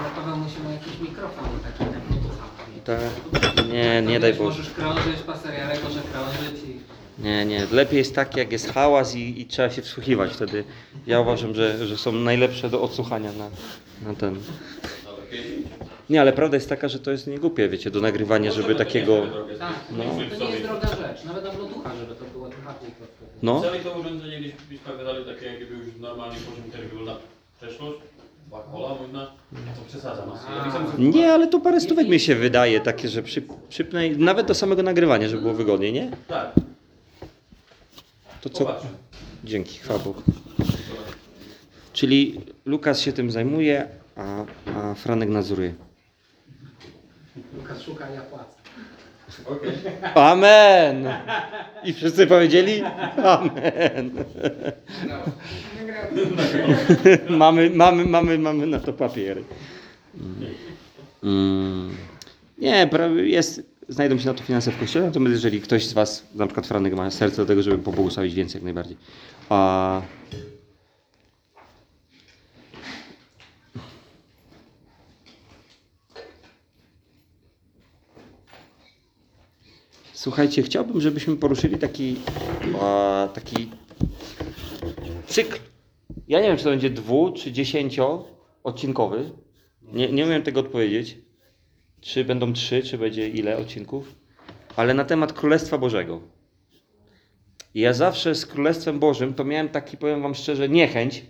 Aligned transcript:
Dla 0.00 0.10
Paweł 0.16 0.36
musimy 0.36 0.72
jakiś 0.72 1.00
mikrofon 1.08 1.44
taki 1.64 1.84
na. 1.90 1.98
Tak. 2.84 3.00
Nie, 3.72 4.02
nie 4.02 4.20
daj 4.20 4.34
Boże. 4.34 4.58
Możesz 4.58 4.74
krążyć, 4.74 5.20
paseriarek 5.26 5.82
może 5.84 6.00
krążyć 6.00 6.62
i... 6.68 6.78
Nie, 7.22 7.44
nie. 7.46 7.66
Lepiej 7.72 7.98
jest 7.98 8.14
tak, 8.14 8.36
jak 8.36 8.52
jest 8.52 8.72
hałas 8.72 9.14
i, 9.14 9.40
i 9.40 9.46
trzeba 9.46 9.70
się 9.70 9.82
wsłuchiwać. 9.82 10.32
Wtedy 10.32 10.64
ja 11.06 11.20
uważam, 11.20 11.54
że, 11.54 11.86
że 11.86 11.96
są 11.98 12.12
najlepsze 12.12 12.70
do 12.70 12.82
odsłuchania 12.82 13.30
na, 13.32 13.50
na 14.08 14.14
ten. 14.18 14.38
Nie, 16.10 16.20
ale 16.20 16.32
prawda 16.32 16.56
jest 16.56 16.68
taka, 16.68 16.88
że 16.88 16.98
to 16.98 17.10
jest 17.10 17.26
niegłupie, 17.26 17.68
wiecie, 17.68 17.90
do 17.90 18.00
nagrywania, 18.00 18.52
żeby 18.52 18.74
takiego. 18.74 19.22
Tak, 19.58 19.72
No. 19.90 20.04
to 20.38 20.44
nie 20.44 20.50
jest 20.50 20.62
droga 20.62 20.88
rzecz. 20.88 21.24
Nawet 21.24 21.44
na 21.44 21.50
Bluetootha, 21.50 21.90
żeby 22.00 22.14
to 22.14 22.24
było 22.24 22.44
bardziej 22.48 22.90
krótko. 22.90 23.24
No. 23.42 23.60
Całe 23.62 23.78
to 23.78 23.98
urządzenie 24.00 24.40
gdzieś 24.40 24.52
byśmy 24.52 24.96
gadali 24.98 25.24
takie 25.24 25.46
jakby 25.46 25.74
już 25.74 25.86
normalnie 26.00 26.36
poziom 26.36 26.64
interwiu 26.66 27.04
na 27.04 27.16
przeszłość. 27.60 27.98
Bakola 28.50 28.88
można, 29.02 29.26
to 29.52 29.82
przesadzam. 29.88 30.28
Ja 30.56 30.64
pisałem 30.64 31.10
Nie, 31.10 31.32
ale 31.32 31.46
to 31.46 31.60
parę 31.60 31.80
stówek 31.80 32.08
mi 32.08 32.20
się 32.20 32.34
wydaje 32.34 32.80
takie, 32.80 33.08
że 33.08 33.22
przy, 33.22 33.42
przypnę, 33.68 34.08
nawet 34.10 34.46
do 34.46 34.54
samego 34.54 34.82
nagrywania, 34.82 35.28
żeby 35.28 35.42
było 35.42 35.54
wygodniej, 35.54 35.92
nie? 35.92 36.10
Tak, 36.28 36.52
To 38.40 38.50
co? 38.50 38.58
popatrzę. 38.64 38.88
Dzięki, 39.44 39.78
chwała 39.78 39.98
Bogu. 39.98 40.22
Czyli 41.92 42.40
Lukas 42.64 43.00
się 43.00 43.12
tym 43.12 43.30
zajmuje, 43.30 43.88
a, 44.16 44.44
a 44.74 44.94
Franek 44.94 45.28
nadzoruje. 45.28 45.74
Lukas 47.56 47.82
szuka, 47.82 48.10
ja 48.10 48.20
płacę. 48.20 48.57
Okej. 49.46 49.72
Amen! 50.14 51.08
I 51.84 51.92
wszyscy 51.92 52.26
powiedzieli 52.26 52.82
Amen. 53.24 54.10
mamy, 57.28 57.70
mamy, 57.70 58.04
mamy, 58.04 58.38
mamy 58.38 58.66
na 58.66 58.80
to 58.80 58.92
papiery. 58.92 59.44
Mm. 61.22 61.90
Nie, 62.58 62.90
jest, 63.16 63.62
znajdą 63.88 64.18
się 64.18 64.26
na 64.26 64.34
to 64.34 64.44
finanse 64.44 64.72
w 64.72 64.78
kościele, 64.78 65.06
natomiast 65.06 65.32
jeżeli 65.32 65.60
ktoś 65.60 65.86
z 65.86 65.92
Was, 65.92 66.26
na 66.34 66.46
przykład 66.46 66.66
Franek 66.66 66.94
ma 66.94 67.10
serce 67.10 67.36
do 67.36 67.46
tego, 67.46 67.62
żeby 67.62 67.78
pobłogosławić 67.78 68.34
więcej 68.34 68.58
jak 68.58 68.64
najbardziej. 68.64 68.96
A... 69.48 70.02
Słuchajcie, 80.18 80.62
chciałbym, 80.62 81.00
żebyśmy 81.00 81.36
poruszyli 81.36 81.78
taki, 81.78 82.16
a, 82.80 83.28
taki 83.34 83.70
cykl. 85.26 85.58
Ja 86.28 86.40
nie 86.40 86.48
wiem, 86.48 86.56
czy 86.56 86.64
to 86.64 86.70
będzie 86.70 86.90
dwu, 86.90 87.32
czy 87.32 87.52
dziesięcio 87.52 88.24
odcinkowy. 88.64 89.30
Nie, 89.82 90.12
nie 90.12 90.24
umiem 90.24 90.42
tego 90.42 90.60
odpowiedzieć. 90.60 91.18
Czy 92.00 92.24
będą 92.24 92.52
trzy, 92.52 92.82
czy 92.82 92.98
będzie 92.98 93.28
ile 93.28 93.56
odcinków. 93.56 94.14
Ale 94.76 94.94
na 94.94 95.04
temat 95.04 95.32
Królestwa 95.32 95.78
Bożego. 95.78 96.20
Ja 97.74 97.92
zawsze 97.92 98.34
z 98.34 98.46
Królestwem 98.46 98.98
Bożym 98.98 99.34
to 99.34 99.44
miałem 99.44 99.68
taki, 99.68 99.96
powiem 99.96 100.22
Wam 100.22 100.34
szczerze, 100.34 100.68
niechęć. 100.68 101.26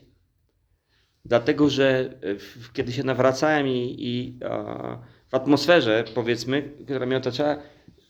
Dlatego, 1.24 1.70
że 1.70 2.14
e, 2.22 2.34
w- 2.34 2.72
kiedy 2.72 2.92
się 2.92 3.04
nawracałem 3.04 3.68
i, 3.68 3.96
i 3.98 4.38
a, 4.44 4.98
w 5.28 5.34
atmosferze, 5.34 6.04
powiedzmy, 6.14 6.62
która 6.84 7.06
mnie 7.06 7.16
otaczała, 7.16 7.58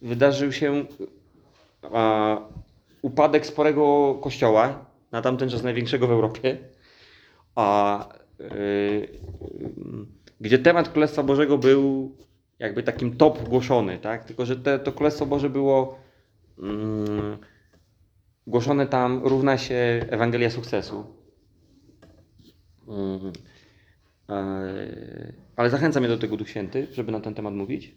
wydarzył 0.03 0.53
się 0.53 0.85
a, 1.83 2.37
upadek 3.03 3.47
sporego 3.47 4.15
kościoła, 4.23 4.85
na 5.13 5.23
tamten 5.23 5.51
czas 5.51 5.63
największego 5.63 6.07
w 6.07 6.11
Europie, 6.11 6.59
a, 7.55 8.09
y, 8.41 9.09
gdzie 10.41 10.59
temat 10.59 10.89
Królestwa 10.89 11.23
Bożego 11.23 11.59
był 11.59 12.13
jakby 12.59 12.83
takim 12.83 13.17
top 13.17 13.49
głoszony, 13.49 13.99
tak? 13.99 14.25
Tylko, 14.25 14.47
że 14.47 14.57
te, 14.57 14.79
to 14.79 14.93
Królestwo 14.93 15.27
Boże 15.27 15.51
było 15.51 15.99
mm, 16.59 17.39
głoszone 18.47 18.87
tam 18.87 19.21
równa 19.25 19.59
się 19.59 20.07
Ewangelia 20.11 20.51
sukcesu. 20.51 21.05
Mm, 22.89 23.33
ale 25.57 25.71
zachęca 25.71 26.01
mnie 26.01 26.09
do 26.09 26.19
tego 26.19 26.37
Duch 26.37 26.49
Święty, 26.49 26.87
żeby 26.93 27.13
na 27.13 27.21
ten 27.21 27.35
temat 27.35 27.55
mówić. 27.55 27.95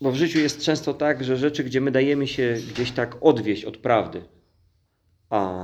Bo 0.00 0.10
w 0.10 0.16
życiu 0.16 0.38
jest 0.38 0.60
często 0.62 0.94
tak, 0.94 1.24
że 1.24 1.36
rzeczy, 1.36 1.64
gdzie 1.64 1.80
my 1.80 1.90
dajemy 1.90 2.26
się 2.26 2.56
gdzieś 2.74 2.92
tak 2.92 3.16
odwieść 3.20 3.64
od 3.64 3.76
prawdy, 3.76 4.22
a 5.30 5.60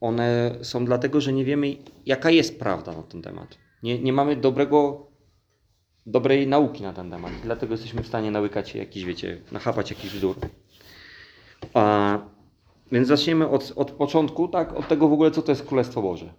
one 0.00 0.54
są 0.62 0.84
dlatego, 0.84 1.20
że 1.20 1.32
nie 1.32 1.44
wiemy, 1.44 1.76
jaka 2.06 2.30
jest 2.30 2.58
prawda 2.58 2.92
na 2.92 3.02
ten 3.02 3.22
temat. 3.22 3.58
Nie, 3.82 3.98
nie 3.98 4.12
mamy 4.12 4.36
dobrego, 4.36 5.06
dobrej 6.06 6.46
nauki 6.46 6.82
na 6.82 6.92
ten 6.92 7.10
temat. 7.10 7.32
Dlatego 7.42 7.74
jesteśmy 7.74 8.02
w 8.02 8.06
stanie 8.06 8.30
nałykać 8.30 8.74
jakiś, 8.74 9.04
wiecie, 9.04 9.40
nachapać 9.52 9.90
jakiś 9.90 10.10
wzór. 10.10 10.36
A, 11.74 12.18
więc 12.92 13.08
zaczniemy 13.08 13.48
od, 13.48 13.72
od 13.76 13.90
początku, 13.90 14.48
tak, 14.48 14.72
od 14.76 14.88
tego 14.88 15.08
w 15.08 15.12
ogóle, 15.12 15.30
co 15.30 15.42
to 15.42 15.52
jest 15.52 15.66
Królestwo 15.66 16.02
Boże. 16.02 16.34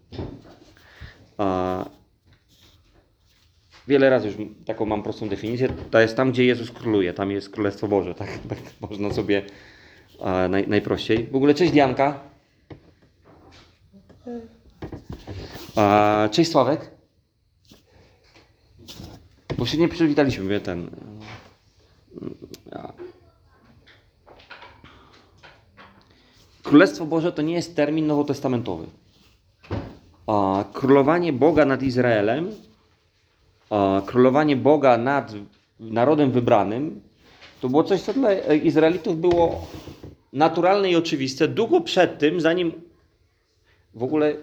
A, 1.38 1.86
Wiele 3.88 4.10
razy 4.10 4.28
już 4.28 4.36
taką 4.66 4.86
mam 4.86 5.04
prostą 5.04 5.30
definicję. 5.30 5.70
To 5.92 6.00
jest 6.00 6.18
tam, 6.18 6.32
gdzie 6.32 6.46
Jezus 6.46 6.72
króluje. 6.72 7.14
Tam 7.14 7.32
jest 7.32 7.50
Królestwo 7.50 7.88
Boże. 7.88 8.16
Tak, 8.16 8.30
tak 8.50 8.58
można 8.82 9.14
sobie 9.14 9.42
e, 10.20 10.50
naj, 10.50 10.68
najprościej. 10.68 11.28
W 11.32 11.36
ogóle 11.36 11.54
cześć 11.54 11.72
Dianka. 11.72 12.20
E, 15.78 16.30
cześć 16.32 16.52
Sławek. 16.52 16.92
Bo 19.58 19.66
się 19.66 19.78
nie 19.78 19.88
przywitaliśmy, 19.88 20.48
wie 20.48 20.60
ten. 20.60 20.90
Królestwo 26.64 27.06
Boże 27.06 27.32
to 27.32 27.42
nie 27.42 27.54
jest 27.54 27.76
termin 27.76 28.08
nowotestamentowy. 28.08 28.86
A 30.28 30.64
królowanie 30.74 31.34
Boga 31.34 31.66
nad 31.66 31.84
Izraelem 31.84 32.52
królowanie 34.06 34.56
Boga 34.56 34.98
nad 34.98 35.34
narodem 35.80 36.32
wybranym, 36.32 37.02
to 37.62 37.70
było 37.70 37.84
coś, 37.84 38.02
co 38.02 38.14
dla 38.14 38.34
Izraelitów 38.54 39.22
było 39.22 39.68
naturalne 40.34 40.92
i 40.92 40.96
oczywiste 40.96 41.48
długo 41.48 41.82
przed 41.82 42.20
tym, 42.20 42.42
zanim 42.42 42.72
w 43.94 44.04
ogóle 44.04 44.36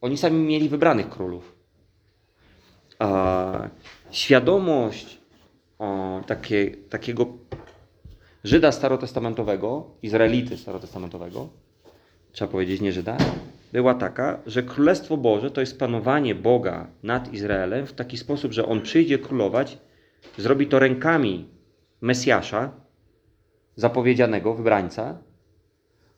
oni 0.00 0.16
sami 0.16 0.38
mieli 0.46 0.68
wybranych 0.68 1.08
królów. 1.08 1.54
A 2.98 3.68
świadomość 4.10 5.18
o, 5.78 6.20
takie, 6.26 6.70
takiego 6.70 7.26
Żyda 8.44 8.72
starotestamentowego, 8.72 9.90
Izraelity 10.02 10.56
starotestamentowego, 10.56 11.48
trzeba 12.32 12.52
powiedzieć 12.52 12.80
nie 12.80 12.92
Żyda, 12.92 13.16
była 13.72 13.94
taka, 13.94 14.40
że 14.46 14.62
Królestwo 14.62 15.16
Boże 15.16 15.50
to 15.50 15.60
jest 15.60 15.78
panowanie 15.78 16.34
Boga 16.34 16.86
nad 17.02 17.32
Izraelem 17.32 17.86
w 17.86 17.92
taki 17.92 18.16
sposób, 18.16 18.52
że 18.52 18.66
On 18.66 18.80
przyjdzie 18.80 19.18
królować, 19.18 19.78
zrobi 20.38 20.66
to 20.66 20.78
rękami 20.78 21.48
Mesjasza, 22.00 22.72
zapowiedzianego, 23.76 24.54
wybrańca, 24.54 25.18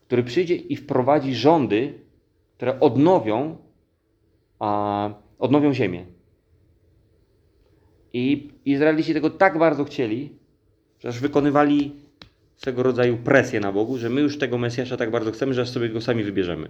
który 0.06 0.22
przyjdzie 0.22 0.54
i 0.54 0.76
wprowadzi 0.76 1.34
rządy, 1.34 1.94
które 2.56 2.81
odnowią, 2.81 3.56
a, 4.59 5.10
odnowią 5.38 5.75
ziemię. 5.75 6.06
I 8.12 8.50
Izraelici 8.64 9.14
tego 9.14 9.31
tak 9.31 9.59
bardzo 9.59 9.84
chcieli, 9.84 10.38
że 10.98 11.09
aż 11.09 11.20
wykonywali 11.20 11.93
swego 12.56 12.82
rodzaju 12.82 13.16
presję 13.16 13.60
na 13.60 13.72
Bogu, 13.72 13.98
że 13.98 14.10
my 14.10 14.20
już 14.20 14.38
tego 14.38 14.59
Mesjasza 14.59 14.97
tak 14.97 15.10
bardzo 15.10 15.32
chcemy, 15.32 15.54
że 15.54 15.62
aż 15.62 15.70
sobie 15.70 15.88
go 15.88 16.00
sami 16.00 16.25
wybierzemy. 16.25 16.69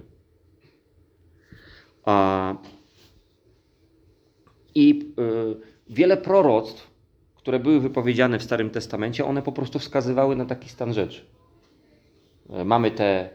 I 4.75 5.15
y, 5.19 5.57
wiele 5.91 6.17
proroctw, 6.17 6.91
które 7.37 7.59
były 7.59 7.81
wypowiedziane 7.81 8.39
w 8.39 8.43
Starym 8.43 8.71
Testamencie, 8.71 9.25
one 9.25 9.43
po 9.43 9.53
prostu 9.53 9.79
wskazywały 9.79 10.37
na 10.37 10.45
taki 10.45 10.69
stan 10.69 10.95
rzeczy. 10.95 11.25
E, 12.51 12.65
Mamy 12.65 12.91
te 12.91 13.31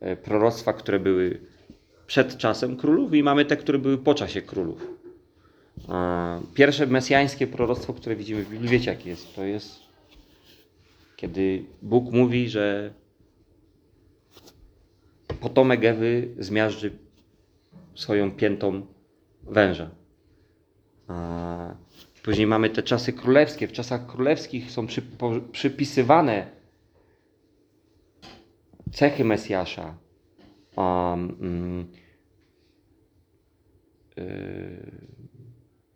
e, 0.00 0.16
proroctwa, 0.16 0.72
które 0.72 1.00
były 1.00 1.40
przed 2.06 2.36
czasem 2.36 2.76
królów 2.76 3.14
i 3.14 3.22
mamy 3.22 3.44
te, 3.44 3.56
które 3.56 3.78
były 3.78 3.98
po 3.98 4.14
czasie 4.14 4.42
królów. 4.42 4.86
Pierwsze 6.54 6.86
mesjańskie 6.86 7.46
proroctwo, 7.46 7.92
które 7.92 8.16
widzimy 8.16 8.44
w 8.44 8.50
Biblii, 8.50 8.68
wiecie 8.68 8.90
jakie 8.90 9.10
jest? 9.10 9.34
To 9.34 9.44
jest, 9.44 9.80
kiedy 11.16 11.64
Bóg 11.82 12.12
mówi, 12.12 12.48
że 12.48 12.92
potomek 15.40 15.84
Ewy 15.84 16.28
zmiażdży 16.38 16.90
swoją 17.94 18.30
piętą 18.30 18.86
węża. 19.42 19.90
Później 22.22 22.46
mamy 22.46 22.70
te 22.70 22.82
czasy 22.82 23.12
królewskie. 23.12 23.68
W 23.68 23.72
czasach 23.72 24.06
królewskich 24.06 24.70
są 24.70 24.86
przypisywane 25.52 26.46
cechy 28.92 29.24
Mesjasza, 29.24 29.94
mm, 30.76 31.86
y, 34.18 34.92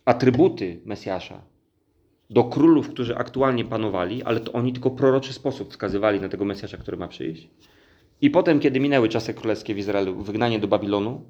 atrybuty 0.05 0.81
Mesjasza 0.85 1.43
do 2.31 2.45
królów, 2.45 2.89
którzy 2.89 3.17
aktualnie 3.17 3.65
panowali, 3.65 4.23
ale 4.23 4.41
to 4.41 4.53
oni 4.53 4.73
tylko 4.73 4.91
proroczy 4.91 5.33
sposób 5.33 5.71
wskazywali 5.71 6.21
na 6.21 6.29
tego 6.29 6.45
Mesjasza, 6.45 6.77
który 6.77 6.97
ma 6.97 7.09
przyjść. 7.09 7.51
I 8.21 8.31
potem, 8.31 8.61
kiedy 8.61 8.81
minęły 8.81 9.09
czasy 9.09 9.35
królewskie 9.35 9.75
w 9.75 9.79
Izraelu, 9.79 10.23
wygnanie 10.23 10.59
do 10.59 10.69
Babilonu, 10.69 11.25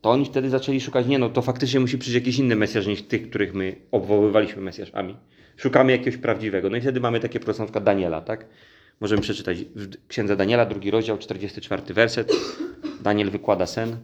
to 0.00 0.10
oni 0.10 0.24
wtedy 0.24 0.50
zaczęli 0.50 0.80
szukać, 0.80 1.06
nie 1.06 1.18
no, 1.18 1.28
to 1.28 1.42
faktycznie 1.42 1.80
musi 1.80 1.98
przyjść 1.98 2.14
jakiś 2.14 2.38
inny 2.38 2.56
Mesjasz 2.56 2.86
niż 2.86 3.02
tych, 3.02 3.28
których 3.28 3.54
my 3.54 3.76
obwoływaliśmy 3.90 4.62
Mesjaszami. 4.62 5.16
Szukamy 5.56 5.92
jakiegoś 5.92 6.16
prawdziwego. 6.16 6.70
No 6.70 6.76
i 6.76 6.80
wtedy 6.80 7.00
mamy 7.00 7.20
takie 7.20 7.40
przykład 7.40 7.84
Daniela, 7.84 8.20
tak? 8.20 8.46
Możemy 9.00 9.22
przeczytać 9.22 9.58
w 9.58 10.06
Księdze 10.08 10.36
Daniela, 10.36 10.66
drugi 10.66 10.90
rozdział, 10.90 11.18
44 11.18 11.94
werset. 11.94 12.32
Daniel 13.02 13.30
wykłada 13.30 13.66
sen. 13.66 13.96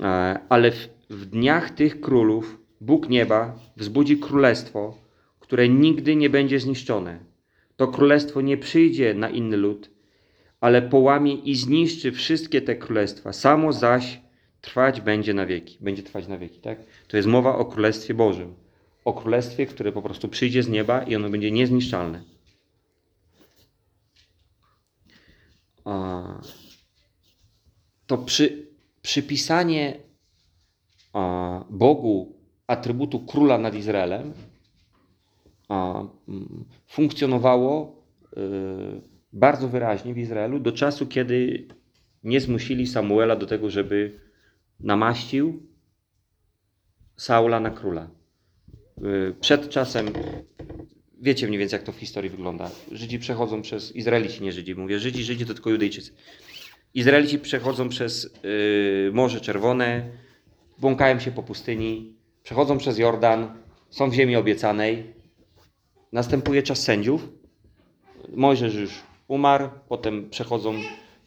E, 0.00 0.38
Ale 0.48 0.70
w, 0.70 0.88
w 1.10 1.26
dniach 1.26 1.70
tych 1.70 2.00
królów 2.00 2.58
Bóg 2.80 3.08
nieba 3.08 3.58
wzbudzi 3.76 4.18
królestwo, 4.18 4.98
które 5.40 5.68
nigdy 5.68 6.16
nie 6.16 6.30
będzie 6.30 6.60
zniszczone. 6.60 7.18
To 7.76 7.88
królestwo 7.88 8.40
nie 8.40 8.56
przyjdzie 8.56 9.14
na 9.14 9.28
inny 9.28 9.56
lud, 9.56 9.90
ale 10.60 10.82
połamie 10.82 11.34
i 11.34 11.54
zniszczy 11.54 12.12
wszystkie 12.12 12.62
te 12.62 12.76
królestwa. 12.76 13.32
Samo 13.32 13.72
zaś 13.72 14.20
trwać 14.64 15.00
będzie 15.00 15.34
na 15.34 15.46
wieki. 15.46 15.78
Będzie 15.80 16.02
trwać 16.02 16.28
na 16.28 16.38
wieki, 16.38 16.60
tak? 16.60 16.78
To 17.08 17.16
jest 17.16 17.28
mowa 17.28 17.56
o 17.56 17.64
Królestwie 17.64 18.14
Bożym. 18.14 18.54
O 19.04 19.12
Królestwie, 19.12 19.66
które 19.66 19.92
po 19.92 20.02
prostu 20.02 20.28
przyjdzie 20.28 20.62
z 20.62 20.68
nieba 20.68 21.02
i 21.02 21.16
ono 21.16 21.30
będzie 21.30 21.50
niezniszczalne. 21.50 22.22
To 28.06 28.18
przy, 28.18 28.66
przypisanie 29.02 29.96
Bogu 31.70 32.36
atrybutu 32.66 33.20
króla 33.20 33.58
nad 33.58 33.74
Izraelem 33.74 34.32
funkcjonowało 36.86 38.02
y, 38.32 38.36
bardzo 39.32 39.68
wyraźnie 39.68 40.14
w 40.14 40.18
Izraelu 40.18 40.60
do 40.60 40.72
czasu, 40.72 41.06
kiedy 41.06 41.68
nie 42.24 42.40
zmusili 42.40 42.86
Samuela 42.86 43.36
do 43.36 43.46
tego, 43.46 43.70
żeby 43.70 44.23
namaścił 44.80 45.62
Saula 47.16 47.60
na 47.60 47.70
króla. 47.70 48.10
Y, 48.98 49.34
Przed 49.40 49.68
czasem, 49.68 50.10
wiecie 51.20 51.46
mniej 51.46 51.58
więcej 51.58 51.76
jak 51.76 51.86
to 51.86 51.92
w 51.92 51.96
historii 51.96 52.30
wygląda. 52.30 52.70
Żydzi 52.92 53.18
przechodzą 53.18 53.62
przez, 53.62 53.96
Izraelici, 53.96 54.42
nie 54.42 54.52
Żydzi, 54.52 54.74
mówię 54.74 54.98
Żydzi, 54.98 55.24
Żydzi 55.24 55.46
to 55.46 55.54
tylko 55.54 55.70
Judejczycy. 55.70 56.12
Izraelici 56.94 57.38
przechodzą 57.38 57.88
przez 57.88 58.24
y, 58.44 59.10
Morze 59.12 59.40
Czerwone, 59.40 60.10
błąkają 60.78 61.20
się 61.20 61.30
po 61.32 61.42
pustyni, 61.42 62.14
przechodzą 62.42 62.78
przez 62.78 62.98
Jordan, 62.98 63.54
są 63.90 64.10
w 64.10 64.14
ziemi 64.14 64.36
obiecanej. 64.36 65.14
Następuje 66.12 66.62
czas 66.62 66.82
sędziów. 66.82 67.28
Mojżesz 68.28 68.74
już 68.74 68.90
umarł, 69.28 69.68
potem 69.88 70.30
przechodzą 70.30 70.74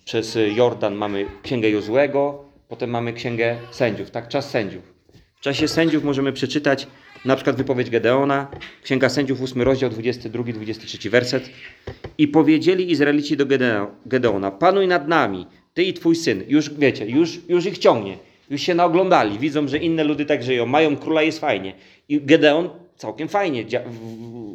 przez 0.05 0.38
Jordan, 0.55 0.95
mamy 0.95 1.25
księgę 1.44 1.69
Jozłego, 1.69 2.46
potem 2.68 2.90
mamy 2.90 3.14
księgę 3.14 3.56
sędziów, 3.72 4.12
tak? 4.12 4.28
Czas 4.28 4.50
sędziów. 4.50 4.94
W 5.36 5.42
czasie 5.42 5.68
sędziów 5.68 6.04
możemy 6.04 6.34
przeczytać 6.34 6.88
na 7.25 7.36
przykład 7.36 7.56
wypowiedź 7.56 7.90
Gedeona, 7.90 8.48
księga 8.84 9.10
sędziów, 9.10 9.42
8 9.42 9.62
rozdział, 9.62 9.90
22-23 9.90 11.10
werset. 11.10 11.50
I 12.18 12.28
powiedzieli 12.28 12.92
Izraelici 12.92 13.38
do 13.38 13.46
Gedeo- 13.46 13.88
Gedeona: 14.06 14.52
Panuj 14.52 14.88
nad 14.88 15.08
nami, 15.08 15.48
ty 15.74 15.84
i 15.84 15.94
twój 15.94 16.16
syn. 16.16 16.44
Już 16.48 16.69
wiecie, 16.74 17.06
już, 17.06 17.40
już 17.50 17.66
ich 17.66 17.78
ciągnie. 17.78 18.18
Już 18.50 18.62
się 18.62 18.75
naoglądali, 18.75 19.40
widzą, 19.40 19.68
że 19.68 19.78
inne 19.78 20.04
ludy 20.04 20.25
tak 20.25 20.44
żyją, 20.44 20.66
mają 20.66 20.98
króla, 20.98 21.22
jest 21.22 21.40
fajnie. 21.40 21.74
I 22.10 22.22
Gedeon 22.22 22.69
całkiem 22.96 23.28
fajnie 23.28 23.66
dzia- 23.66 23.84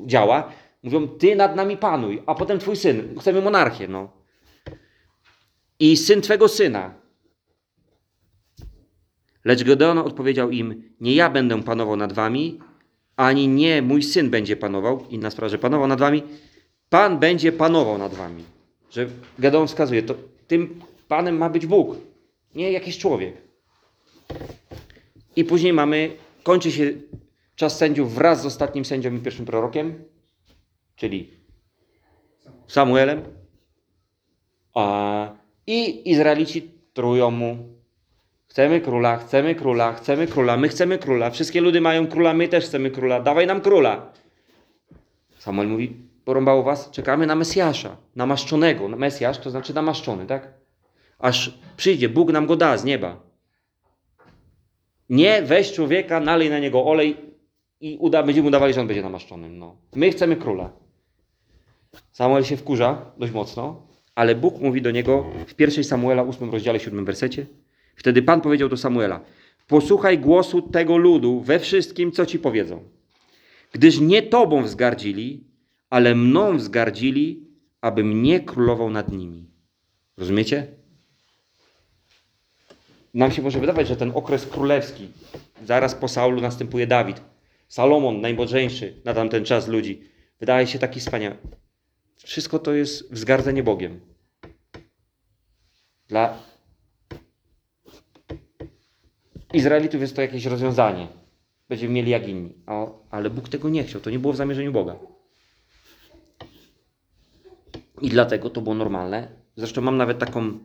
działa. 0.06 0.52
Mówią, 0.82 1.08
ty 1.08 1.36
nad 1.36 1.56
nami 1.56 1.76
panuj, 1.76 2.22
a 2.26 2.34
potem 2.34 2.58
twój 2.58 2.76
syn. 2.76 3.14
Chcemy 3.20 3.40
monarchię, 3.40 3.88
no. 3.88 4.10
I 5.80 5.96
syn 5.96 6.20
twego 6.20 6.48
syna. 6.48 6.94
Lecz 9.44 9.62
Gedeon 9.62 9.98
odpowiedział 9.98 10.50
im, 10.50 10.82
nie 11.00 11.14
ja 11.14 11.30
będę 11.30 11.62
panował 11.62 11.96
nad 11.96 12.12
wami, 12.12 12.60
ani 13.16 13.48
nie 13.48 13.82
mój 13.82 14.02
syn 14.02 14.30
będzie 14.30 14.56
panował, 14.56 15.06
inna 15.10 15.30
sprawa, 15.30 15.48
że 15.48 15.58
panował 15.58 15.86
nad 15.86 16.00
wami, 16.00 16.22
Pan 16.90 17.18
będzie 17.18 17.52
panował 17.52 17.98
nad 17.98 18.14
wami. 18.14 18.44
Że 18.90 19.06
Gedeon 19.38 19.68
wskazuje, 19.68 20.02
to 20.02 20.14
tym 20.46 20.80
Panem 21.08 21.36
ma 21.36 21.50
być 21.50 21.66
Bóg, 21.66 21.96
nie 22.54 22.72
jakiś 22.72 22.98
człowiek. 22.98 23.34
I 25.36 25.44
później 25.44 25.72
mamy, 25.72 26.16
kończy 26.42 26.72
się 26.72 26.92
czas 27.56 27.78
sędziów 27.78 28.14
wraz 28.14 28.42
z 28.42 28.46
ostatnim 28.46 28.84
sędzią 28.84 29.14
i 29.14 29.18
pierwszym 29.18 29.46
prorokiem, 29.46 30.04
czyli 30.96 31.30
Samuelem. 32.66 33.22
A, 34.74 35.32
I 35.66 36.10
Izraelici 36.10 36.70
trują 36.92 37.30
mu. 37.30 37.81
Chcemy 38.52 38.80
króla, 38.80 39.16
chcemy 39.16 39.54
króla, 39.54 39.92
chcemy 39.92 40.26
króla, 40.26 40.56
my 40.56 40.68
chcemy 40.68 40.98
króla. 40.98 41.30
Wszystkie 41.30 41.60
ludy 41.60 41.80
mają 41.80 42.06
króla, 42.06 42.34
my 42.34 42.48
też 42.48 42.64
chcemy 42.64 42.90
króla. 42.90 43.20
Dawaj 43.20 43.46
nam 43.46 43.60
króla. 43.60 44.12
Samuel 45.38 45.68
mówi, 45.68 45.96
porąbało 46.24 46.62
was, 46.62 46.90
czekamy 46.90 47.26
na 47.26 47.34
Mesjasza, 47.34 47.96
namaszczonego. 48.16 48.88
Mesjasz 48.88 49.38
to 49.38 49.50
znaczy 49.50 49.74
namaszczony, 49.74 50.26
tak? 50.26 50.48
Aż 51.18 51.58
przyjdzie, 51.76 52.08
Bóg 52.08 52.32
nam 52.32 52.46
go 52.46 52.56
da 52.56 52.76
z 52.76 52.84
nieba. 52.84 53.20
Nie 55.08 55.42
weź 55.42 55.72
człowieka, 55.72 56.20
nalej 56.20 56.50
na 56.50 56.58
niego 56.58 56.84
olej 56.84 57.16
i 57.80 57.96
uda, 58.00 58.22
będziemy 58.22 58.48
udawali, 58.48 58.74
że 58.74 58.80
on 58.80 58.86
będzie 58.86 59.02
namaszczonym. 59.02 59.58
No. 59.58 59.76
My 59.94 60.10
chcemy 60.10 60.36
króla. 60.36 60.70
Samuel 62.10 62.44
się 62.44 62.56
wkurza 62.56 63.12
dość 63.18 63.32
mocno, 63.32 63.86
ale 64.14 64.34
Bóg 64.34 64.60
mówi 64.60 64.82
do 64.82 64.90
niego 64.90 65.24
w 65.46 65.60
1 65.60 65.84
Samuela 65.84 66.22
8 66.22 66.50
rozdziale 66.50 66.80
7 66.80 67.04
wersecie. 67.04 67.46
Wtedy 67.96 68.22
Pan 68.22 68.40
powiedział 68.40 68.68
do 68.68 68.76
Samuela: 68.76 69.20
Posłuchaj 69.66 70.18
głosu 70.18 70.62
tego 70.62 70.96
ludu 70.96 71.40
we 71.40 71.58
wszystkim, 71.58 72.12
co 72.12 72.26
ci 72.26 72.38
powiedzą. 72.38 72.82
Gdyż 73.72 74.00
nie 74.00 74.22
tobą 74.22 74.62
wzgardzili, 74.62 75.44
ale 75.90 76.14
mną 76.14 76.56
wzgardzili, 76.56 77.46
aby 77.80 78.04
mnie 78.04 78.40
królował 78.40 78.90
nad 78.90 79.12
nimi. 79.12 79.46
Rozumiecie? 80.16 80.66
Nam 83.14 83.30
się 83.32 83.42
może 83.42 83.60
wydawać, 83.60 83.88
że 83.88 83.96
ten 83.96 84.12
okres 84.14 84.46
królewski, 84.46 85.08
zaraz 85.66 85.94
po 85.94 86.08
Saulu 86.08 86.40
następuje 86.40 86.86
Dawid, 86.86 87.20
Salomon, 87.68 88.20
najmądrzejszy 88.20 89.00
na 89.04 89.14
tamten 89.14 89.44
czas 89.44 89.68
ludzi, 89.68 90.02
wydaje 90.40 90.66
się 90.66 90.78
taki 90.78 91.00
wspaniały. 91.00 91.36
Wszystko 92.16 92.58
to 92.58 92.72
jest 92.72 93.12
wzgardzenie 93.12 93.62
Bogiem. 93.62 94.00
Dla 96.08 96.38
Izraelitów 99.52 100.00
jest 100.00 100.16
to 100.16 100.22
jakieś 100.22 100.46
rozwiązanie. 100.46 101.08
Będziemy 101.68 101.94
mieli 101.94 102.10
jak 102.10 102.28
inni. 102.28 102.54
A, 102.66 102.86
ale 103.10 103.30
Bóg 103.30 103.48
tego 103.48 103.68
nie 103.68 103.84
chciał. 103.84 104.00
To 104.00 104.10
nie 104.10 104.18
było 104.18 104.32
w 104.32 104.36
zamierzeniu 104.36 104.72
Boga. 104.72 104.96
I 108.00 108.08
dlatego 108.08 108.50
to 108.50 108.60
było 108.60 108.74
normalne. 108.74 109.28
Zresztą 109.56 109.80
mam 109.80 109.96
nawet 109.96 110.18
taką 110.18 110.58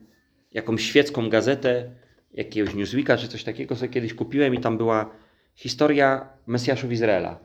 jakąś 0.52 0.84
świecką 0.84 1.30
gazetę, 1.30 1.92
jakiegoś 2.32 2.74
Newsweeka 2.74 3.18
czy 3.18 3.28
coś 3.28 3.44
takiego 3.44 3.76
sobie 3.76 3.90
kiedyś 3.90 4.14
kupiłem 4.14 4.56
i 4.56 4.60
tam 4.60 4.78
była 4.78 5.10
historia 5.56 6.30
Mesjaszów 6.48 6.92
Izraela. 6.92 7.40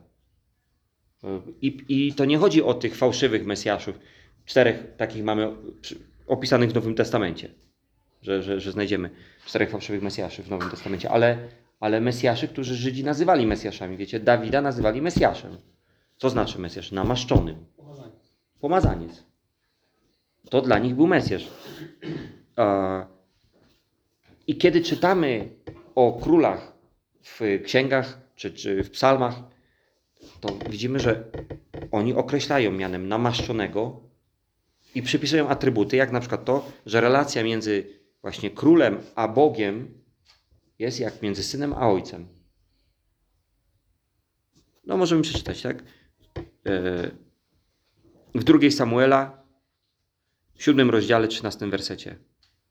I, 1.62 1.84
I 1.88 2.14
to 2.14 2.24
nie 2.24 2.38
chodzi 2.38 2.62
o 2.62 2.74
tych 2.74 2.96
fałszywych 2.96 3.46
Mesjaszów. 3.46 3.98
Czterech 4.44 4.96
takich 4.96 5.24
mamy 5.24 5.56
opisanych 6.26 6.70
w 6.70 6.74
Nowym 6.74 6.94
Testamencie, 6.94 7.48
że, 8.22 8.42
że, 8.42 8.60
że 8.60 8.72
znajdziemy 8.72 9.10
czterech 9.46 9.70
fałszywych 9.70 10.02
Mesjaszy 10.02 10.42
w 10.42 10.50
Nowym 10.50 10.70
Testamencie, 10.70 11.10
ale, 11.10 11.38
ale 11.80 12.00
Mesjaszy, 12.00 12.48
którzy 12.48 12.74
Żydzi 12.74 13.04
nazywali 13.04 13.46
Mesjaszami. 13.46 13.96
Wiecie, 13.96 14.20
Dawida 14.20 14.60
nazywali 14.60 15.02
Mesjaszem. 15.02 15.56
Co 16.16 16.30
znaczy 16.30 16.58
Mesjasz? 16.58 16.92
Namaszczonym. 16.92 17.64
Pomazaniec. 18.60 19.24
To 20.50 20.60
dla 20.60 20.78
nich 20.78 20.94
był 20.94 21.06
Mesjasz. 21.06 21.48
I 24.46 24.56
kiedy 24.56 24.80
czytamy 24.80 25.48
o 25.94 26.12
królach 26.12 26.72
w 27.22 27.40
księgach 27.64 28.20
czy, 28.36 28.52
czy 28.52 28.84
w 28.84 28.90
psalmach, 28.90 29.34
to 30.40 30.48
widzimy, 30.70 31.00
że 31.00 31.24
oni 31.90 32.14
określają 32.14 32.72
mianem 32.72 33.08
namaszczonego 33.08 34.00
i 34.94 35.02
przypisują 35.02 35.48
atrybuty, 35.48 35.96
jak 35.96 36.12
na 36.12 36.20
przykład 36.20 36.44
to, 36.44 36.72
że 36.86 37.00
relacja 37.00 37.42
między 37.42 38.01
właśnie 38.22 38.50
królem 38.50 38.98
a 39.14 39.28
Bogiem 39.28 40.02
jest 40.78 41.00
jak 41.00 41.22
między 41.22 41.42
synem 41.42 41.72
a 41.72 41.88
ojcem. 41.90 42.28
No 44.86 44.96
możemy 44.96 45.22
przeczytać, 45.22 45.62
tak? 45.62 45.82
E, 46.66 47.10
W 48.34 48.44
drugiej 48.44 48.72
Samuela, 48.72 49.42
w 50.54 50.62
siódmym 50.62 50.90
rozdziale, 50.90 51.28
trzynastym 51.28 51.70
wersecie. 51.70 52.18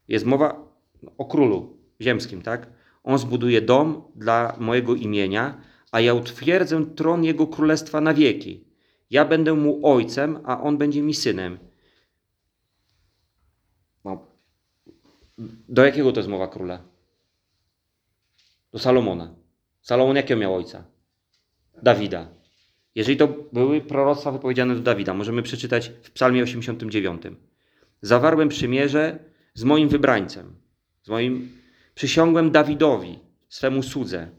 jest 0.08 0.26
mowa 0.26 0.76
o 1.18 1.26
królu 1.26 1.78
ziemskim, 2.02 2.42
tak? 2.42 2.70
On 3.04 3.18
zbuduje 3.18 3.62
dom 3.62 4.04
dla 4.16 4.56
mojego 4.60 4.96
imienia, 4.96 5.62
a 5.92 6.00
ja 6.02 6.14
utwierdzę 6.14 6.86
tron 6.96 7.24
jego 7.24 7.48
królestwa 7.48 8.02
na 8.02 8.14
wieki. 8.14 8.66
Ja 9.10 9.26
będę 9.26 9.54
mu 9.54 9.88
ojcem, 9.88 10.40
a 10.46 10.62
on 10.62 10.78
będzie 10.78 11.02
mi 11.02 11.14
synem. 11.14 11.60
No. 14.06 14.28
Do 15.70 15.86
jakiego 15.86 16.12
to 16.12 16.20
jest 16.20 16.30
mowa 16.30 16.48
króla? 16.48 16.82
Do 18.72 18.80
Salomona. 18.80 19.36
Salomon 19.82 20.16
jakiego 20.16 20.42
miał 20.42 20.56
ojca? 20.56 20.84
Dawida. 21.84 22.28
Jeżeli 22.96 23.18
to 23.18 23.28
były 23.54 23.82
proroctwa 23.82 24.32
wypowiedziane 24.32 24.76
do 24.76 24.82
Dawida, 24.82 25.14
możemy 25.14 25.42
przeczytać 25.44 25.92
w 26.04 26.12
Psalmie 26.12 26.44
89. 26.44 27.22
Zawarłem 28.02 28.50
przymierze 28.50 29.20
z 29.54 29.64
moim 29.64 29.90
wybrańcem, 29.90 30.56
z 31.04 31.10
moim 31.10 31.52
przysiągłem 31.96 32.52
Dawidowi, 32.52 33.20
swemu 33.50 33.84
słudze. 33.84 34.30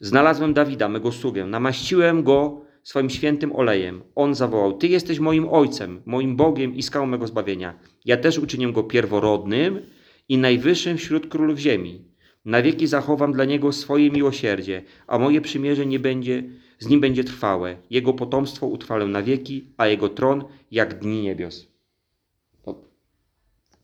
Znalazłem 0.00 0.54
Dawida, 0.54 0.88
mego 0.88 1.12
sługę, 1.12 1.46
namaściłem 1.46 2.22
go 2.22 2.64
swoim 2.82 3.10
świętym 3.10 3.56
olejem. 3.56 4.02
On 4.14 4.34
zawołał: 4.34 4.78
Ty 4.78 4.88
jesteś 4.88 5.18
moim 5.18 5.48
ojcem, 5.48 6.02
moim 6.06 6.36
Bogiem 6.36 6.74
i 6.74 6.82
skałą 6.82 7.06
mego 7.06 7.26
zbawienia. 7.26 7.78
Ja 8.04 8.16
też 8.16 8.38
uczynię 8.38 8.72
go 8.72 8.84
pierworodnym 8.84 9.80
i 10.28 10.38
najwyższym 10.38 10.96
wśród 10.96 11.26
królów 11.26 11.58
ziemi. 11.58 12.04
Na 12.44 12.62
wieki 12.62 12.86
zachowam 12.86 13.32
dla 13.32 13.44
niego 13.44 13.72
swoje 13.72 14.10
miłosierdzie, 14.10 14.82
a 15.06 15.18
moje 15.18 15.40
przymierze 15.40 15.86
nie 15.86 15.98
będzie, 15.98 16.44
z 16.78 16.88
nim 16.88 17.00
będzie 17.00 17.24
trwałe. 17.24 17.76
Jego 17.90 18.12
potomstwo 18.14 18.66
utrwalę 18.66 19.06
na 19.06 19.22
wieki, 19.22 19.74
a 19.76 19.86
jego 19.86 20.08
tron 20.08 20.44
jak 20.70 20.98
dni 20.98 21.22
niebios. 21.22 21.72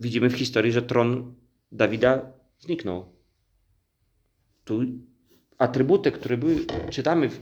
Widzimy 0.00 0.30
w 0.30 0.34
historii, 0.34 0.72
że 0.72 0.82
tron 0.82 1.34
Dawida 1.72 2.32
zniknął. 2.58 3.04
Tu 4.64 4.80
atrybuty, 5.58 6.12
które 6.12 6.36
były, 6.36 6.56
czytamy 6.90 7.28
w, 7.28 7.40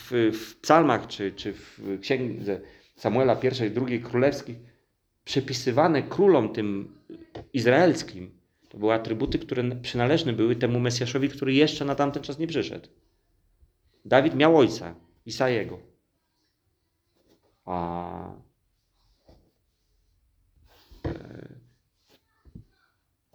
w, 0.00 0.12
w 0.32 0.60
psalmach, 0.60 1.06
czy, 1.06 1.32
czy 1.32 1.52
w 1.52 1.98
księdze 2.00 2.60
Samuela 2.96 3.36
I 3.42 3.46
i 3.46 3.88
II 3.88 4.00
królewskich, 4.00 4.56
przypisywane 5.24 6.02
królom 6.02 6.52
tym 6.52 6.98
izraelskim, 7.52 8.30
to 8.68 8.78
były 8.78 8.94
atrybuty, 8.94 9.38
które 9.38 9.62
przynależne 9.76 10.32
były 10.32 10.56
temu 10.56 10.80
Mesjaszowi, 10.80 11.28
który 11.28 11.54
jeszcze 11.54 11.84
na 11.84 11.94
tamten 11.94 12.22
czas 12.22 12.38
nie 12.38 12.46
przyszedł. 12.46 12.88
Dawid 14.04 14.34
miał 14.34 14.58
ojca, 14.58 14.94
Isajego. 15.26 15.78
A 17.64 18.32
e, 21.04 21.10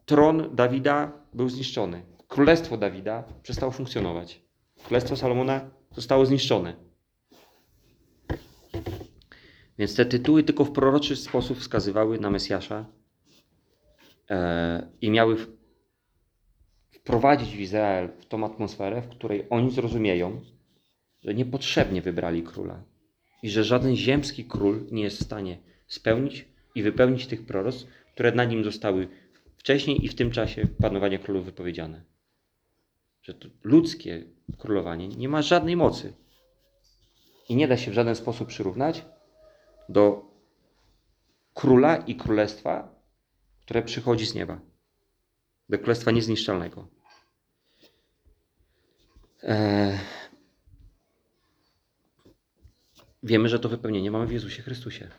tron 0.05 0.55
Dawida 0.55 1.12
był 1.34 1.50
zniszczony. 1.50 2.05
Królestwo 2.27 2.77
Dawida 2.77 3.24
przestało 3.43 3.72
funkcjonować. 3.72 4.41
Królestwo 4.84 5.15
Salomona 5.15 5.69
zostało 5.96 6.25
zniszczone. 6.25 6.75
Więc 9.78 9.96
te 9.96 10.06
tytuły 10.06 10.44
tylko 10.44 10.66
w 10.66 10.72
proroczy 10.72 11.16
sposób 11.16 11.58
wskazywały 11.58 12.20
na 12.20 12.30
Mesjasza 12.30 12.86
e, 14.30 14.88
i 15.02 15.10
miały 15.10 15.38
wprowadzić 16.92 17.56
w 17.56 17.60
Izrael 17.60 18.10
w 18.20 18.25
tą 18.25 18.46
atmosferę, 18.46 19.02
w 19.02 19.10
której 19.10 19.48
oni 19.50 19.72
zrozumieją, 19.72 20.42
że 21.24 21.34
niepotrzebnie 21.34 22.02
wybrali 22.02 22.44
króla 22.44 22.84
i 23.44 23.50
że 23.50 23.64
żaden 23.64 23.96
ziemski 23.96 24.46
król 24.46 24.86
nie 24.92 25.04
jest 25.04 25.20
w 25.20 25.24
stanie 25.24 25.58
spełnić 25.88 26.46
i 26.75 26.84
wypełnić 26.84 27.28
tych 27.28 27.46
proroctw, 27.46 27.88
które 28.14 28.32
na 28.32 28.46
nim 28.46 28.64
zostały 28.64 29.08
wcześniej 29.58 30.06
i 30.06 30.08
w 30.08 30.16
tym 30.16 30.32
czasie 30.32 30.68
panowania 30.82 31.20
królów 31.20 31.46
wypowiedziane. 31.46 32.04
Że 33.22 33.34
ludzkie 33.64 34.24
królowanie 34.58 35.08
nie 35.08 35.30
ma 35.30 35.42
żadnej 35.42 35.75
mocy 35.75 36.14
i 37.50 37.56
nie 37.56 37.68
da 37.68 37.78
się 37.78 37.92
w 37.92 37.94
żaden 37.94 38.16
sposób 38.16 38.48
przyrównać 38.48 39.06
do 39.90 40.32
króla 41.54 41.98
i 41.98 42.16
królestwa, 42.16 42.96
które 43.66 43.84
przychodzi 43.84 44.25
z 44.25 44.34
nieba. 44.34 44.60
Do 45.70 45.80
królestwa 45.80 46.12
niezniszczalnego. 46.12 46.88
Eee, 49.44 50.00
wiemy, 53.24 53.50
że 53.50 53.60
to 53.60 53.70
wypełnienie 53.70 54.12
mamy 54.12 54.28
w 54.28 54.32
Jezusie 54.32 54.64
Chrystusie. 54.64 55.12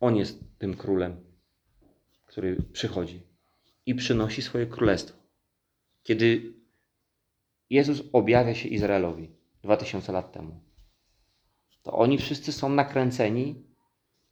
On 0.00 0.16
jest 0.16 0.44
tym 0.58 0.76
królem, 0.76 1.16
który 2.26 2.56
przychodzi 2.72 3.22
i 3.86 3.94
przynosi 3.94 4.42
swoje 4.42 4.66
królestwo. 4.66 5.18
Kiedy 6.02 6.59
Jezus 7.70 8.02
objawia 8.12 8.54
się 8.54 8.68
Izraelowi 8.68 9.30
2000 9.62 10.12
lat 10.12 10.32
temu, 10.32 10.60
to 11.82 11.92
oni 11.92 12.18
wszyscy 12.18 12.52
są 12.52 12.68
nakręceni, 12.68 13.64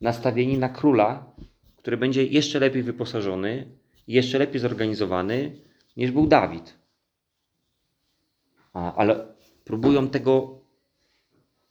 nastawieni 0.01 0.59
na 0.59 0.69
króla, 0.69 1.33
który 1.77 1.97
będzie 1.97 2.25
jeszcze 2.25 2.59
lepiej 2.59 2.83
wyposażony, 2.83 3.79
jeszcze 4.09 4.39
lepiej 4.39 4.61
zorganizowany 4.61 5.57
niż 5.97 6.11
był 6.11 6.27
Dawid. 6.27 6.79
A, 8.73 8.95
ale 8.95 9.27
próbują 9.65 10.09
tego 10.09 10.61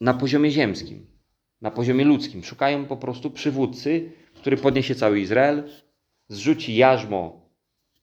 na 0.02 0.14
poziomie 0.14 0.52
ziemskim, 0.52 1.08
na 1.62 1.72
poziomie 1.72 2.06
ludzkim. 2.06 2.44
Szukają 2.44 2.86
po 2.86 2.98
prostu 2.98 3.32
przywódcy, 3.32 4.12
który 4.36 4.58
podniesie 4.58 4.96
cały 4.96 5.20
Izrael, 5.20 5.70
zrzuci 6.28 6.76
jarzmo, 6.76 7.50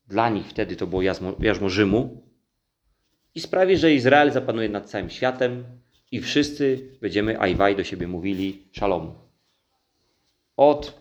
dla 0.06 0.28
nich 0.28 0.46
wtedy 0.46 0.76
to 0.76 0.86
było 0.86 1.02
jarzmo, 1.02 1.32
jarzmo 1.40 1.68
Rzymu, 1.68 2.23
i 3.34 3.40
sprawi, 3.40 3.76
że 3.76 3.94
Izrael 3.94 4.32
zapanuje 4.32 4.68
nad 4.68 4.90
całym 4.90 5.10
światem 5.10 5.64
i 6.10 6.20
wszyscy 6.20 6.96
będziemy 7.00 7.40
ajwaj 7.40 7.76
do 7.76 7.84
siebie 7.84 8.08
mówili 8.08 8.68
szalom. 8.72 9.14
Od 10.56 10.98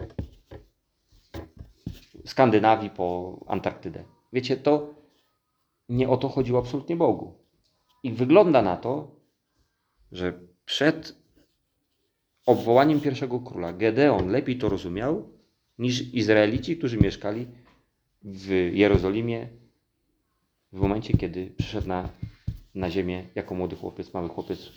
Skandynawii 2.25 2.89
po 2.89 3.39
Antarktydę. 3.47 4.03
Wiecie, 4.33 4.57
to 4.57 4.93
nie 5.89 6.09
o 6.09 6.17
to 6.17 6.29
chodziło 6.29 6.59
absolutnie 6.59 6.95
Bogu. 6.95 7.33
I 8.03 8.11
wygląda 8.11 8.61
na 8.61 8.77
to, 8.77 9.15
że 10.11 10.39
przed 10.65 11.15
obwołaniem 12.45 13.01
pierwszego 13.01 13.39
króla 13.39 13.73
Gedeon 13.73 14.29
lepiej 14.29 14.57
to 14.57 14.69
rozumiał 14.69 15.29
niż 15.79 16.13
Izraelici, 16.13 16.77
którzy 16.77 16.97
mieszkali 16.97 17.47
w 18.23 18.49
Jerozolimie 18.73 19.47
w 20.73 20.79
momencie, 20.79 21.17
kiedy 21.17 21.53
przyszedł 21.57 21.87
na, 21.87 22.09
na 22.75 22.89
ziemię 22.89 23.27
jako 23.35 23.55
młody 23.55 23.75
chłopiec, 23.75 24.13
mały 24.13 24.29
chłopiec 24.29 24.71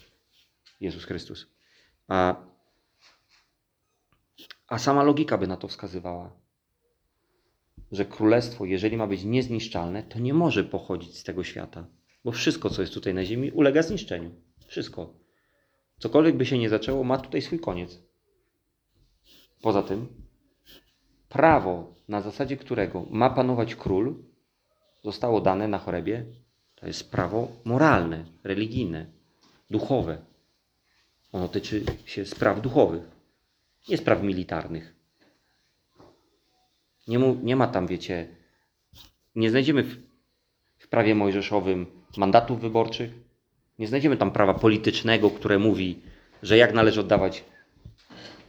Jezus 0.80 1.04
Chrystus. 1.04 1.46
A, 2.08 2.44
a 4.68 4.78
sama 4.78 5.02
logika 5.02 5.38
by 5.38 5.46
na 5.46 5.56
to 5.56 5.68
wskazywała, 5.68 6.40
że 7.92 8.04
królestwo, 8.04 8.64
jeżeli 8.64 8.96
ma 8.96 9.06
być 9.06 9.24
niezniszczalne, 9.24 10.02
to 10.02 10.18
nie 10.18 10.34
może 10.34 10.64
pochodzić 10.64 11.18
z 11.18 11.24
tego 11.24 11.44
świata, 11.44 11.86
bo 12.24 12.32
wszystko, 12.32 12.70
co 12.70 12.80
jest 12.82 12.94
tutaj 12.94 13.14
na 13.14 13.24
ziemi, 13.24 13.50
ulega 13.50 13.82
zniszczeniu. 13.82 14.30
Wszystko. 14.66 15.14
Cokolwiek 15.98 16.36
by 16.36 16.46
się 16.46 16.58
nie 16.58 16.68
zaczęło, 16.68 17.04
ma 17.04 17.18
tutaj 17.18 17.42
swój 17.42 17.60
koniec. 17.60 18.02
Poza 19.62 19.82
tym, 19.82 20.06
prawo, 21.28 21.94
na 22.08 22.20
zasadzie 22.20 22.56
którego 22.56 23.06
ma 23.10 23.30
panować 23.30 23.74
król, 23.74 24.24
zostało 25.06 25.40
dane 25.40 25.68
na 25.68 25.78
chorebie, 25.78 26.24
to 26.74 26.86
jest 26.86 27.10
prawo 27.10 27.48
moralne, 27.64 28.24
religijne, 28.44 29.06
duchowe. 29.70 30.18
Ono 31.32 31.48
tyczy 31.48 31.84
się 32.06 32.26
spraw 32.26 32.60
duchowych, 32.60 33.02
nie 33.88 33.96
spraw 33.96 34.22
militarnych. 34.22 34.94
Nie, 37.08 37.18
mu, 37.18 37.36
nie 37.42 37.56
ma 37.56 37.66
tam, 37.66 37.86
wiecie, 37.86 38.28
nie 39.34 39.50
znajdziemy 39.50 39.82
w, 39.82 39.96
w 40.78 40.88
prawie 40.88 41.14
mojżeszowym 41.14 41.86
mandatów 42.16 42.60
wyborczych, 42.60 43.10
nie 43.78 43.86
znajdziemy 43.86 44.16
tam 44.16 44.30
prawa 44.30 44.54
politycznego, 44.54 45.30
które 45.30 45.58
mówi, 45.58 46.02
że 46.42 46.56
jak 46.56 46.74
należy 46.74 47.00
oddawać 47.00 47.44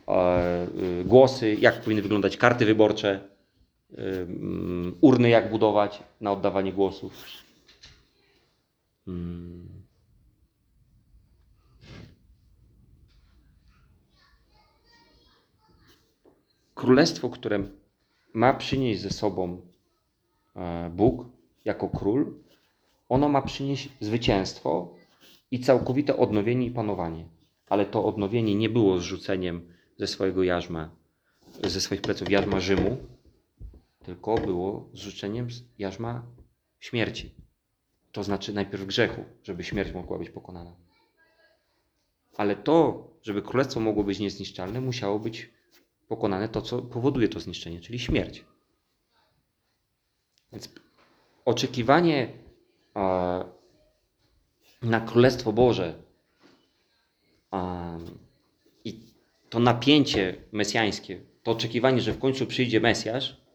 e, 0.07 0.67
y, 1.01 1.03
głosy, 1.05 1.55
jak 1.59 1.81
powinny 1.81 2.01
wyglądać 2.01 2.37
karty 2.37 2.65
wyborcze, 2.65 3.36
urny 5.01 5.29
jak 5.29 5.51
budować 5.51 6.03
na 6.21 6.31
oddawanie 6.31 6.73
głosów. 6.73 7.13
Królestwo, 16.75 17.29
które 17.29 17.63
ma 18.33 18.53
przynieść 18.53 19.01
ze 19.01 19.09
sobą 19.09 19.61
e, 20.55 20.89
Bóg 20.89 21.25
jako 21.65 21.89
król, 21.89 22.33
ono 23.09 23.29
ma 23.29 23.41
przynieść 23.41 23.89
zwycięstwo 23.99 24.95
i 25.51 25.59
całkowite 25.59 26.17
odnowienie 26.17 26.65
i 26.65 26.71
panowanie. 26.71 27.25
Ale 27.69 27.85
to 27.85 28.05
odnowienie 28.05 28.55
nie 28.55 28.69
było 28.69 28.99
zrzuceniem 28.99 29.73
ze 29.97 30.07
swojego 30.07 30.43
jarzma, 30.43 30.89
ze 31.63 31.81
swoich 31.81 32.01
pleców 32.01 32.29
jarzma 32.29 32.59
Rzymu, 32.59 32.97
tylko 34.07 34.35
było 34.35 34.89
zrzuceniem 34.93 35.47
jarzma 35.77 36.25
śmierci. 36.79 37.35
To 38.11 38.23
znaczy 38.23 38.53
najpierw 38.53 38.85
grzechu, 38.85 39.25
żeby 39.43 39.63
śmierć 39.63 39.93
mogła 39.93 40.17
być 40.17 40.29
pokonana. 40.29 40.75
Ale 42.37 42.55
to, 42.55 43.07
żeby 43.21 43.41
królestwo 43.41 43.79
mogło 43.79 44.03
być 44.03 44.19
niezniszczalne, 44.19 44.81
musiało 44.81 45.19
być 45.19 45.49
pokonane 46.07 46.49
to, 46.49 46.61
co 46.61 46.81
powoduje 46.81 47.27
to 47.27 47.39
zniszczenie, 47.39 47.79
czyli 47.81 47.99
śmierć. 47.99 48.45
Więc 50.51 50.69
oczekiwanie 51.45 52.29
e, 52.95 53.45
na 54.81 55.01
Królestwo 55.01 55.53
Boże 55.53 56.03
e, 57.53 57.99
i 58.85 58.99
to 59.49 59.59
napięcie 59.59 60.35
mesjańskie, 60.51 61.21
to 61.43 61.51
oczekiwanie, 61.51 62.01
że 62.01 62.13
w 62.13 62.19
końcu 62.19 62.45
przyjdzie 62.45 62.79
Mesjasz 62.79 63.46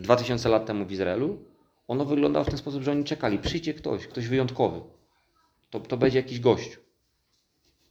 2000 0.00 0.48
lat 0.48 0.66
temu 0.66 0.86
w 0.86 0.92
Izraelu, 0.92 1.38
ono 1.88 2.04
wyglądało 2.04 2.44
w 2.44 2.48
ten 2.48 2.58
sposób, 2.58 2.82
że 2.82 2.90
oni 2.90 3.04
czekali, 3.04 3.38
przyjdzie 3.38 3.74
ktoś, 3.74 4.06
ktoś 4.06 4.28
wyjątkowy. 4.28 4.80
To, 5.70 5.80
to 5.80 5.96
będzie 5.96 6.18
jakiś 6.18 6.40
gościu. 6.40 6.80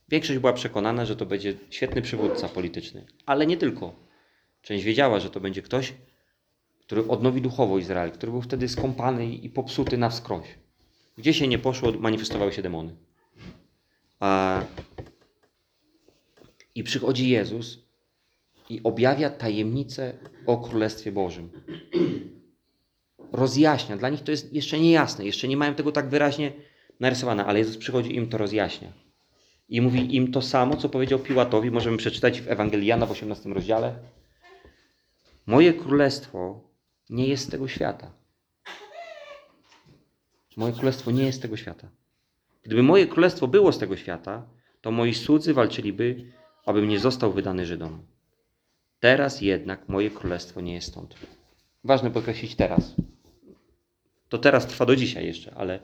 Większość 0.10 0.40
była 0.40 0.54
przekonana, 0.54 1.06
że 1.06 1.16
to 1.16 1.26
będzie 1.26 1.54
świetny 1.70 2.02
przywódca 2.02 2.50
polityczny, 2.50 3.06
ale 3.26 3.48
nie 3.48 3.58
tylko. 3.58 3.96
Część 4.62 4.84
wiedziała, 4.84 5.20
że 5.20 5.30
to 5.30 5.40
będzie 5.40 5.62
ktoś, 5.62 5.94
który 6.82 7.08
odnowi 7.08 7.42
duchowo 7.42 7.78
Izrael, 7.78 8.12
który 8.12 8.32
był 8.32 8.42
wtedy 8.42 8.70
skąpany 8.70 9.34
i 9.34 9.50
popsuty 9.50 9.98
na 9.98 10.10
wskroś. 10.10 10.48
Gdzie 11.18 11.34
się 11.34 11.48
nie 11.48 11.60
poszło, 11.60 11.92
manifestowały 11.92 12.54
się 12.54 12.62
demony. 12.62 12.96
A... 14.20 14.62
I 16.76 16.84
przychodzi 16.84 17.30
Jezus 17.30 17.83
i 18.74 18.84
objawia 18.84 19.30
tajemnicę 19.30 20.14
o 20.46 20.58
Królestwie 20.58 21.12
Bożym. 21.12 21.50
Rozjaśnia. 23.32 23.98
Dla 23.98 24.10
nich 24.10 24.22
to 24.22 24.32
jest 24.32 24.54
jeszcze 24.54 24.80
niejasne, 24.80 25.26
jeszcze 25.26 25.48
nie 25.48 25.58
mają 25.58 25.76
tego 25.76 25.92
tak 25.92 26.10
wyraźnie 26.10 26.52
narysowane, 27.00 27.46
ale 27.46 27.60
Jezus 27.60 27.78
przychodzi 27.78 28.16
im 28.16 28.30
to 28.30 28.38
rozjaśnia. 28.38 28.94
I 29.70 29.82
mówi 29.82 30.16
im 30.16 30.32
to 30.32 30.42
samo, 30.42 30.76
co 30.76 30.90
powiedział 30.90 31.20
Piłatowi, 31.20 31.72
możemy 31.72 31.98
przeczytać 31.98 32.42
w 32.42 32.48
Ewangelii 32.48 32.88
Jana 32.88 33.06
w 33.06 33.12
18 33.12 33.50
rozdziale. 33.50 34.00
Moje 35.46 35.74
królestwo 35.74 36.70
nie 37.10 37.28
jest 37.28 37.48
z 37.48 37.50
tego 37.50 37.68
świata. 37.68 38.12
Moje 40.58 40.74
królestwo 40.74 41.12
nie 41.12 41.24
jest 41.24 41.38
z 41.38 41.42
tego 41.42 41.58
świata. 41.58 41.90
Gdyby 42.64 42.84
moje 42.84 43.08
królestwo 43.08 43.48
było 43.48 43.72
z 43.72 43.80
tego 43.80 43.98
świata, 43.98 44.48
to 44.82 44.92
moi 44.92 45.14
słudzy 45.14 45.54
walczyliby, 45.54 46.32
abym 46.66 46.88
nie 46.88 47.00
został 47.00 47.34
wydany 47.34 47.66
Żydom. 47.66 48.13
Teraz 49.04 49.42
jednak 49.42 49.90
moje 49.90 50.10
królestwo 50.10 50.62
nie 50.62 50.74
jest 50.74 50.88
stąd. 50.88 51.16
Ważne 51.84 52.12
podkreślić 52.12 52.56
teraz. 52.56 52.96
To 54.30 54.38
teraz 54.38 54.68
trwa 54.68 54.86
do 54.86 54.96
dzisiaj 54.96 55.26
jeszcze, 55.26 55.54
ale, 55.56 55.80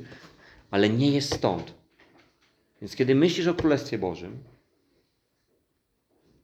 ale 0.70 0.88
nie 0.88 1.10
jest 1.10 1.34
stąd. 1.34 1.74
Więc 2.80 2.96
kiedy 2.96 3.14
myślisz 3.14 3.46
o 3.46 3.54
Królestwie 3.54 3.98
Bożym, 3.98 4.38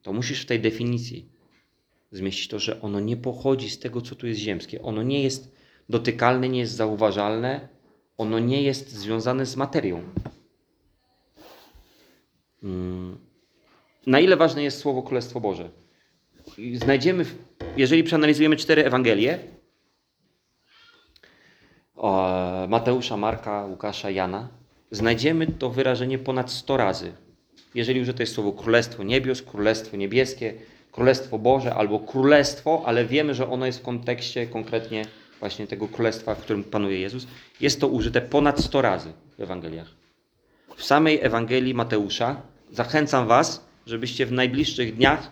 to 0.02 0.12
musisz 0.12 0.42
w 0.42 0.46
tej 0.46 0.61
definicji 0.61 1.28
zmieścić 2.12 2.49
to, 2.49 2.58
że 2.58 2.80
ono 2.80 3.00
nie 3.00 3.16
pochodzi 3.16 3.70
z 3.70 3.78
tego, 3.78 4.00
co 4.00 4.14
tu 4.14 4.26
jest 4.26 4.40
ziemskie. 4.40 4.82
Ono 4.82 5.02
nie 5.02 5.23
jest 5.23 5.54
dotykalne, 5.88 6.49
nie 6.49 6.58
jest 6.58 6.75
zauważalne, 6.75 7.68
ono 8.18 8.38
nie 8.38 8.62
jest 8.62 8.92
związane 8.92 9.46
z 9.46 9.56
materią. 9.56 10.02
Mm. 12.62 13.18
Na 14.06 14.20
ile 14.20 14.37
ważne 14.37 14.62
jest 14.62 14.78
słowo 14.78 15.02
Królestwo 15.02 15.40
Boże? 15.40 15.83
Znajdziemy, 16.75 17.25
jeżeli 17.76 18.04
przeanalizujemy 18.04 18.56
cztery 18.56 18.84
Ewangelie, 18.84 19.38
Mateusza, 22.68 23.16
Marka, 23.16 23.66
Łukasza, 23.66 24.11
Jana, 24.11 24.48
znajdziemy 24.90 25.46
to 25.46 25.70
wyrażenie 25.70 26.18
ponad 26.18 26.50
100 26.50 26.76
razy. 26.76 27.12
Jeżeli 27.74 28.00
użyte 28.00 28.22
jest 28.22 28.35
słowo 28.35 28.52
Królestwo 28.52 29.02
Niebios, 29.02 29.42
Królestwo 29.42 29.96
Niebieskie, 29.96 30.55
Królestwo 30.92 31.38
Boże 31.38 31.74
albo 31.74 32.00
Królestwo, 32.00 32.83
ale 32.87 33.05
wiemy, 33.05 33.35
że 33.35 33.50
ono 33.50 33.66
jest 33.66 33.78
w 33.78 33.83
kontekście 33.83 34.46
konkretnie 34.46 35.07
właśnie 35.40 35.66
tego 35.66 35.88
Królestwa, 35.88 36.35
w 36.35 36.40
którym 36.40 36.64
panuje 36.64 37.00
Jezus, 37.00 37.26
jest 37.61 37.81
to 37.81 37.88
użyte 37.88 38.20
ponad 38.20 38.61
100 38.61 38.83
razy 38.83 39.12
w 39.38 39.42
Ewangeliach. 39.42 39.88
W 40.76 40.85
samej 40.85 41.18
Ewangelii 41.22 41.74
Mateusza 41.74 42.42
zachęcam 42.72 43.26
Was, 43.26 43.66
żebyście 43.87 44.26
w 44.26 44.33
najbliższych 44.33 44.96
dniach 44.96 45.31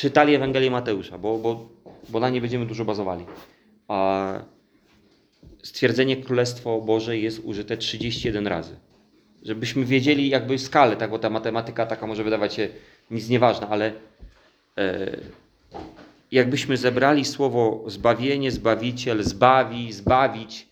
czytali 0.00 0.34
Ewangelię 0.34 0.70
Mateusza, 0.70 1.18
bo, 1.18 1.38
bo, 1.38 1.68
bo 2.08 2.20
na 2.20 2.30
nie 2.30 2.40
będziemy 2.40 2.66
dużo 2.66 2.84
bazowali. 2.84 3.24
A 3.88 4.32
stwierdzenie 5.62 6.16
Królestwo 6.16 6.80
Boże 6.80 7.18
jest 7.18 7.40
użyte 7.44 7.76
31 7.76 8.46
razy. 8.46 8.76
Żebyśmy 9.42 9.84
wiedzieli 9.84 10.28
jakby 10.28 10.58
skalę, 10.58 10.96
tak, 10.96 11.10
bo 11.10 11.18
ta 11.18 11.30
matematyka 11.30 11.86
taka 11.86 12.06
może 12.06 12.24
wydawać 12.24 12.54
się 12.54 12.68
nic 13.10 13.28
nieważna, 13.28 13.68
ale 13.68 13.92
e, 14.78 15.16
jakbyśmy 16.32 16.76
zebrali 16.76 17.24
słowo 17.24 17.84
zbawienie, 17.86 18.50
zbawiciel, 18.50 19.22
zbawi, 19.22 19.92
zbawić 19.92 20.68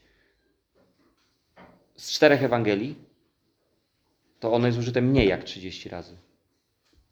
z 1.96 2.12
czterech 2.12 2.42
Ewangelii, 2.42 2.94
to 4.40 4.52
ono 4.52 4.66
jest 4.66 4.78
użyte 4.78 5.02
mniej 5.02 5.28
jak 5.28 5.44
30 5.44 5.88
razy. 5.88 6.27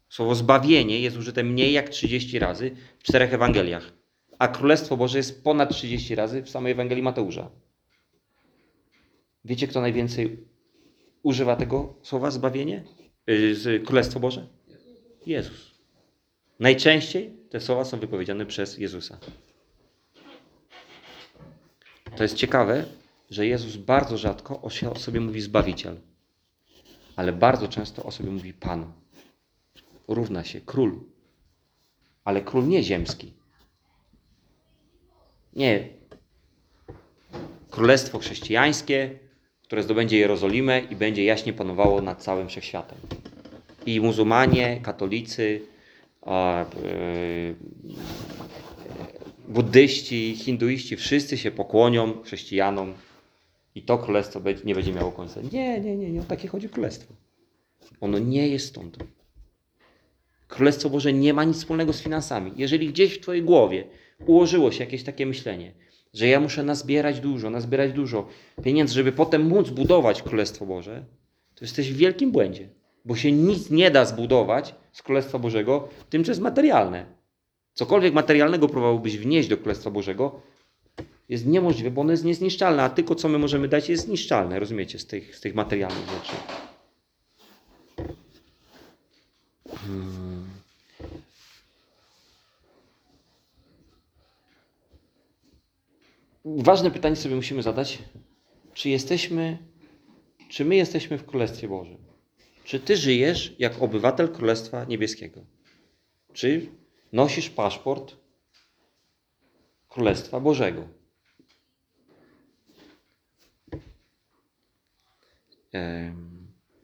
Słowo 0.09 0.35
zbawienie 0.35 0.99
jest 0.99 1.17
użyte 1.17 1.43
mniej 1.43 1.73
jak 1.73 1.89
30 1.89 2.39
razy 2.39 2.71
w 2.99 3.03
czterech 3.03 3.33
Ewangeliach, 3.33 3.93
a 4.39 4.47
Królestwo 4.47 4.97
Boże 4.97 5.17
jest 5.17 5.43
ponad 5.43 5.69
30 5.69 6.15
razy 6.15 6.41
w 6.43 6.49
samej 6.49 6.71
Ewangelii 6.71 7.03
Mateusza. 7.03 7.51
Wiecie, 9.45 9.67
kto 9.67 9.81
najwięcej 9.81 10.37
używa 11.23 11.55
tego 11.55 11.93
słowa 12.01 12.31
zbawienie? 12.31 12.83
Z 13.53 13.85
Królestwo 13.85 14.19
Boże? 14.19 14.47
Jezus. 15.25 15.77
Najczęściej 16.59 17.33
te 17.49 17.59
słowa 17.59 17.85
są 17.85 17.99
wypowiedziane 17.99 18.45
przez 18.45 18.77
Jezusa. 18.77 19.19
To 22.17 22.23
jest 22.23 22.35
ciekawe, 22.35 22.85
że 23.29 23.47
Jezus 23.47 23.75
bardzo 23.75 24.17
rzadko 24.17 24.61
o 24.61 24.69
sobie 24.95 25.19
mówi 25.19 25.41
Zbawiciel, 25.41 25.95
ale 27.15 27.33
bardzo 27.33 27.67
często 27.67 28.03
o 28.03 28.11
sobie 28.11 28.31
mówi 28.31 28.53
Pan. 28.53 28.93
Równa 30.07 30.43
się 30.43 30.61
król, 30.61 30.99
ale 32.23 32.41
król 32.41 32.67
nie 32.67 32.83
ziemski. 32.83 33.33
Nie. 35.55 35.89
Królestwo 37.69 38.19
chrześcijańskie, 38.19 39.19
które 39.63 39.83
zdobędzie 39.83 40.17
Jerozolimę 40.17 40.79
i 40.79 40.95
będzie 40.95 41.23
jaśnie 41.23 41.53
panowało 41.53 42.01
nad 42.01 42.23
całym 42.23 42.49
wszechświatem. 42.49 42.97
I 43.85 44.01
muzułmanie, 44.01 44.79
katolicy, 44.83 45.61
yy, 46.25 47.55
buddyści, 49.47 50.35
hinduiści, 50.35 50.95
wszyscy 50.95 51.37
się 51.37 51.51
pokłonią 51.51 52.21
chrześcijanom 52.23 52.93
i 53.75 53.81
to 53.81 53.97
królestwo 53.97 54.41
nie 54.65 54.75
będzie 54.75 54.93
miało 54.93 55.11
końca. 55.11 55.41
Nie, 55.51 55.79
nie, 55.79 55.97
nie, 55.97 56.11
nie 56.11 56.21
o 56.21 56.23
takie 56.23 56.47
chodzi 56.47 56.69
królestwo. 56.69 57.13
Ono 58.01 58.19
nie 58.19 58.47
jest 58.47 58.67
stąd. 58.67 58.97
Królestwo 60.47 60.89
Boże 60.89 61.13
nie 61.13 61.33
ma 61.33 61.43
nic 61.43 61.57
wspólnego 61.57 61.93
z 61.93 62.01
finansami. 62.01 62.51
Jeżeli 62.55 62.89
gdzieś 62.89 63.13
w 63.13 63.21
Twojej 63.21 63.43
głowie 63.43 63.83
ułożyło 64.25 64.71
się 64.71 64.83
jakieś 64.83 65.03
takie 65.03 65.25
myślenie, 65.25 65.73
że 66.13 66.27
ja 66.27 66.39
muszę 66.39 66.63
nazbierać 66.63 67.19
dużo, 67.19 67.49
nazbierać 67.49 67.93
dużo 67.93 68.27
pieniędzy, 68.63 68.93
żeby 68.93 69.11
potem 69.11 69.47
móc 69.47 69.69
budować 69.69 70.21
Królestwo 70.21 70.65
Boże, 70.65 71.05
to 71.55 71.65
jesteś 71.65 71.93
w 71.93 71.97
wielkim 71.97 72.31
błędzie. 72.31 72.69
Bo 73.05 73.15
się 73.15 73.31
nic 73.31 73.69
nie 73.69 73.91
da 73.91 74.05
zbudować 74.05 74.75
z 74.91 75.01
Królestwa 75.01 75.39
Bożego 75.39 75.87
tym, 76.09 76.23
co 76.23 76.31
jest 76.31 76.41
materialne. 76.41 77.05
Cokolwiek 77.73 78.13
materialnego 78.13 78.67
próbowałbyś 78.67 79.17
wnieść 79.17 79.49
do 79.49 79.57
Królestwa 79.57 79.91
Bożego, 79.91 80.41
jest 81.29 81.45
niemożliwe, 81.45 81.91
bo 81.91 82.01
ono 82.01 82.11
jest 82.11 82.25
niezniszczalne, 82.25 82.83
a 82.83 82.89
tylko 82.89 83.15
co 83.15 83.29
my 83.29 83.37
możemy 83.37 83.67
dać 83.67 83.89
jest 83.89 84.05
zniszczalne, 84.05 84.59
rozumiecie, 84.59 84.99
z 84.99 85.07
tych, 85.07 85.35
z 85.35 85.41
tych 85.41 85.55
materialnych 85.55 86.05
rzeczy. 86.09 86.35
Hmm. 89.67 90.36
Ważne 96.55 96.91
pytanie 96.91 97.15
sobie 97.15 97.35
musimy 97.35 97.63
zadać, 97.63 97.99
czy 98.73 98.89
jesteśmy, 98.89 99.57
czy 100.49 100.65
my 100.65 100.75
jesteśmy 100.75 101.17
w 101.17 101.25
Królestwie 101.25 101.67
Bożym? 101.67 101.97
Czy 102.63 102.79
ty 102.79 102.97
żyjesz 102.97 103.55
jak 103.59 103.81
obywatel 103.81 104.31
Królestwa 104.31 104.85
Niebieskiego? 104.85 105.45
Czy 106.33 106.69
nosisz 107.13 107.49
paszport 107.49 108.15
Królestwa 109.89 110.39
Bożego? 110.39 110.87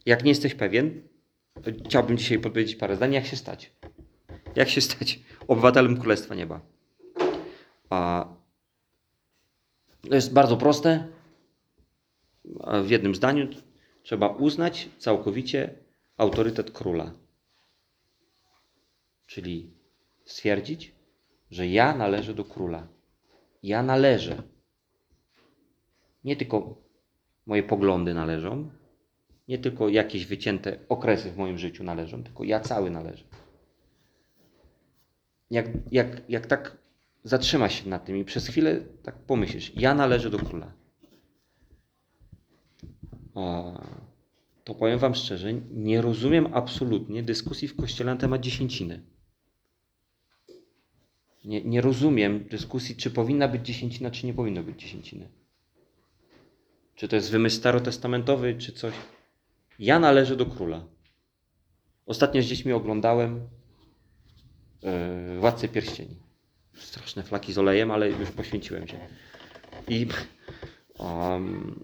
Jak 0.06 0.24
nie 0.24 0.30
jesteś 0.32 0.56
pewien, 0.56 1.08
chciałbym 1.86 2.18
dzisiaj 2.18 2.40
podpowiedzieć 2.40 2.76
parę 2.76 2.96
zdań, 2.96 3.14
jak 3.14 3.26
się 3.26 3.36
stać. 3.36 3.72
Jak 4.56 4.70
się 4.70 4.82
stać 4.82 5.20
obywatelem 5.48 5.98
Królestwa 5.98 6.36
Nieba? 6.36 6.62
A 7.90 8.28
to 10.10 10.16
jest 10.16 10.34
bardzo 10.34 10.58
proste. 10.58 11.08
W 12.84 12.90
jednym 12.90 13.16
zdaniu 13.16 13.48
trzeba 14.04 14.28
uznać 14.28 14.90
całkowicie 14.98 15.76
autorytet 16.18 16.72
króla. 16.72 17.14
Czyli 19.26 19.74
stwierdzić, 20.26 20.96
że 21.52 21.68
ja 21.68 21.96
należę 21.96 22.34
do 22.34 22.46
króla. 22.46 22.88
Ja 23.64 23.84
należę. 23.84 24.44
Nie 26.24 26.36
tylko 26.36 26.82
moje 27.46 27.64
poglądy 27.64 28.14
należą, 28.14 28.70
nie 29.48 29.58
tylko 29.58 29.90
jakieś 29.90 30.26
wycięte 30.26 30.80
okresy 30.90 31.32
w 31.32 31.38
moim 31.38 31.58
życiu 31.58 31.84
należą, 31.84 32.24
tylko 32.24 32.44
ja 32.44 32.60
cały 32.60 32.90
należę. 32.92 33.24
Jak, 35.52 35.66
jak, 35.92 36.30
jak 36.30 36.46
tak 36.46 36.83
zatrzymasz 37.24 37.84
się 37.84 37.90
nad 37.90 38.06
tym 38.06 38.18
i 38.18 38.26
przez 38.26 38.48
chwilę 38.48 38.82
tak 39.04 39.16
pomyślisz, 39.16 39.72
ja 39.76 39.96
należę 39.96 40.30
do 40.30 40.40
króla. 40.40 40.74
O, 43.36 43.82
to 44.64 44.76
powiem 44.76 45.00
Wam 45.00 45.16
szczerze, 45.16 45.54
nie 45.72 46.02
rozumiem 46.02 46.54
absolutnie 46.54 47.24
dyskusji 47.24 47.68
w 47.68 47.76
kościele 47.76 48.14
na 48.14 48.20
temat 48.20 48.42
dziesięciny. 48.42 49.04
Nie, 51.46 51.64
nie 51.64 51.82
rozumiem 51.82 52.44
dyskusji, 52.44 52.96
czy 52.96 53.12
powinna 53.12 53.48
być 53.48 53.66
dziesięcina, 53.66 54.12
czy 54.12 54.26
nie 54.26 54.34
powinno 54.34 54.64
być 54.64 54.82
dziesięciny. 54.82 55.30
Czy 56.96 57.08
to 57.08 57.16
jest 57.16 57.32
wymysł 57.32 57.58
starotestamentowy, 57.58 58.56
czy 58.56 58.74
coś. 58.74 58.94
Ja 59.80 60.00
należę 60.00 60.36
do 60.36 60.46
króla. 60.46 60.86
Ostatnio 62.06 62.42
z 62.42 62.46
dziećmi 62.46 62.74
oglądałem 62.74 63.48
yy, 64.84 65.40
Władcę 65.40 65.68
Pierścieni. 65.68 66.23
Straszne 66.76 67.24
flaki 67.24 67.54
z 67.54 67.58
olejem, 67.58 67.92
ale 67.92 68.10
już 68.10 68.32
poświęciłem 68.32 68.88
się. 68.88 68.98
I 69.88 70.08
um, 71.00 71.84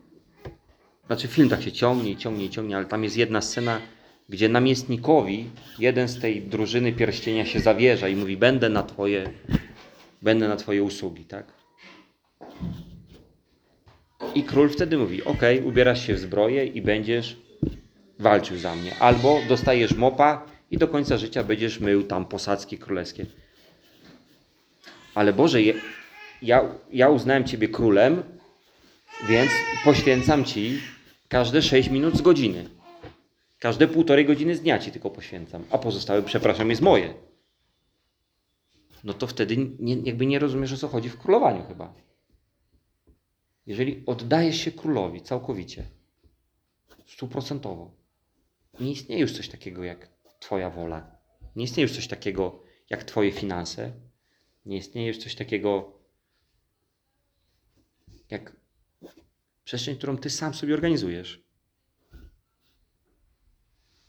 znaczy 1.08 1.28
film 1.28 1.50
tak 1.50 1.62
się 1.62 1.72
ciągnie, 1.72 2.18
ciągnie, 2.18 2.50
ciągnie, 2.50 2.78
ale 2.78 2.86
tam 2.86 3.04
jest 3.04 3.18
jedna 3.18 3.42
scena, 3.42 3.82
gdzie 4.30 4.50
namiestnikowi 4.50 5.50
jeden 5.80 6.08
z 6.08 6.20
tej 6.20 6.42
drużyny 6.42 6.94
pierścienia 6.94 7.46
się 7.46 7.60
zawierza 7.60 8.08
i 8.08 8.16
mówi: 8.16 8.38
Będę 8.38 8.70
na 8.70 8.84
twoje, 8.84 9.30
będę 10.22 10.48
na 10.48 10.56
twoje 10.56 10.84
usługi, 10.84 11.26
tak? 11.26 11.54
I 14.36 14.44
król 14.44 14.70
wtedy 14.70 14.98
mówi: 14.98 15.24
OK, 15.24 15.42
ubierasz 15.64 16.08
się 16.08 16.14
w 16.14 16.20
zbroję 16.20 16.66
i 16.66 16.82
będziesz 16.82 17.38
walczył 18.20 18.58
za 18.58 18.76
mnie. 18.76 19.00
Albo 19.00 19.40
dostajesz 19.48 19.94
mopa 19.94 20.46
i 20.72 20.78
do 20.78 20.88
końca 20.88 21.18
życia 21.18 21.44
będziesz 21.44 21.80
mył 21.80 22.04
tam 22.04 22.26
posadzki 22.26 22.78
królewskie. 22.78 23.26
Ale 25.20 25.34
Boże, 25.34 25.60
ja, 26.42 26.76
ja 26.92 27.10
uznałem 27.10 27.44
Ciebie 27.44 27.68
królem, 27.68 28.24
więc 29.30 29.52
poświęcam 29.84 30.46
Ci 30.46 30.80
każde 31.28 31.62
6 31.62 31.90
minut 31.90 32.16
z 32.16 32.22
godziny. 32.22 32.70
Każde 33.60 33.88
półtorej 33.88 34.26
godziny 34.26 34.56
z 34.56 34.62
dnia 34.62 34.80
Ci 34.80 34.92
tylko 34.92 35.10
poświęcam, 35.10 35.66
a 35.72 35.78
pozostałe, 35.78 36.24
przepraszam, 36.24 36.70
jest 36.70 36.82
moje. 36.82 37.14
No 39.04 39.14
to 39.14 39.28
wtedy 39.28 39.58
nie, 39.80 39.96
jakby 39.96 40.26
nie 40.26 40.40
rozumiesz, 40.40 40.74
o 40.74 40.78
co 40.78 40.88
chodzi 40.88 41.10
w 41.10 41.18
królowaniu 41.18 41.64
chyba. 41.64 41.94
Jeżeli 43.66 44.04
oddajesz 44.06 44.58
się 44.62 44.72
królowi 44.72 45.22
całkowicie, 45.22 45.84
stuprocentowo, 47.08 47.92
nie 48.80 48.92
istnieje 48.92 49.22
już 49.22 49.32
coś 49.32 49.50
takiego 49.50 49.84
jak 49.84 50.10
Twoja 50.40 50.70
wola. 50.70 51.12
Nie 51.56 51.64
istnieje 51.64 51.88
już 51.88 51.96
coś 51.96 52.08
takiego 52.08 52.64
jak 52.90 53.04
Twoje 53.04 53.32
finanse. 53.32 54.09
Nie 54.66 54.78
istnieje 54.78 55.08
już 55.08 55.18
coś 55.18 55.36
takiego 55.36 56.00
jak 58.30 58.56
przestrzeń, 59.64 59.96
którą 59.96 60.18
Ty 60.18 60.30
sam 60.30 60.54
sobie 60.54 60.74
organizujesz. 60.74 61.44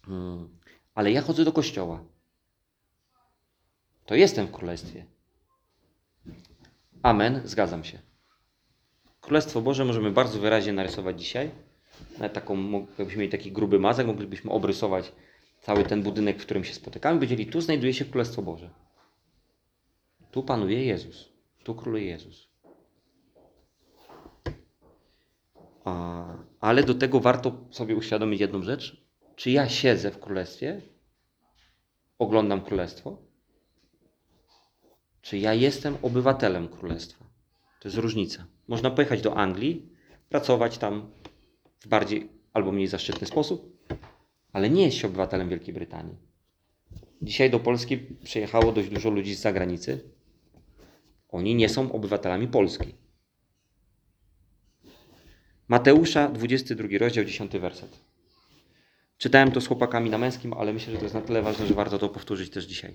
Hmm. 0.03 0.59
Ale 0.95 1.13
ja 1.13 1.23
chodzę 1.23 1.45
do 1.45 1.53
kościoła. 1.53 2.05
To 4.07 4.15
jestem 4.15 4.47
w 4.47 4.51
królestwie. 4.51 5.07
Amen, 7.03 7.43
zgadzam 7.45 7.85
się. 7.85 7.99
Królestwo 9.21 9.61
Boże 9.61 9.85
możemy 9.85 10.11
bardzo 10.11 10.39
wyraźnie 10.39 10.73
narysować 10.73 11.21
dzisiaj. 11.21 11.51
Nawet 12.19 12.33
taką, 12.33 12.73
jakbyśmy 12.99 13.21
mieli 13.21 13.33
taki 13.33 13.53
gruby 13.53 13.79
mazek, 13.79 14.07
moglibyśmy 14.07 14.51
obrysować 14.51 15.13
cały 15.61 15.85
ten 15.85 16.03
budynek, 16.03 16.39
w 16.39 16.45
którym 16.45 16.65
się 16.65 16.75
spotykamy. 16.75 17.17
Powiedzieli, 17.17 17.47
tu 17.47 17.61
znajduje 17.61 17.95
się 17.95 18.05
Królestwo 18.05 18.43
Boże. 18.43 18.71
Tu 20.31 20.43
panuje 20.43 20.85
Jezus. 20.85 21.33
Tu 21.65 21.75
króluje 21.75 22.05
Jezus. 22.05 22.49
A, 25.85 26.25
ale 26.61 26.83
do 26.83 26.95
tego 26.95 27.21
warto 27.21 27.65
sobie 27.71 27.97
uświadomić 27.97 28.41
jedną 28.41 28.63
rzecz. 28.63 29.07
Czy 29.37 29.51
ja 29.51 29.69
siedzę 29.69 30.11
w 30.11 30.21
Królestwie? 30.21 30.83
Oglądam 32.19 32.61
Królestwo? 32.61 33.19
Czy 35.23 35.39
ja 35.39 35.55
jestem 35.55 35.97
obywatelem 36.03 36.69
Królestwa? 36.69 37.25
To 37.81 37.89
jest 37.89 37.99
różnica. 37.99 38.47
Można 38.69 38.91
pojechać 38.91 39.23
do 39.23 39.37
Anglii, 39.37 39.93
pracować 40.29 40.79
tam 40.79 41.11
w 41.81 41.89
bardziej 41.89 42.29
albo 42.53 42.73
mniej 42.73 42.87
zaszczytny 42.87 43.27
sposób, 43.27 43.87
ale 44.53 44.71
nie 44.71 44.85
jest 44.85 44.97
się 44.97 45.07
obywatelem 45.07 45.49
Wielkiej 45.49 45.75
Brytanii. 45.75 46.17
Dzisiaj 47.23 47.51
do 47.51 47.61
Polski 47.61 47.99
przyjechało 47.99 48.73
dość 48.73 48.89
dużo 48.89 49.11
ludzi 49.11 49.35
z 49.35 49.41
zagranicy. 49.41 50.11
Oni 51.31 51.55
nie 51.55 51.69
są 51.69 51.93
obywatelami 51.93 52.49
Polski. 52.49 52.95
Mateusza, 55.69 56.29
22 56.29 56.89
rozdział, 56.99 57.25
10 57.25 57.53
werset. 57.53 58.01
Czytałem 59.19 59.53
to 59.53 59.61
z 59.61 59.67
chłopakami 59.67 60.11
na 60.11 60.19
męskim, 60.19 60.53
ale 60.53 60.73
myślę, 60.73 60.93
że 60.93 60.99
to 60.99 61.05
jest 61.05 61.15
na 61.15 61.21
tyle 61.21 61.43
ważne, 61.43 61.67
że 61.67 61.75
warto 61.75 61.99
to 61.99 62.09
powtórzyć 62.09 62.51
też 62.51 62.65
dzisiaj. 62.65 62.95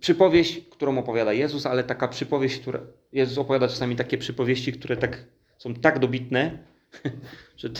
Przypowieść, 0.00 0.60
którą 0.70 0.98
opowiada 0.98 1.32
Jezus, 1.32 1.66
ale 1.66 1.84
taka 1.84 2.08
przypowieść, 2.08 2.58
która. 2.58 2.80
Jezus 3.12 3.38
opowiada 3.38 3.68
czasami 3.68 3.96
takie 3.96 4.18
przypowieści, 4.18 4.72
które 4.72 4.96
tak, 4.96 5.24
są 5.58 5.74
tak 5.74 5.98
dobitne, 5.98 6.58
że 7.56 7.70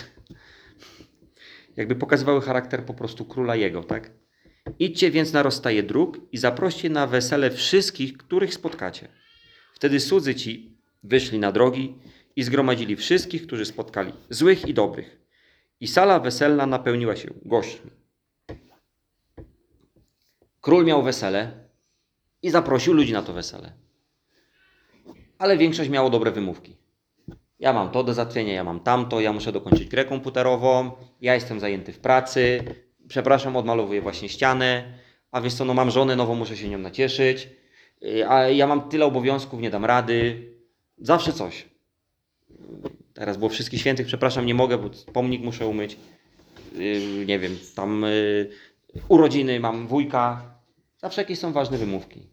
jakby 1.76 1.94
pokazywały 1.94 2.40
charakter 2.40 2.84
po 2.84 2.94
prostu 2.94 3.24
króla 3.24 3.56
jego, 3.56 3.84
tak? 3.84 4.10
Idźcie 4.78 5.10
więc 5.10 5.32
na 5.32 5.42
rozstaje 5.42 5.82
dróg 5.82 6.20
i 6.32 6.38
zaproście 6.38 6.90
na 6.90 7.06
wesele 7.06 7.50
wszystkich, 7.50 8.16
których 8.16 8.54
spotkacie. 8.54 9.08
Wtedy 9.74 10.00
cudzy 10.00 10.34
ci 10.34 10.78
wyszli 11.02 11.38
na 11.38 11.52
drogi 11.52 11.94
i 12.36 12.42
zgromadzili 12.42 12.96
wszystkich, 12.96 13.46
którzy 13.46 13.64
spotkali, 13.64 14.12
złych 14.30 14.68
i 14.68 14.74
dobrych. 14.74 15.20
I 15.80 15.86
sala 15.88 16.20
weselna 16.20 16.66
napełniła 16.66 17.16
się 17.16 17.28
gośćmi. 17.44 17.90
Król 20.60 20.84
miał 20.84 21.02
wesele 21.02 21.52
i 22.42 22.50
zaprosił 22.50 22.92
ludzi 22.92 23.12
na 23.12 23.22
to 23.22 23.32
wesele. 23.32 23.72
Ale 25.38 25.56
większość 25.56 25.90
miało 25.90 26.10
dobre 26.10 26.30
wymówki. 26.30 26.76
Ja 27.58 27.72
mam 27.72 27.90
to 27.90 28.04
do 28.04 28.14
załatwienia, 28.14 28.52
ja 28.52 28.64
mam 28.64 28.80
tamto, 28.80 29.20
ja 29.20 29.32
muszę 29.32 29.52
dokończyć 29.52 29.88
grę 29.88 30.04
komputerową, 30.04 30.90
ja 31.20 31.34
jestem 31.34 31.60
zajęty 31.60 31.92
w 31.92 31.98
pracy, 31.98 32.64
przepraszam, 33.08 33.56
odmalowuję 33.56 34.02
właśnie 34.02 34.28
ścianę, 34.28 34.98
a 35.32 35.40
więc 35.40 35.54
co, 35.54 35.64
no 35.64 35.74
mam 35.74 35.90
żonę 35.90 36.16
nową, 36.16 36.34
muszę 36.34 36.56
się 36.56 36.68
nią 36.68 36.78
nacieszyć, 36.78 37.48
yy, 38.00 38.28
a 38.28 38.48
ja 38.48 38.66
mam 38.66 38.88
tyle 38.88 39.04
obowiązków, 39.04 39.60
nie 39.60 39.70
dam 39.70 39.84
rady. 39.84 40.50
Zawsze 40.98 41.32
coś. 41.32 41.68
Teraz 43.14 43.36
było 43.36 43.50
wszystkich 43.50 43.80
świętych, 43.80 44.06
przepraszam, 44.06 44.46
nie 44.46 44.54
mogę, 44.54 44.78
bo 44.78 44.90
pomnik 45.12 45.42
muszę 45.42 45.66
umyć. 45.66 45.96
Yy, 46.74 47.26
nie 47.26 47.38
wiem, 47.38 47.58
tam 47.74 48.02
yy, 48.02 48.50
urodziny, 49.08 49.60
mam 49.60 49.86
wujka. 49.86 50.54
Zawsze 50.98 51.20
jakieś 51.20 51.38
są 51.38 51.52
ważne 51.52 51.78
wymówki. 51.78 52.26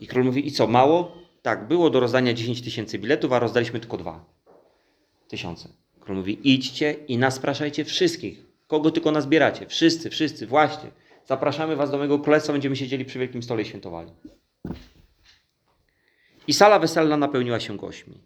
I 0.00 0.06
król 0.06 0.24
mówi, 0.24 0.46
i 0.46 0.52
co, 0.52 0.66
mało? 0.66 1.18
Tak, 1.42 1.68
było 1.68 1.90
do 1.90 2.00
rozdania 2.00 2.34
10 2.34 2.62
tysięcy 2.62 2.98
biletów, 2.98 3.32
a 3.32 3.38
rozdaliśmy 3.38 3.80
tylko 3.80 3.96
dwa 3.96 4.24
tysiące. 5.28 5.68
Król 6.00 6.16
mówi, 6.16 6.38
idźcie 6.44 6.92
i 6.92 7.18
naspraszajcie 7.18 7.84
wszystkich, 7.84 8.47
kogo 8.68 8.90
tylko 8.90 9.10
nazbieracie. 9.10 9.66
Wszyscy, 9.66 10.10
wszyscy, 10.10 10.46
właśnie. 10.46 10.90
Zapraszamy 11.26 11.76
was 11.76 11.90
do 11.90 11.96
mojego 11.96 12.18
królestwa, 12.18 12.52
będziemy 12.52 12.76
siedzieli 12.76 13.04
przy 13.04 13.18
wielkim 13.18 13.42
stole 13.42 13.62
i 13.62 13.64
świętowali. 13.64 14.12
I 16.46 16.52
sala 16.52 16.78
weselna 16.78 17.16
napełniła 17.16 17.60
się 17.60 17.76
gośćmi. 17.76 18.20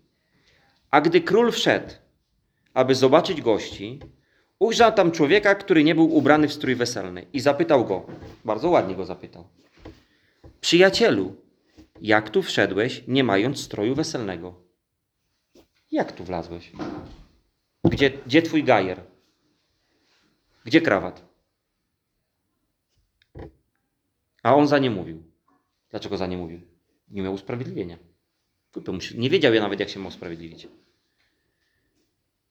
A 0.91 1.01
gdy 1.01 1.21
król 1.21 1.53
wszedł, 1.53 1.91
aby 2.75 2.95
zobaczyć 2.95 3.41
gości, 3.41 4.01
ujrzał 4.59 4.93
tam 4.93 5.13
człowieka, 5.13 5.55
który 5.55 5.85
nie 5.85 5.95
był 5.95 6.15
ubrany 6.15 6.49
w 6.49 6.53
strój 6.53 6.75
weselny 6.75 7.27
i 7.33 7.41
zapytał 7.41 7.85
go, 7.85 8.07
bardzo 8.45 8.71
ładnie 8.71 8.95
go 8.95 9.05
zapytał, 9.05 9.49
przyjacielu, 10.61 11.37
jak 12.01 12.31
tu 12.31 12.43
wszedłeś, 12.43 13.05
nie 13.09 13.25
mając 13.25 13.61
stroju 13.61 13.95
weselnego? 13.95 14.55
Jak 15.91 16.13
tu 16.13 16.25
wlazłeś? 16.25 16.73
Gdzie, 17.85 18.11
gdzie 18.27 18.43
twój 18.43 18.65
gajer? 18.65 19.12
Gdzie 20.65 20.81
krawat? 20.81 21.33
A 24.43 24.55
on 24.55 24.67
za 24.67 24.79
nie 24.79 24.91
mówił. 24.91 25.23
Dlaczego 25.91 26.17
za 26.17 26.27
nie 26.27 26.37
mówił? 26.37 26.61
Nie 27.09 27.23
miał 27.23 27.33
usprawiedliwienia. 27.35 27.99
Nie 29.15 29.31
wiedział 29.31 29.55
ja 29.55 29.61
nawet, 29.61 29.81
jak 29.81 29.89
się 29.89 30.01
ma 30.01 30.09
usprawiedliwić. 30.09 30.69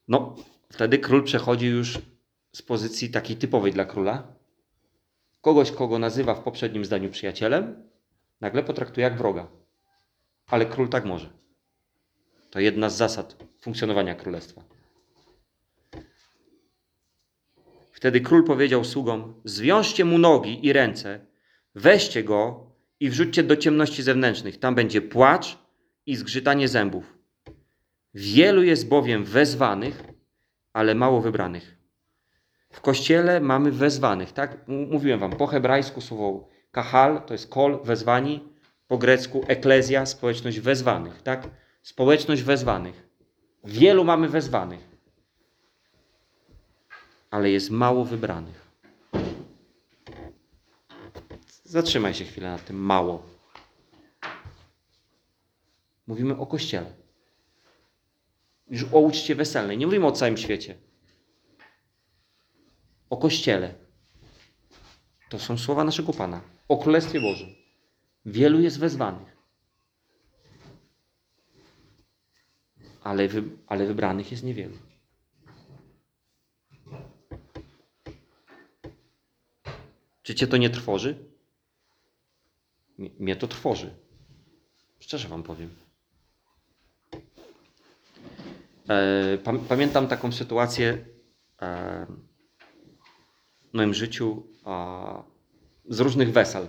No, 0.07 0.35
wtedy 0.69 0.99
król 0.99 1.23
przechodzi 1.23 1.65
już 1.65 1.99
z 2.55 2.61
pozycji 2.61 3.09
takiej 3.09 3.37
typowej 3.37 3.71
dla 3.71 3.85
króla. 3.85 4.33
Kogoś, 5.41 5.71
kogo 5.71 5.99
nazywa 5.99 6.35
w 6.35 6.43
poprzednim 6.43 6.85
zdaniu 6.85 7.09
przyjacielem, 7.09 7.89
nagle 8.41 8.63
potraktuje 8.63 9.03
jak 9.03 9.17
wroga. 9.17 9.47
Ale 10.47 10.65
król 10.65 10.89
tak 10.89 11.05
może. 11.05 11.29
To 12.49 12.59
jedna 12.59 12.89
z 12.89 12.97
zasad 12.97 13.43
funkcjonowania 13.59 14.15
królestwa. 14.15 14.63
Wtedy 18.01 18.21
król 18.21 18.43
powiedział 18.43 18.83
sługom: 18.83 19.33
Zwiążcie 19.45 20.05
mu 20.05 20.17
nogi 20.17 20.65
i 20.65 20.73
ręce, 20.73 21.19
weźcie 21.75 22.23
go 22.23 22.67
i 22.99 23.09
wrzućcie 23.09 23.43
do 23.43 23.55
ciemności 23.55 24.03
zewnętrznych. 24.03 24.59
Tam 24.59 24.75
będzie 24.75 25.01
płacz 25.01 25.57
i 26.05 26.15
zgrzytanie 26.15 26.67
zębów. 26.67 27.17
Wielu 28.13 28.63
jest 28.63 28.87
bowiem 28.87 29.23
wezwanych, 29.23 30.03
ale 30.73 30.95
mało 30.95 31.21
wybranych. 31.21 31.77
W 32.69 32.81
kościele 32.81 33.39
mamy 33.39 33.71
wezwanych, 33.71 34.31
tak? 34.31 34.57
Mówiłem 34.67 35.19
wam, 35.19 35.31
po 35.31 35.47
hebrajsku 35.47 36.01
słowo 36.01 36.49
kahal 36.71 37.21
to 37.25 37.33
jest 37.33 37.49
kol, 37.49 37.79
wezwani, 37.83 38.43
po 38.87 38.97
grecku 38.97 39.43
eklezja, 39.47 40.05
społeczność 40.05 40.59
wezwanych, 40.59 41.21
tak? 41.21 41.49
Społeczność 41.81 42.43
wezwanych. 42.43 43.09
Wielu 43.63 44.03
mamy 44.03 44.29
wezwanych, 44.29 44.90
ale 47.31 47.49
jest 47.49 47.69
mało 47.69 48.05
wybranych. 48.05 48.71
Zatrzymaj 51.63 52.13
się 52.13 52.25
chwilę 52.25 52.49
nad 52.49 52.65
tym 52.65 52.75
mało. 52.75 53.23
Mówimy 56.07 56.37
o 56.37 56.45
kościele. 56.45 56.93
Już 58.69 58.83
o 58.83 58.99
uczcie 58.99 59.35
weselnej. 59.35 59.77
Nie 59.77 59.85
mówimy 59.85 60.05
o 60.05 60.11
całym 60.11 60.37
świecie. 60.37 60.77
O 63.09 63.17
kościele. 63.17 63.73
To 65.29 65.39
są 65.39 65.57
słowa 65.57 65.83
naszego 65.83 66.13
Pana. 66.13 66.41
O 66.67 66.77
Królestwie 66.77 67.21
Bożym. 67.21 67.49
Wielu 68.25 68.59
jest 68.59 68.79
wezwanych. 68.79 69.37
Ale, 73.03 73.27
wy, 73.27 73.43
ale 73.67 73.85
wybranych 73.85 74.31
jest 74.31 74.43
niewielu. 74.43 74.90
Czy 80.23 80.35
cię 80.35 80.47
to 80.47 80.57
nie 80.57 80.69
trwoży? 80.69 81.25
Mnie, 82.97 83.35
to 83.35 83.47
trwoży. 83.47 83.93
Szczerze 84.99 85.27
wam 85.27 85.43
powiem. 85.43 85.69
E, 88.89 89.37
pam, 89.37 89.59
pamiętam 89.59 90.07
taką 90.07 90.31
sytuację 90.31 91.05
e, 91.61 92.05
w 93.71 93.73
moim 93.73 93.93
życiu 93.93 94.43
z 95.89 95.99
różnych 95.99 96.31
wesel, 96.31 96.67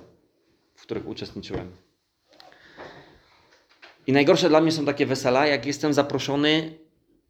w 0.74 0.82
których 0.82 1.08
uczestniczyłem. 1.08 1.70
I 4.06 4.12
najgorsze 4.12 4.48
dla 4.48 4.60
mnie 4.60 4.72
są 4.72 4.84
takie 4.84 5.06
wesela, 5.06 5.46
jak 5.46 5.66
jestem 5.66 5.92
zaproszony, 5.92 6.78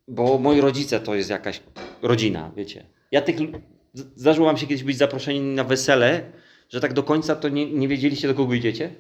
bo 0.08 0.38
moi 0.38 0.60
rodzice 0.60 1.00
to 1.00 1.14
jest 1.14 1.30
jakaś 1.30 1.62
rodzina, 2.02 2.50
wiecie. 2.56 2.86
Ja 3.10 3.22
tych, 3.22 3.36
zdarzyło 3.94 4.46
wam 4.46 4.56
się 4.56 4.66
kiedyś 4.66 4.84
być 4.84 4.96
zaproszeni 4.96 5.40
na 5.40 5.64
wesele, 5.64 6.32
że 6.68 6.80
tak 6.80 6.92
do 6.92 7.02
końca 7.02 7.36
to 7.36 7.48
nie, 7.48 7.72
nie 7.72 7.88
wiedzieliście, 7.88 8.28
do 8.28 8.34
kogo 8.34 8.54
idziecie? 8.54 8.90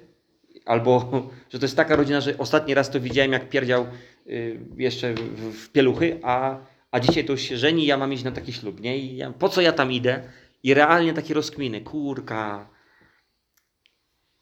Albo, 0.64 1.10
że 1.52 1.58
to 1.58 1.64
jest 1.64 1.76
taka 1.76 1.96
rodzina, 1.96 2.20
że 2.20 2.38
ostatni 2.38 2.74
raz 2.74 2.90
to 2.90 3.00
widziałem, 3.00 3.32
jak 3.32 3.48
pierdział 3.48 3.86
y, 4.26 4.58
jeszcze 4.76 5.14
w, 5.14 5.52
w 5.54 5.70
pieluchy, 5.70 6.20
a, 6.22 6.58
a 6.90 7.00
dzisiaj 7.00 7.24
to 7.24 7.32
już 7.32 7.40
się 7.40 7.56
żeni, 7.56 7.86
ja 7.86 7.96
mam 7.96 8.12
iść 8.12 8.24
na 8.24 8.32
taki 8.32 8.52
ślub, 8.52 8.80
nie? 8.80 8.98
I 8.98 9.16
ja, 9.16 9.32
po 9.32 9.48
co 9.48 9.60
ja 9.60 9.72
tam 9.72 9.92
idę? 9.92 10.22
I 10.62 10.74
realnie 10.74 11.12
takie 11.12 11.34
rozkminy, 11.34 11.80
kurka, 11.80 12.68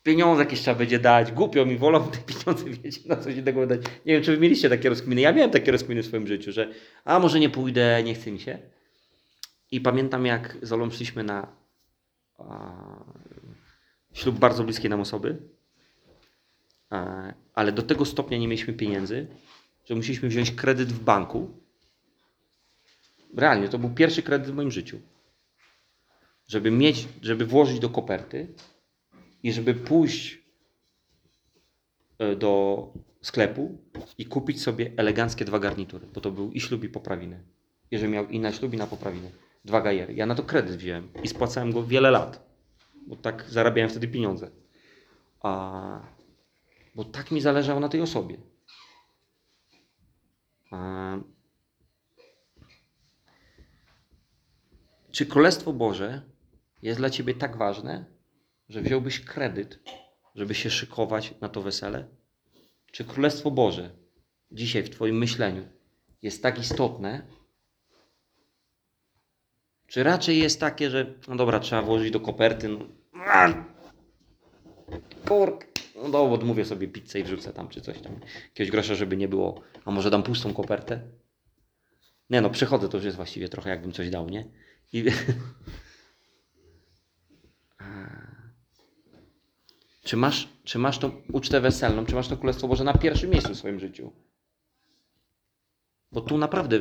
pieniądze 0.02 0.42
jakieś 0.42 0.60
trzeba 0.60 0.78
będzie 0.78 0.98
dać, 0.98 1.32
głupio 1.32 1.66
mi, 1.66 1.78
wolą 1.78 2.10
te 2.10 2.18
pieniądze, 2.32 2.64
wiecie, 2.82 3.00
na 3.06 3.16
coś 3.16 3.34
innego 3.34 3.66
dać. 3.66 3.80
Nie 4.06 4.14
wiem, 4.14 4.22
czy 4.22 4.32
wy 4.32 4.38
mieliście 4.38 4.68
takie 4.68 4.88
rozkminy. 4.88 5.20
Ja 5.20 5.32
miałem 5.32 5.50
takie 5.50 5.72
rozkminy 5.72 6.02
w 6.02 6.06
swoim 6.06 6.26
życiu, 6.26 6.52
że 6.52 6.68
a 7.04 7.18
może 7.18 7.40
nie 7.40 7.50
pójdę, 7.50 8.02
nie 8.04 8.14
chce 8.14 8.32
mi 8.32 8.40
się. 8.40 8.58
I 9.70 9.80
pamiętam, 9.80 10.26
jak 10.26 10.56
z 10.62 10.72
Olą 10.72 10.90
szliśmy 10.90 11.24
na 11.24 11.56
a, 12.38 13.04
ślub 14.12 14.38
bardzo 14.38 14.64
bliskiej 14.64 14.90
nam 14.90 15.00
osoby, 15.00 15.38
a, 16.90 17.32
ale 17.54 17.72
do 17.72 17.82
tego 17.82 18.04
stopnia 18.04 18.38
nie 18.38 18.48
mieliśmy 18.48 18.74
pieniędzy, 18.74 19.26
że 19.84 19.94
musieliśmy 19.94 20.28
wziąć 20.28 20.50
kredyt 20.50 20.92
w 20.92 21.04
banku. 21.04 21.50
Realnie, 23.36 23.68
to 23.68 23.78
był 23.78 23.90
pierwszy 23.90 24.22
kredyt 24.22 24.50
w 24.50 24.54
moim 24.54 24.70
życiu. 24.70 25.00
Żeby 26.48 26.70
mieć, 26.70 27.08
żeby 27.22 27.46
włożyć 27.46 27.78
do 27.78 27.88
koperty 27.88 28.54
i 29.42 29.52
żeby 29.52 29.74
pójść 29.74 30.38
e, 32.18 32.36
do 32.36 32.84
sklepu 33.22 33.78
i 34.18 34.26
kupić 34.26 34.62
sobie 34.62 34.92
eleganckie 34.96 35.44
dwa 35.44 35.58
garnitury, 35.58 36.06
bo 36.14 36.20
to 36.20 36.30
był 36.30 36.52
i 36.52 36.60
ślub 36.60 36.84
i 36.84 36.88
poprawiny. 36.88 37.42
Jeżeli 37.90 38.12
miał 38.12 38.28
i 38.28 38.40
na 38.40 38.52
ślub 38.52 38.74
i 38.74 38.76
na 38.76 38.86
poprawiny. 38.86 39.30
Dwa 39.64 39.80
gajery. 39.80 40.14
Ja 40.14 40.26
na 40.26 40.34
to 40.34 40.42
kredyt 40.42 40.76
wziąłem 40.76 41.12
i 41.22 41.28
spłacałem 41.28 41.72
go 41.72 41.84
wiele 41.84 42.10
lat, 42.10 42.50
bo 43.06 43.16
tak 43.16 43.50
zarabiałem 43.50 43.90
wtedy 43.90 44.08
pieniądze. 44.08 44.50
A, 45.40 46.02
bo 46.94 47.04
tak 47.04 47.30
mi 47.30 47.40
zależało 47.40 47.80
na 47.80 47.88
tej 47.88 48.00
osobie. 48.00 48.36
A, 50.70 51.16
czy 55.10 55.26
Królestwo 55.26 55.72
Boże 55.72 56.22
jest 56.82 56.98
dla 57.00 57.10
Ciebie 57.10 57.34
tak 57.34 57.56
ważne, 57.56 58.04
że 58.68 58.82
wziąłbyś 58.82 59.20
kredyt, 59.20 59.80
żeby 60.34 60.54
się 60.54 60.70
szykować 60.70 61.34
na 61.40 61.48
to 61.48 61.62
wesele? 61.62 62.08
Czy 62.92 63.04
Królestwo 63.04 63.50
Boże 63.50 63.90
dzisiaj 64.52 64.82
w 64.82 64.90
Twoim 64.90 65.18
myśleniu 65.18 65.68
jest 66.22 66.42
tak 66.42 66.58
istotne, 66.58 67.26
czy 69.90 70.02
raczej 70.02 70.38
jest 70.38 70.60
takie, 70.60 70.90
że 70.90 71.14
no 71.28 71.36
dobra, 71.36 71.60
trzeba 71.60 71.82
włożyć 71.82 72.10
do 72.10 72.20
koperty, 72.20 72.68
no, 72.68 72.78
kurk, 75.28 75.66
no 75.96 76.02
dobra, 76.02 76.34
odmówię 76.34 76.64
sobie 76.64 76.88
pizzę 76.88 77.20
i 77.20 77.22
wrzucę 77.22 77.52
tam, 77.52 77.68
czy 77.68 77.80
coś 77.80 78.00
tam, 78.00 78.20
jakiegoś 78.44 78.70
grosza, 78.70 78.94
żeby 78.94 79.16
nie 79.16 79.28
było, 79.28 79.60
a 79.84 79.90
może 79.90 80.10
dam 80.10 80.22
pustą 80.22 80.54
kopertę? 80.54 81.00
Nie 82.30 82.40
no, 82.40 82.50
przychodzę, 82.50 82.88
to 82.88 82.96
już 82.96 83.04
jest 83.04 83.16
właściwie 83.16 83.48
trochę 83.48 83.70
jakbym 83.70 83.92
coś 83.92 84.10
dał, 84.10 84.28
nie? 84.28 84.44
I... 84.92 85.04
Czy 90.04 90.16
masz, 90.16 90.48
czy 90.64 90.78
masz 90.78 90.98
tą 90.98 91.22
ucztę 91.32 91.60
weselną, 91.60 92.06
czy 92.06 92.14
masz 92.14 92.28
to 92.28 92.36
Królestwo 92.36 92.68
Boże 92.68 92.84
na 92.84 92.94
pierwszym 92.94 93.30
miejscu 93.30 93.54
w 93.54 93.58
swoim 93.58 93.80
życiu? 93.80 94.12
Bo 96.12 96.20
tu 96.20 96.38
naprawdę 96.38 96.80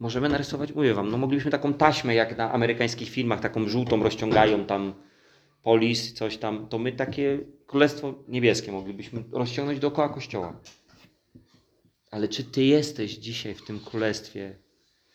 możemy 0.00 0.28
narysować, 0.28 0.72
mówię 0.72 0.94
wam, 0.94 1.10
no 1.10 1.18
moglibyśmy 1.18 1.50
taką 1.50 1.74
taśmę, 1.74 2.14
jak 2.14 2.38
na 2.38 2.52
amerykańskich 2.52 3.08
filmach, 3.08 3.40
taką 3.40 3.68
żółtą 3.68 4.02
rozciągają 4.02 4.64
tam 4.64 4.94
polis, 5.62 6.12
coś 6.12 6.36
tam, 6.36 6.68
to 6.68 6.78
my 6.78 6.92
takie 6.92 7.38
Królestwo 7.66 8.14
Niebieskie 8.28 8.72
moglibyśmy 8.72 9.24
rozciągnąć 9.32 9.80
dookoła 9.80 10.08
Kościoła. 10.08 10.60
Ale 12.10 12.28
czy 12.28 12.44
ty 12.44 12.64
jesteś 12.64 13.16
dzisiaj 13.16 13.54
w 13.54 13.64
tym 13.64 13.80
Królestwie, 13.80 14.56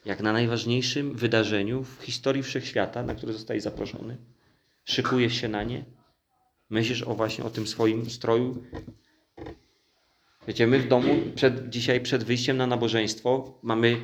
jak 0.05 0.21
na 0.21 0.33
najważniejszym 0.33 1.15
wydarzeniu 1.15 1.83
w 1.83 2.01
historii 2.01 2.43
wszechświata, 2.43 3.03
na 3.03 3.15
które 3.15 3.33
zostałeś 3.33 3.63
zaproszony? 3.63 4.17
Szykujesz 4.85 5.33
się 5.33 5.47
na 5.47 5.63
nie? 5.63 5.85
Myślisz 6.69 7.03
o 7.03 7.15
właśnie 7.15 7.43
o 7.43 7.49
tym 7.49 7.67
swoim 7.67 8.09
stroju? 8.09 8.63
Wiecie, 10.47 10.67
my 10.67 10.79
w 10.79 10.87
domu 10.87 11.15
przed, 11.35 11.69
dzisiaj 11.69 12.01
przed 12.01 12.23
wyjściem 12.23 12.57
na 12.57 12.67
nabożeństwo 12.67 13.59
mamy 13.63 13.97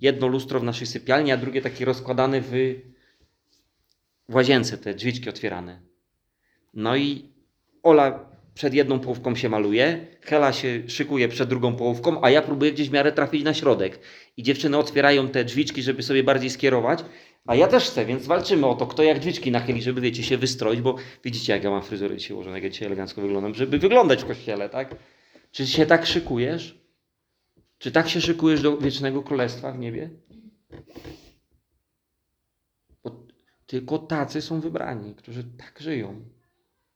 jedno 0.00 0.26
lustro 0.26 0.60
w 0.60 0.64
naszej 0.64 0.86
sypialni, 0.86 1.32
a 1.32 1.36
drugie 1.36 1.62
takie 1.62 1.84
rozkładane 1.84 2.40
w, 2.40 2.50
w 4.28 4.34
łazience, 4.34 4.78
te 4.78 4.94
drzwiczki 4.94 5.28
otwierane. 5.28 5.80
No 6.74 6.96
i 6.96 7.24
Ola 7.82 8.30
przed 8.54 8.74
jedną 8.74 9.00
połówką 9.00 9.36
się 9.36 9.48
maluje, 9.48 10.06
Hela 10.20 10.52
się 10.52 10.82
szykuje 10.88 11.28
przed 11.28 11.48
drugą 11.48 11.76
połówką, 11.76 12.22
a 12.22 12.30
ja 12.30 12.42
próbuję 12.42 12.72
gdzieś 12.72 12.88
w 12.88 12.92
miarę 12.92 13.12
trafić 13.12 13.44
na 13.44 13.54
środek. 13.54 13.98
I 14.36 14.42
dziewczyny 14.42 14.78
otwierają 14.78 15.28
te 15.28 15.44
drzwiczki, 15.44 15.82
żeby 15.82 16.02
sobie 16.02 16.24
bardziej 16.24 16.50
skierować, 16.50 17.04
a 17.46 17.54
ja 17.54 17.68
też 17.68 17.84
chcę, 17.84 18.06
więc 18.06 18.26
walczymy 18.26 18.66
o 18.66 18.74
to, 18.74 18.86
kto 18.86 19.02
jak 19.02 19.18
drzwiczki 19.18 19.50
nachyli, 19.50 19.82
żeby, 19.82 20.00
wiecie, 20.00 20.22
się 20.22 20.36
wystroić, 20.36 20.80
bo 20.80 20.96
widzicie, 21.24 21.52
jak 21.52 21.64
ja 21.64 21.70
mam 21.70 21.82
fryzurę 21.82 22.16
dzisiaj 22.16 22.34
ułożoną, 22.34 22.54
jak 22.54 22.64
ja 22.64 22.70
dzisiaj 22.70 22.86
elegancko 22.86 23.20
wyglądam, 23.20 23.54
żeby 23.54 23.78
wyglądać 23.78 24.22
w 24.22 24.26
kościele, 24.26 24.68
tak? 24.68 24.94
Czy 25.50 25.66
się 25.66 25.86
tak 25.86 26.06
szykujesz? 26.06 26.80
Czy 27.78 27.92
tak 27.92 28.08
się 28.08 28.20
szykujesz 28.20 28.62
do 28.62 28.78
wiecznego 28.78 29.22
królestwa 29.22 29.72
w 29.72 29.78
niebie? 29.78 30.10
Bo 33.04 33.26
tylko 33.66 33.98
tacy 33.98 34.42
są 34.42 34.60
wybrani, 34.60 35.14
którzy 35.14 35.44
tak 35.44 35.80
żyją. 35.80 36.24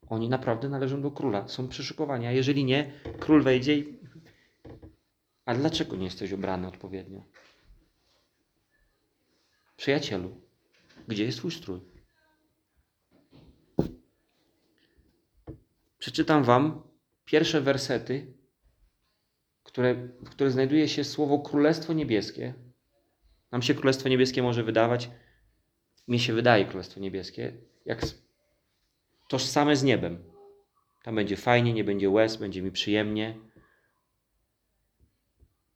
Oni 0.09 0.29
naprawdę 0.29 0.69
należą 0.69 1.01
do 1.01 1.11
króla, 1.11 1.47
są 1.47 1.67
przyszykowani, 1.67 2.27
a 2.27 2.31
jeżeli 2.31 2.65
nie, 2.65 2.93
król 3.19 3.43
wejdzie 3.43 3.77
i... 3.77 3.99
A 5.45 5.55
dlaczego 5.55 5.95
nie 5.95 6.05
jesteś 6.05 6.31
ubrany 6.31 6.67
odpowiednio? 6.67 7.23
Przyjacielu, 9.77 10.41
gdzie 11.07 11.25
jest 11.25 11.37
twój 11.37 11.51
strój? 11.51 11.79
Przeczytam 15.97 16.43
wam 16.43 16.81
pierwsze 17.25 17.61
wersety, 17.61 18.34
które, 19.75 19.95
w 20.21 20.51
znajduje 20.51 20.87
się 20.87 21.03
słowo 21.03 21.39
Królestwo 21.39 21.93
Niebieskie. 21.93 22.53
Nam 23.51 23.61
się 23.61 23.73
Królestwo 23.73 24.09
Niebieskie 24.09 24.43
może 24.43 24.63
wydawać, 24.63 25.09
mi 26.07 26.19
się 26.19 26.33
wydaje 26.33 26.65
Królestwo 26.65 26.99
Niebieskie, 26.99 27.53
jak 27.85 28.01
tożsame 29.29 29.75
z 29.75 29.83
niebem. 29.83 30.23
Tam 31.03 31.15
będzie 31.15 31.37
fajnie, 31.37 31.73
nie 31.73 31.83
będzie 31.83 32.09
łez, 32.09 32.37
będzie 32.37 32.61
mi 32.61 32.71
przyjemnie. 32.71 33.37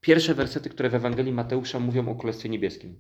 Pierwsze 0.01 0.33
wersety, 0.33 0.69
które 0.69 0.89
w 0.89 0.95
Ewangelii 0.95 1.33
Mateusza 1.33 1.79
mówią 1.79 2.09
o 2.09 2.15
Królestwie 2.15 2.49
Niebieskim. 2.49 2.99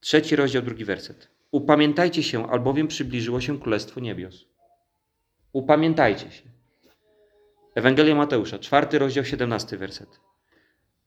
Trzeci 0.00 0.36
rozdział, 0.36 0.62
drugi 0.62 0.84
werset. 0.84 1.30
Upamiętajcie 1.50 2.22
się, 2.22 2.50
albowiem 2.50 2.88
przybliżyło 2.88 3.40
się 3.40 3.60
Królestwo 3.60 4.00
Niebios. 4.00 4.44
Upamiętajcie 5.52 6.30
się. 6.30 6.53
Ewangelia 7.74 8.14
Mateusza, 8.14 8.58
czwarty 8.58 8.98
rozdział, 8.98 9.24
siedemnasty 9.24 9.78
werset. 9.78 10.20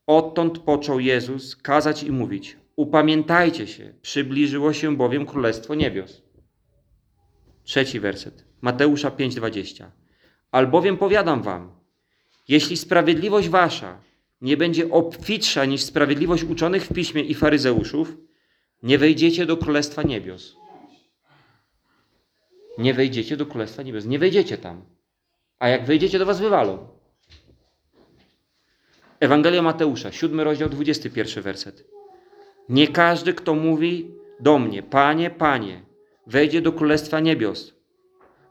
Odtąd 0.08 0.60
począł 0.60 0.99
Jezus 0.99 1.56
kazać 1.56 2.03
i 2.03 2.12
mówić: 2.12 2.58
Upamiętajcie 2.75 3.67
się, 3.67 3.93
przybliżyło 4.01 4.73
się 4.73 4.97
bowiem 4.97 5.25
Królestwo 5.25 5.75
Niebios. 5.75 6.21
Trzeci 7.63 7.99
werset. 7.99 8.45
Mateusza 8.62 9.12
5:20. 9.12 9.86
Albowiem 10.51 10.97
powiadam 10.97 11.41
wam, 11.41 11.71
jeśli 12.47 12.77
sprawiedliwość 12.77 13.49
wasza 13.49 14.01
nie 14.41 14.58
będzie 14.58 14.91
obfitsza 14.91 15.65
niż 15.65 15.82
sprawiedliwość 15.82 16.43
uczonych 16.43 16.86
w 16.86 16.93
piśmie 16.93 17.21
i 17.21 17.34
faryzeuszów, 17.34 18.17
nie 18.84 18.97
wejdziecie 18.97 19.45
do 19.45 19.58
Królestwa 19.58 20.03
Niebios. 20.03 20.56
Nie 22.77 22.93
wejdziecie 22.93 23.38
do 23.38 23.45
Królestwa 23.45 23.84
Niebios. 23.84 24.06
Nie 24.06 24.19
wejdziecie 24.19 24.58
tam. 24.58 24.97
A 25.60 25.67
jak 25.67 25.86
wejdziecie, 25.86 26.20
to 26.20 26.26
was 26.26 26.39
wywalą. 26.39 26.88
Ewangelia 29.20 29.62
Mateusza, 29.62 30.12
7 30.12 30.41
rozdział, 30.41 30.70
21 30.70 31.43
werset. 31.43 31.88
Nie 32.70 32.88
każdy, 32.88 33.34
kto 33.34 33.56
mówi 33.56 34.12
do 34.39 34.60
mnie, 34.60 34.84
Panie, 34.84 35.30
Panie, 35.30 35.82
wejdzie 36.28 36.62
do 36.62 36.72
Królestwa 36.72 37.20
Niebios, 37.20 37.74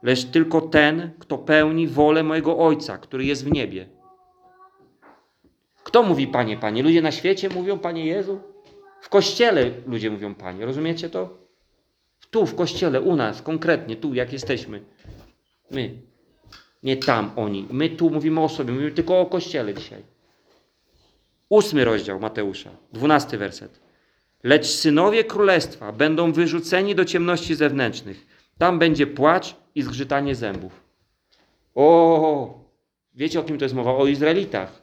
lecz 0.03 0.25
tylko 0.25 0.61
ten, 0.61 1.11
kto 1.19 1.39
pełni 1.39 1.89
wolę 1.89 2.23
mojego 2.23 2.59
Ojca, 2.59 2.99
który 2.99 3.25
jest 3.25 3.45
w 3.45 3.53
niebie. 3.53 3.89
Kto 5.85 6.03
mówi 6.03 6.27
Panie, 6.27 6.57
Panie? 6.57 6.83
Ludzie 6.83 7.03
na 7.03 7.13
świecie 7.13 7.49
mówią 7.49 7.79
Panie 7.79 8.07
Jezu? 8.07 8.41
W 9.01 9.09
kościele 9.09 9.71
ludzie 9.87 10.11
mówią 10.11 10.35
Panie, 10.35 10.67
rozumiecie 10.67 11.11
to? 11.11 11.39
Tu, 12.31 12.47
w 12.47 12.55
kościele, 12.55 13.01
u 13.01 13.17
nas, 13.17 13.43
konkretnie, 13.43 13.97
tu, 13.97 14.15
jak 14.15 14.33
jesteśmy. 14.33 14.85
My. 15.71 15.95
Nie 16.87 16.97
tam 16.97 17.31
oni. 17.37 17.67
My 17.71 17.91
tu 17.91 18.11
mówimy 18.11 18.41
o 18.41 18.49
sobie, 18.49 18.73
mówimy 18.73 18.91
tylko 18.91 19.21
o 19.21 19.27
kościele 19.27 19.75
dzisiaj. 19.75 20.03
Ósmy 21.49 21.85
rozdział 21.85 22.21
Mateusza, 22.21 22.71
dwunasty 22.93 23.39
werset. 23.39 23.81
Lecz 24.43 24.67
synowie 24.67 25.25
królestwa 25.25 25.93
będą 25.93 26.33
wyrzuceni 26.33 26.95
do 26.95 27.05
ciemności 27.05 27.55
zewnętrznych. 27.55 28.27
Tam 28.59 28.79
będzie 28.79 29.07
płacz 29.07 29.57
i 29.75 29.83
zgrzytanie 29.83 30.35
zębów. 30.35 30.73
O, 31.75 32.61
wiecie 33.15 33.41
o 33.41 33.43
kim 33.43 33.59
to 33.59 33.65
jest 33.65 33.75
mowa? 33.75 33.95
O 33.95 34.07
Izraelitach. 34.07 34.83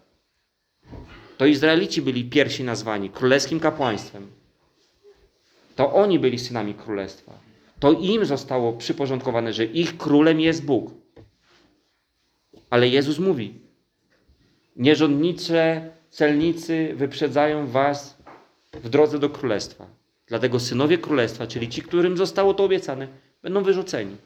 To 1.37 1.45
Izraelici 1.45 2.01
byli 2.01 2.25
pierwsi 2.25 2.63
nazwani 2.63 3.09
królewskim 3.09 3.59
kapłaństwem. 3.59 4.27
To 5.75 5.93
oni 5.93 6.19
byli 6.19 6.39
synami 6.39 6.73
królestwa. 6.73 7.33
To 7.79 7.91
im 7.91 8.25
zostało 8.25 8.73
przyporządkowane, 8.73 9.53
że 9.53 9.65
ich 9.65 9.97
królem 9.97 10.39
jest 10.39 10.65
Bóg. 10.65 11.02
Ale 12.73 12.87
Jezus 12.87 13.19
mówi: 13.19 13.59
Nierządnicze, 14.75 15.91
celnicy 16.09 16.93
wyprzedzają 16.95 17.67
was 17.67 18.23
w 18.73 18.89
drodze 18.89 19.19
do 19.19 19.29
królestwa. 19.29 19.87
Dlatego 20.27 20.59
synowie 20.59 20.97
królestwa, 20.97 21.47
czyli 21.47 21.69
ci, 21.69 21.81
którym 21.81 22.17
zostało 22.17 22.53
to 22.53 22.63
obiecane, 22.63 23.07
będą 23.41 23.63
wyrzuceni. 23.63 24.17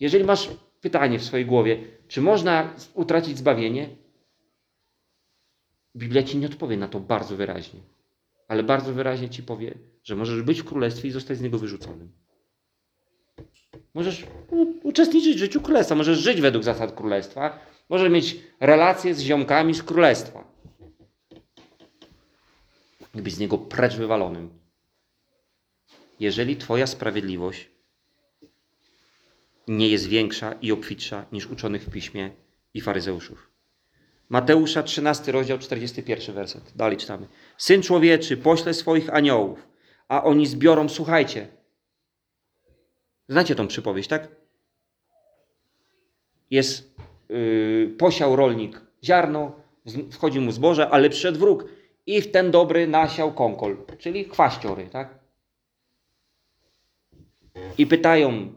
Jeżeli 0.00 0.24
masz 0.24 0.48
pytanie 0.80 1.18
w 1.18 1.24
swojej 1.24 1.46
głowie, 1.46 1.84
czy 2.08 2.20
można 2.20 2.74
utracić 2.94 3.38
zbawienie, 3.38 3.88
Biblia 5.96 6.22
ci 6.22 6.38
nie 6.38 6.46
odpowie 6.46 6.76
na 6.76 6.88
to 6.88 7.00
bardzo 7.00 7.36
wyraźnie, 7.36 7.80
ale 8.48 8.62
bardzo 8.62 8.92
wyraźnie 8.92 9.30
ci 9.30 9.42
powie, 9.42 9.74
że 10.04 10.16
możesz 10.16 10.42
być 10.42 10.60
w 10.60 10.64
królestwie 10.64 11.08
i 11.08 11.12
zostać 11.12 11.38
z 11.38 11.40
niego 11.40 11.58
wyrzuconym. 11.58 12.21
Możesz 13.94 14.26
uczestniczyć 14.82 15.36
w 15.36 15.38
życiu 15.38 15.60
królestwa, 15.60 15.94
możesz 15.94 16.18
żyć 16.18 16.40
według 16.40 16.64
zasad 16.64 16.92
królestwa, 16.92 17.58
możesz 17.88 18.10
mieć 18.10 18.36
relacje 18.60 19.14
z 19.14 19.20
ziomkami 19.20 19.74
z 19.74 19.82
królestwa. 19.82 20.52
I 23.26 23.30
z 23.30 23.38
niego 23.38 23.58
precz 23.58 23.94
wywalonym. 23.94 24.50
Jeżeli 26.20 26.56
Twoja 26.56 26.86
sprawiedliwość 26.86 27.68
nie 29.68 29.88
jest 29.88 30.06
większa 30.06 30.52
i 30.52 30.72
obfitsza 30.72 31.24
niż 31.32 31.46
uczonych 31.46 31.82
w 31.82 31.90
piśmie 31.90 32.30
i 32.74 32.80
faryzeuszów. 32.80 33.50
Mateusza 34.28 34.82
13 34.82 35.32
rozdział 35.32 35.58
41 35.58 36.34
werset. 36.34 36.72
Dalej 36.76 36.96
czytamy. 36.96 37.26
Syn 37.58 37.82
człowieczy 37.82 38.36
pośle 38.36 38.74
swoich 38.74 39.14
aniołów, 39.14 39.68
a 40.08 40.24
oni 40.24 40.46
zbiorą, 40.46 40.88
słuchajcie. 40.88 41.61
Znacie 43.32 43.54
tą 43.54 43.66
przypowieść, 43.66 44.08
tak? 44.08 44.28
Jest 46.50 46.94
yy, 47.28 47.94
posiał 47.98 48.36
rolnik 48.36 48.80
ziarno, 49.04 49.52
wchodzi 50.10 50.40
mu 50.40 50.52
zboże, 50.52 50.88
ale 50.90 51.10
przyszedł 51.10 51.38
wróg 51.38 51.64
i 52.06 52.20
w 52.20 52.30
ten 52.30 52.50
dobry 52.50 52.86
nasiał 52.86 53.32
kąkol, 53.32 53.76
czyli 53.98 54.24
kwaściory, 54.24 54.88
tak? 54.88 55.18
I 57.78 57.86
pytają, 57.86 58.52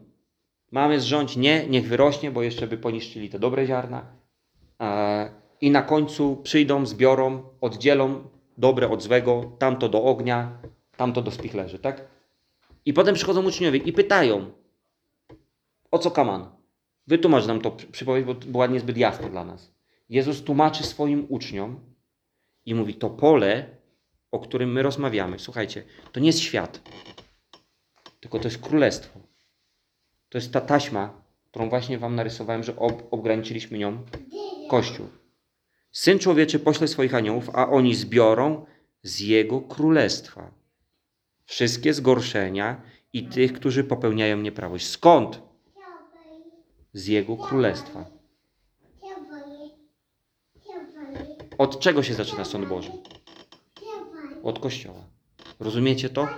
mamy 0.70 1.00
zrządź? 1.00 1.36
Nie, 1.36 1.66
niech 1.66 1.88
wyrośnie, 1.88 2.30
bo 2.30 2.42
jeszcze 2.42 2.66
by 2.66 2.78
poniszczyli 2.78 3.30
te 3.30 3.38
dobre 3.38 3.66
ziarna. 3.66 4.06
E, 4.80 5.30
I 5.60 5.70
na 5.70 5.82
końcu 5.82 6.36
przyjdą, 6.36 6.86
zbiorą, 6.86 7.42
oddzielą 7.60 8.28
dobre 8.58 8.88
od 8.88 9.02
złego, 9.02 9.52
tamto 9.58 9.88
do 9.88 10.04
ognia, 10.04 10.58
tamto 10.96 11.22
do 11.22 11.30
spichlerzy, 11.30 11.78
tak? 11.78 12.04
I 12.84 12.92
potem 12.92 13.14
przychodzą 13.14 13.46
uczniowie 13.46 13.78
i 13.78 13.92
pytają, 13.92 14.50
o 15.96 15.98
co 15.98 16.10
kaman? 16.10 16.46
Wytłumacz 17.06 17.46
nam 17.46 17.60
to 17.60 17.70
przy- 17.70 17.86
przypowieść, 17.86 18.26
bo 18.26 18.34
była 18.34 18.66
niezbyt 18.66 18.96
jasna 18.96 19.28
dla 19.28 19.44
nas. 19.44 19.72
Jezus 20.08 20.42
tłumaczy 20.44 20.84
swoim 20.84 21.26
uczniom 21.28 21.80
i 22.66 22.74
mówi, 22.74 22.94
to 22.94 23.10
pole, 23.10 23.76
o 24.30 24.38
którym 24.38 24.72
my 24.72 24.82
rozmawiamy, 24.82 25.38
słuchajcie, 25.38 25.84
to 26.12 26.20
nie 26.20 26.26
jest 26.26 26.40
świat, 26.40 26.80
tylko 28.20 28.38
to 28.38 28.48
jest 28.48 28.58
królestwo. 28.58 29.20
To 30.28 30.38
jest 30.38 30.52
ta 30.52 30.60
taśma, 30.60 31.22
którą 31.50 31.68
właśnie 31.68 31.98
wam 31.98 32.14
narysowałem, 32.14 32.62
że 32.62 32.76
ob 32.76 33.02
obgraniczyliśmy 33.10 33.78
nią 33.78 34.04
Kościół. 34.70 35.08
Syn 35.92 36.18
człowieczy 36.18 36.58
pośle 36.58 36.88
swoich 36.88 37.14
aniołów, 37.14 37.50
a 37.52 37.68
oni 37.68 37.94
zbiorą 37.94 38.66
z 39.02 39.20
jego 39.20 39.60
królestwa 39.60 40.50
wszystkie 41.44 41.94
zgorszenia 41.94 42.82
i 43.12 43.24
tych, 43.28 43.52
którzy 43.52 43.84
popełniają 43.84 44.36
nieprawość. 44.36 44.86
Skąd? 44.86 45.42
Z 46.96 47.06
jego 47.06 47.36
królestwa. 47.36 48.04
Od 51.58 51.80
czego 51.80 52.02
się 52.02 52.14
zaczyna 52.14 52.44
sąd 52.44 52.68
Boży? 52.68 52.90
Od 54.42 54.58
Kościoła. 54.58 55.04
Rozumiecie 55.60 56.08
to? 56.08 56.28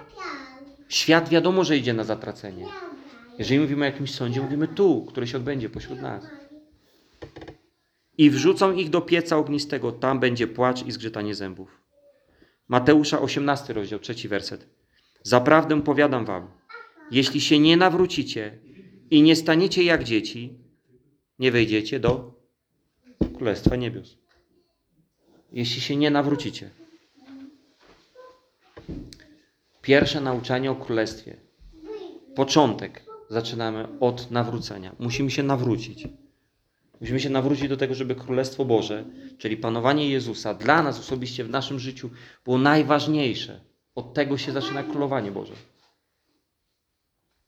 Świat 0.89 1.29
wiadomo, 1.29 1.65
że 1.65 1.77
idzie 1.77 1.95
na 1.95 2.05
zatracenie. 2.05 2.67
Jeżeli 3.39 3.61
mówimy 3.61 3.83
o 3.83 3.85
jakimś 3.85 4.15
sądzie, 4.15 4.41
mówimy 4.41 4.69
tu, 4.69 5.07
który 5.09 5.27
się 5.27 5.37
odbędzie 5.37 5.71
pośród 5.71 6.01
nas. 6.01 6.25
I 8.19 8.31
wrzucą 8.31 8.73
ich 8.73 8.91
do 8.91 9.01
pieca 9.01 9.37
ognistego, 9.37 9.93
tam 9.93 10.21
będzie 10.21 10.47
płacz 10.47 10.83
i 10.87 10.93
zgrzytanie 10.93 11.35
zębów. 11.35 11.83
Mateusza 12.69 13.21
18 13.21 13.73
rozdział, 13.73 13.99
trzeci 13.99 14.29
werset. 14.29 14.69
Zaprawdę 15.23 15.83
powiadam 15.83 16.25
wam, 16.25 16.51
jeśli 17.11 17.41
się 17.41 17.59
nie 17.59 17.77
nawrócicie 17.77 18.68
i 19.11 19.23
nie 19.23 19.37
staniecie 19.37 19.83
jak 19.83 20.05
dzieci, 20.05 20.59
nie 21.39 21.53
wejdziecie 21.53 22.01
do 22.01 22.35
Królestwa 23.37 23.77
Niebios. 23.77 24.19
Jeśli 25.53 25.81
się 25.81 25.97
nie 25.97 26.11
nawrócicie. 26.11 26.71
Pierwsze 29.83 30.21
nauczanie 30.21 30.71
o 30.71 30.75
Królestwie. 30.75 31.37
Początek. 32.35 33.09
zaczynamy 33.31 33.89
od 34.01 34.31
nawrócenia. 34.31 34.97
Musimy 34.99 35.31
się 35.31 35.43
nawrócić. 35.43 36.09
Musimy 37.01 37.21
się 37.21 37.31
nawrócić 37.31 37.69
do 37.69 37.77
tego, 37.77 37.95
żeby 37.95 38.15
Królestwo 38.15 38.65
Boże, 38.65 39.05
czyli 39.39 39.57
panowanie 39.57 40.11
Jezusa 40.11 40.55
dla 40.55 40.83
nas 40.83 40.99
osobiście 41.01 41.45
w 41.45 41.51
naszym 41.51 41.79
życiu 41.79 42.11
było 42.45 42.59
najważniejsze. 42.59 43.61
Od 43.95 44.15
tego 44.15 44.39
się 44.39 44.53
zaczyna 44.53 44.83
Królowanie 44.83 45.31
Boże. 45.31 45.55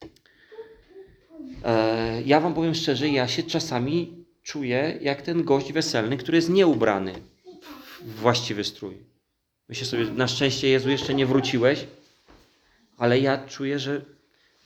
E, 0.03 1.50
ja 2.25 2.41
wam 2.41 2.55
powiem 2.55 2.75
szczerze, 2.75 3.09
ja 3.09 3.29
się 3.29 3.43
czasami 3.43 4.25
czuję 4.43 4.99
jak 5.01 5.23
ten 5.23 5.45
gość 5.45 5.73
weselny, 5.73 6.17
który 6.17 6.37
jest 6.37 6.51
nieubrany 6.51 7.13
w 8.03 8.15
właściwy 8.15 8.65
strój. 8.65 8.97
Myślę 9.69 9.87
sobie, 9.87 10.05
na 10.05 10.29
szczęście 10.29 10.69
Jezu 10.69 10.91
jeszcze 10.91 11.15
nie 11.15 11.27
wróciłeś, 11.27 11.87
ale 12.99 13.21
ja 13.21 13.47
czuję, 13.47 13.79
że 13.79 14.05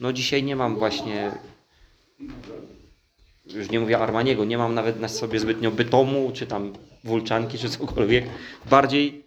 no 0.01 0.13
dzisiaj 0.13 0.43
nie 0.43 0.57
mam 0.57 0.77
właśnie, 0.77 1.31
już 3.55 3.71
nie 3.71 3.81
mówię 3.81 3.99
Armaniego, 3.99 4.45
nie 4.45 4.59
mam 4.59 4.75
nawet 4.75 5.01
na 5.01 5.09
sobie 5.09 5.41
zbytnio 5.41 5.71
bytomu, 5.71 6.31
czy 6.35 6.47
tam 6.47 6.73
wulczanki, 7.05 7.59
czy 7.59 7.69
cokolwiek. 7.69 8.25
Bardziej, 8.71 9.25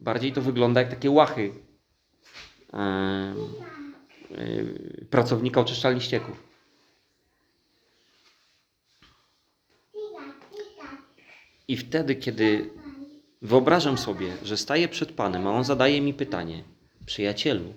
bardziej 0.00 0.32
to 0.32 0.42
wygląda 0.42 0.80
jak 0.80 0.90
takie 0.90 1.10
łachy 1.10 1.52
e, 2.72 2.78
e, 2.78 3.34
pracownika 5.10 5.60
oczyszczalni 5.60 6.00
ścieków. 6.00 6.47
I 11.68 11.76
wtedy, 11.76 12.16
kiedy 12.16 12.70
wyobrażam 13.42 13.98
sobie, 13.98 14.32
że 14.42 14.56
staję 14.56 14.88
przed 14.88 15.12
Panem, 15.12 15.46
a 15.46 15.50
On 15.50 15.64
zadaje 15.64 16.00
mi 16.00 16.14
pytanie: 16.14 16.62
Przyjacielu, 17.06 17.74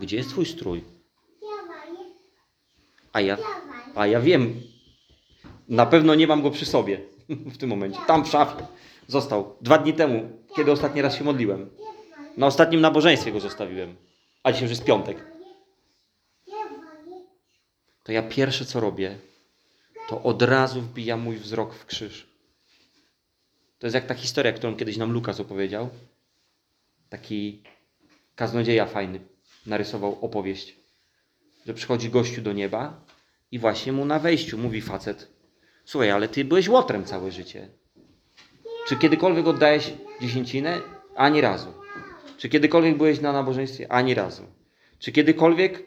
gdzie 0.00 0.16
jest 0.16 0.28
Twój 0.28 0.46
strój? 0.46 0.84
A 3.12 3.20
ja, 3.20 3.38
a 3.94 4.06
ja 4.06 4.20
wiem, 4.20 4.60
na 5.68 5.86
pewno 5.86 6.14
nie 6.14 6.26
mam 6.26 6.42
go 6.42 6.50
przy 6.50 6.66
sobie 6.66 7.00
w 7.28 7.58
tym 7.58 7.70
momencie. 7.70 7.98
Tam 8.06 8.24
w 8.24 8.28
szafie. 8.28 8.66
Został 9.06 9.56
dwa 9.60 9.78
dni 9.78 9.92
temu, 9.92 10.30
kiedy 10.56 10.72
ostatni 10.72 11.02
raz 11.02 11.16
się 11.16 11.24
modliłem. 11.24 11.70
Na 12.36 12.46
ostatnim 12.46 12.80
nabożeństwie 12.80 13.32
go 13.32 13.40
zostawiłem. 13.40 13.96
A 14.42 14.52
dzisiaj 14.52 14.64
już 14.64 14.70
jest 14.70 14.84
piątek. 14.84 15.24
To 18.02 18.12
ja 18.12 18.22
pierwsze 18.22 18.64
co 18.64 18.80
robię, 18.80 19.18
to 20.08 20.22
od 20.22 20.42
razu 20.42 20.80
wbijam 20.80 21.20
mój 21.20 21.36
wzrok 21.36 21.74
w 21.74 21.86
krzyż. 21.86 22.31
To 23.82 23.86
jest 23.86 23.94
jak 23.94 24.06
ta 24.06 24.14
historia, 24.14 24.52
którą 24.52 24.76
kiedyś 24.76 24.96
nam 24.96 25.12
Lukas 25.12 25.40
opowiedział. 25.40 25.88
Taki 27.08 27.62
kaznodzieja 28.34 28.86
fajny 28.86 29.20
narysował 29.66 30.18
opowieść, 30.20 30.76
że 31.66 31.74
przychodzi 31.74 32.10
gościu 32.10 32.42
do 32.42 32.52
nieba 32.52 33.04
i 33.50 33.58
właśnie 33.58 33.92
mu 33.92 34.04
na 34.04 34.18
wejściu 34.18 34.58
mówi 34.58 34.80
facet: 34.80 35.28
Słuchaj, 35.84 36.10
ale 36.10 36.28
ty 36.28 36.44
byłeś 36.44 36.68
łotrem 36.68 37.04
całe 37.04 37.32
życie. 37.32 37.68
Czy 38.88 38.96
kiedykolwiek 38.96 39.46
oddałeś 39.46 39.92
dziesięcinę? 40.20 40.80
Ani 41.16 41.40
razu. 41.40 41.72
Czy 42.38 42.48
kiedykolwiek 42.48 42.96
byłeś 42.96 43.20
na 43.20 43.32
nabożeństwie? 43.32 43.92
Ani 43.92 44.14
razu. 44.14 44.42
Czy 44.98 45.12
kiedykolwiek 45.12 45.82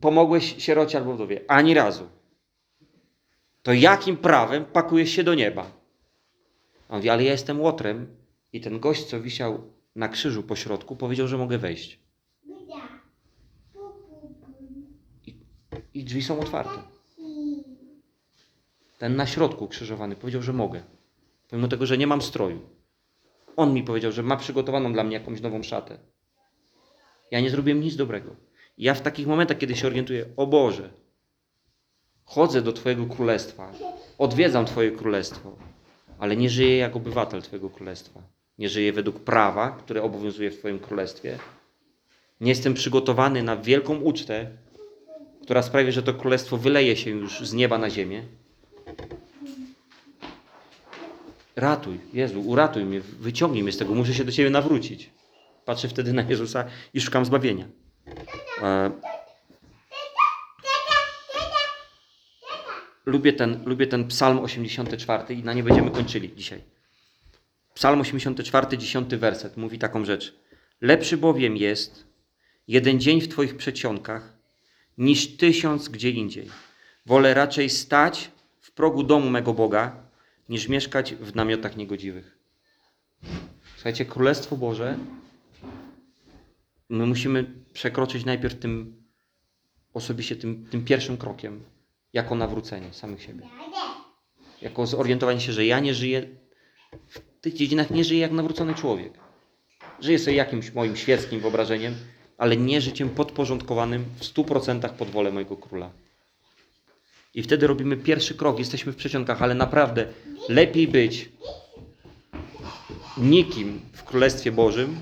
pomogłeś 0.00 0.54
sierocie 0.58 0.98
albo 0.98 1.14
wdowie? 1.14 1.40
Ani 1.48 1.74
razu. 1.74 2.08
To 3.62 3.72
jakim 3.72 4.16
prawem 4.16 4.64
pakujesz 4.64 5.10
się 5.10 5.24
do 5.24 5.34
nieba? 5.34 5.77
A 6.88 6.92
on 6.92 6.96
mówi, 6.98 7.08
ale 7.08 7.24
ja 7.24 7.32
jestem 7.32 7.60
łotrem 7.60 8.16
i 8.52 8.60
ten 8.60 8.80
gość, 8.80 9.04
co 9.04 9.20
wisiał 9.20 9.72
na 9.94 10.08
krzyżu 10.08 10.42
po 10.42 10.56
środku, 10.56 10.96
powiedział, 10.96 11.28
że 11.28 11.38
mogę 11.38 11.58
wejść. 11.58 12.00
I, 15.26 15.36
i 15.94 16.04
drzwi 16.04 16.22
są 16.22 16.40
otwarte. 16.40 16.82
Ten 18.98 19.16
na 19.16 19.26
środku 19.26 19.68
krzyżowany 19.68 20.16
powiedział, 20.16 20.42
że 20.42 20.52
mogę. 20.52 20.82
Pomimo 21.48 21.68
tego, 21.68 21.86
że 21.86 21.98
nie 21.98 22.06
mam 22.06 22.22
stroju. 22.22 22.60
On 23.56 23.74
mi 23.74 23.82
powiedział, 23.82 24.12
że 24.12 24.22
ma 24.22 24.36
przygotowaną 24.36 24.92
dla 24.92 25.04
mnie 25.04 25.14
jakąś 25.14 25.40
nową 25.40 25.62
szatę. 25.62 25.98
Ja 27.30 27.40
nie 27.40 27.50
zrobiłem 27.50 27.80
nic 27.80 27.96
dobrego. 27.96 28.36
Ja 28.78 28.94
w 28.94 29.00
takich 29.00 29.26
momentach, 29.26 29.58
kiedy 29.58 29.76
się 29.76 29.86
orientuję, 29.86 30.26
o 30.36 30.46
Boże, 30.46 30.90
chodzę 32.24 32.62
do 32.62 32.72
Twojego 32.72 33.06
królestwa, 33.06 33.72
odwiedzam 34.18 34.64
Twoje 34.64 34.90
królestwo, 34.90 35.56
ale 36.18 36.36
nie 36.36 36.50
żyję 36.50 36.76
jak 36.76 36.96
obywatel 36.96 37.42
Twojego 37.42 37.70
królestwa. 37.70 38.22
Nie 38.58 38.68
żyję 38.68 38.92
według 38.92 39.20
prawa, 39.20 39.70
które 39.70 40.02
obowiązuje 40.02 40.50
w 40.50 40.58
Twoim 40.58 40.78
królestwie. 40.78 41.38
Nie 42.40 42.48
jestem 42.48 42.74
przygotowany 42.74 43.42
na 43.42 43.56
wielką 43.56 44.00
ucztę, 44.00 44.46
która 45.42 45.62
sprawi, 45.62 45.92
że 45.92 46.02
to 46.02 46.14
królestwo 46.14 46.56
wyleje 46.56 46.96
się 46.96 47.10
już 47.10 47.40
z 47.40 47.52
nieba 47.52 47.78
na 47.78 47.90
ziemię. 47.90 48.22
Ratuj, 51.56 52.00
Jezu, 52.12 52.40
uratuj 52.40 52.84
mnie, 52.84 53.00
wyciągnij 53.00 53.62
mnie 53.62 53.72
z 53.72 53.78
tego, 53.78 53.94
muszę 53.94 54.14
się 54.14 54.24
do 54.24 54.32
Ciebie 54.32 54.50
nawrócić. 54.50 55.10
Patrzę 55.64 55.88
wtedy 55.88 56.12
na 56.12 56.22
Jezusa 56.22 56.64
i 56.94 57.00
szukam 57.00 57.24
zbawienia. 57.24 57.68
E, 58.62 58.90
lubię, 63.08 63.32
ten, 63.32 63.62
lubię 63.66 63.86
ten 63.86 64.08
psalm 64.08 64.38
84 64.38 65.34
i 65.34 65.42
na 65.42 65.52
nie 65.52 65.62
będziemy 65.62 65.90
kończyli 65.90 66.36
dzisiaj. 66.36 66.62
Psalm 67.74 68.00
84, 68.00 68.78
10 68.78 69.14
werset 69.14 69.56
mówi 69.56 69.78
taką 69.78 70.04
rzecz. 70.04 70.34
Lepszy 70.80 71.16
bowiem 71.16 71.56
jest 71.56 72.06
jeden 72.68 73.00
dzień 73.00 73.20
w 73.20 73.28
Twoich 73.28 73.56
przedsionkach 73.56 74.38
niż 74.98 75.36
tysiąc 75.36 75.88
gdzie 75.88 76.10
indziej. 76.10 76.50
Wolę 77.06 77.34
raczej 77.34 77.70
stać 77.70 78.30
w 78.60 78.72
progu 78.72 79.02
domu 79.02 79.30
mego 79.30 79.54
Boga, 79.54 80.08
niż 80.48 80.68
mieszkać 80.68 81.14
w 81.14 81.34
namiotach 81.34 81.76
niegodziwych. 81.76 82.38
Słuchajcie, 83.74 84.04
Królestwo 84.04 84.56
Boże, 84.56 84.98
my 86.88 87.06
musimy 87.06 87.44
przekroczyć 87.72 88.24
najpierw 88.24 88.58
tym 88.58 89.02
osobiście 89.94 90.36
tym, 90.36 90.66
tym 90.70 90.84
pierwszym 90.84 91.16
krokiem, 91.16 91.64
jako 92.12 92.34
nawrócenie 92.34 92.92
samych 92.92 93.22
siebie. 93.22 93.46
Jako 94.62 94.86
zorientowanie 94.86 95.40
się, 95.40 95.52
że 95.52 95.66
ja 95.66 95.80
nie 95.80 95.94
żyję, 95.94 96.28
w 97.06 97.20
tych 97.40 97.54
dziedzinach 97.54 97.90
nie 97.90 98.04
żyję 98.04 98.20
jak 98.20 98.32
nawrócony 98.32 98.74
człowiek. 98.74 99.12
Żyję 100.00 100.18
sobie 100.18 100.36
jakimś 100.36 100.72
moim 100.72 100.96
świeckim 100.96 101.40
wyobrażeniem, 101.40 101.94
ale 102.38 102.56
nie 102.56 102.80
życiem 102.80 103.08
podporządkowanym 103.08 104.04
w 104.16 104.24
100% 104.24 104.88
pod 104.92 105.10
wolę 105.10 105.30
mojego 105.32 105.56
króla. 105.56 105.90
I 107.34 107.42
wtedy 107.42 107.66
robimy 107.66 107.96
pierwszy 107.96 108.34
krok, 108.34 108.58
jesteśmy 108.58 108.92
w 108.92 108.96
przeciągach, 108.96 109.42
ale 109.42 109.54
naprawdę 109.54 110.06
lepiej 110.48 110.88
być 110.88 111.28
nikim 113.18 113.80
w 113.92 114.04
Królestwie 114.04 114.52
Bożym, 114.52 114.98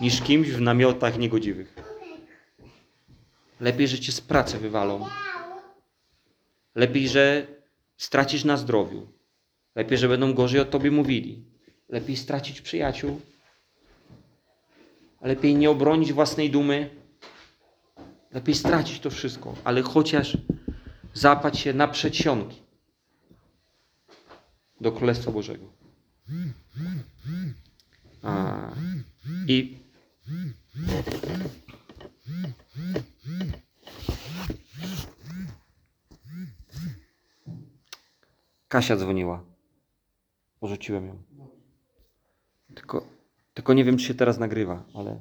niż 0.00 0.22
kimś 0.22 0.48
w 0.48 0.60
namiotach 0.60 1.18
niegodziwych. 1.18 1.74
Lepiej, 3.60 3.88
że 3.88 3.98
cię 3.98 4.12
z 4.12 4.20
pracy 4.20 4.58
wywalą. 4.58 5.06
Lepiej, 6.74 7.08
że 7.08 7.46
stracisz 7.96 8.44
na 8.44 8.56
zdrowiu. 8.56 9.12
Lepiej, 9.74 9.98
że 9.98 10.08
będą 10.08 10.34
gorzej 10.34 10.60
o 10.60 10.64
tobie 10.64 10.90
mówili. 10.90 11.44
Lepiej 11.88 12.16
stracić 12.16 12.60
przyjaciół. 12.60 13.20
Lepiej 15.20 15.54
nie 15.54 15.70
obronić 15.70 16.12
własnej 16.12 16.50
dumy. 16.50 16.90
Lepiej 18.32 18.54
stracić 18.54 19.00
to 19.00 19.10
wszystko, 19.10 19.54
ale 19.64 19.82
chociaż 19.82 20.36
zapać 21.14 21.58
się 21.58 21.74
na 21.74 21.88
przedsionki 21.88 22.62
do 24.80 24.92
Królestwa 24.92 25.30
Bożego. 25.30 25.64
A, 28.22 28.70
I 29.48 29.76
Kasia 38.70 38.96
dzwoniła. 38.96 39.44
Porzuciłem 40.60 41.06
ją. 41.06 41.22
Tylko, 42.74 43.06
tylko 43.54 43.74
nie 43.74 43.84
wiem, 43.84 43.96
czy 43.96 44.04
się 44.04 44.14
teraz 44.14 44.38
nagrywa, 44.38 44.84
ale. 44.94 45.20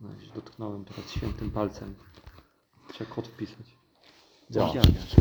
No, 0.00 0.12
już 0.20 0.30
dotknąłem 0.30 0.84
teraz 0.84 1.10
świętym 1.10 1.50
palcem. 1.50 1.94
Trzeba 2.92 3.10
kod 3.10 3.28
wpisać. 3.28 3.66
Zawidzialniacz. 4.48 5.16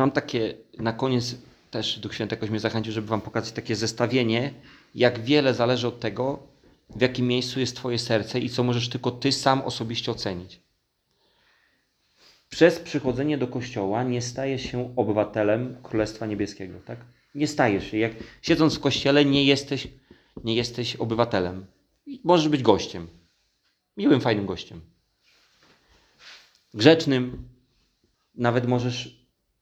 Mam 0.00 0.10
takie, 0.10 0.54
na 0.78 0.92
koniec 0.92 1.36
też 1.70 1.98
Duch 1.98 2.14
Święty 2.14 2.34
jakoś 2.34 2.50
mnie 2.50 2.60
zachęcił, 2.60 2.92
żeby 2.92 3.06
Wam 3.06 3.20
pokazać 3.20 3.52
takie 3.52 3.76
zestawienie, 3.76 4.54
jak 4.94 5.20
wiele 5.24 5.54
zależy 5.54 5.88
od 5.88 6.00
tego, 6.00 6.38
w 6.96 7.00
jakim 7.00 7.26
miejscu 7.26 7.60
jest 7.60 7.76
Twoje 7.76 7.98
serce 7.98 8.40
i 8.40 8.50
co 8.50 8.62
możesz 8.62 8.88
tylko 8.88 9.10
Ty 9.10 9.32
sam 9.32 9.62
osobiście 9.62 10.12
ocenić. 10.12 10.60
Przez 12.48 12.78
przychodzenie 12.78 13.38
do 13.38 13.46
kościoła 13.46 14.02
nie 14.02 14.22
stajesz 14.22 14.62
się 14.62 14.96
obywatelem 14.96 15.76
Królestwa 15.82 16.26
Niebieskiego, 16.26 16.78
tak? 16.84 16.98
Nie 17.34 17.46
stajesz 17.46 17.90
się. 17.90 17.98
Jak 17.98 18.12
siedząc 18.42 18.76
w 18.76 18.80
kościele 18.80 19.24
nie 19.24 19.44
jesteś, 19.44 19.88
nie 20.44 20.54
jesteś 20.54 20.96
obywatelem. 20.96 21.66
Możesz 22.24 22.48
być 22.48 22.62
gościem. 22.62 23.08
Miłym, 23.96 24.20
fajnym 24.20 24.46
gościem. 24.46 24.80
Grzecznym. 26.74 27.48
Nawet 28.34 28.68
możesz 28.68 29.19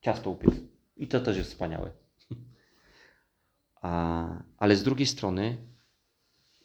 ciasto 0.08 0.30
upiec. 0.30 0.54
I 0.96 1.08
to 1.08 1.20
też 1.20 1.36
jest 1.36 1.50
wspaniałe. 1.50 1.90
A, 3.82 4.28
ale 4.58 4.76
z 4.76 4.82
drugiej 4.82 5.06
strony 5.06 5.56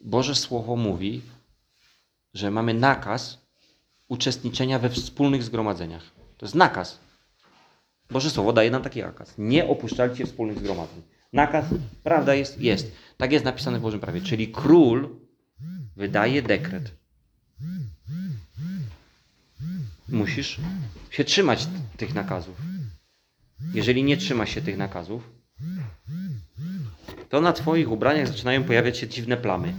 Boże 0.00 0.34
Słowo 0.34 0.76
mówi, 0.76 1.22
że 2.34 2.50
mamy 2.50 2.74
nakaz 2.74 3.46
uczestniczenia 4.08 4.78
we 4.78 4.90
wspólnych 4.90 5.42
zgromadzeniach. 5.42 6.02
To 6.36 6.46
jest 6.46 6.54
nakaz. 6.54 7.00
Boże 8.10 8.30
Słowo 8.30 8.52
daje 8.52 8.70
nam 8.70 8.82
taki 8.82 9.02
nakaz. 9.02 9.34
Nie 9.38 9.68
opuszczajcie 9.68 10.26
wspólnych 10.26 10.58
zgromadzeń. 10.58 11.02
Nakaz, 11.32 11.64
prawda 12.02 12.34
jest? 12.34 12.60
Jest. 12.60 12.92
Tak 13.16 13.32
jest 13.32 13.44
napisane 13.44 13.78
w 13.78 13.82
Bożym 13.82 14.00
Prawie. 14.00 14.20
Czyli 14.20 14.48
król 14.48 15.20
wydaje 15.96 16.42
dekret. 16.42 16.90
Musisz 20.08 20.60
się 21.10 21.24
trzymać 21.24 21.68
tych 21.96 22.14
nakazów. 22.14 22.56
Jeżeli 23.74 24.04
nie 24.04 24.16
trzymasz 24.16 24.50
się 24.54 24.62
tych 24.62 24.76
nakazów, 24.76 25.30
to 27.28 27.40
na 27.40 27.52
Twoich 27.52 27.90
ubraniach 27.90 28.28
zaczynają 28.28 28.64
pojawiać 28.64 28.98
się 28.98 29.08
dziwne 29.08 29.36
plamy, 29.36 29.74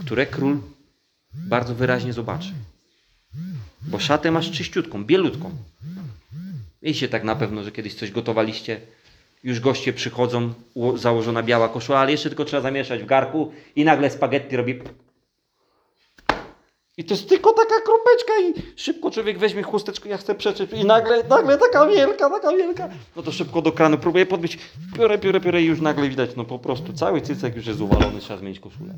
które 0.00 0.26
król 0.26 0.60
bardzo 1.34 1.74
wyraźnie 1.74 2.12
zobaczy. 2.12 2.52
Bo 3.82 3.98
szatę 3.98 4.30
masz 4.30 4.50
czyściutką, 4.50 5.04
bielutką. 5.04 5.50
Wiecie 6.82 7.08
tak 7.08 7.24
na 7.24 7.36
pewno, 7.36 7.64
że 7.64 7.72
kiedyś 7.72 7.94
coś 7.94 8.10
gotowaliście, 8.10 8.80
już 9.44 9.60
goście 9.60 9.92
przychodzą, 9.92 10.54
założona 10.96 11.42
biała 11.42 11.68
koszula, 11.68 11.98
ale 11.98 12.10
jeszcze 12.10 12.28
tylko 12.28 12.44
trzeba 12.44 12.62
zamieszać 12.62 13.02
w 13.02 13.06
garku 13.06 13.52
i 13.76 13.84
nagle 13.84 14.10
spaghetti 14.10 14.56
robi... 14.56 14.80
I 16.98 17.04
to 17.04 17.14
jest 17.14 17.28
tylko 17.28 17.52
taka 17.52 17.74
kropeczka 17.80 18.32
i 18.42 18.72
szybko 18.76 19.10
człowiek 19.10 19.38
weźmie 19.38 19.62
chusteczkę, 19.62 20.08
ja 20.08 20.16
chcę 20.16 20.34
przeczyć 20.34 20.72
i 20.72 20.84
nagle, 20.84 21.24
nagle 21.24 21.58
taka 21.58 21.86
wielka, 21.86 22.30
taka 22.30 22.50
wielka. 22.50 22.88
No 23.16 23.22
to 23.22 23.32
szybko 23.32 23.62
do 23.62 23.72
kranu 23.72 23.98
próbuję 23.98 24.26
podbić, 24.26 24.58
piórę, 24.96 25.18
piórę, 25.18 25.40
piórę 25.40 25.62
i 25.62 25.66
już 25.66 25.80
nagle 25.80 26.08
widać, 26.08 26.30
no 26.36 26.44
po 26.44 26.58
prostu 26.58 26.92
cały 26.92 27.20
cycek 27.20 27.56
już 27.56 27.66
jest 27.66 27.80
uwalony, 27.80 28.20
trzeba 28.20 28.38
zmienić 28.38 28.60
koszulę. 28.60 28.94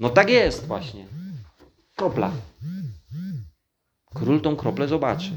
No 0.00 0.10
tak 0.10 0.30
jest 0.30 0.66
właśnie. 0.66 1.06
Kropla. 1.96 2.30
Król 4.14 4.40
tą 4.40 4.56
kroplę 4.56 4.88
zobaczy. 4.88 5.30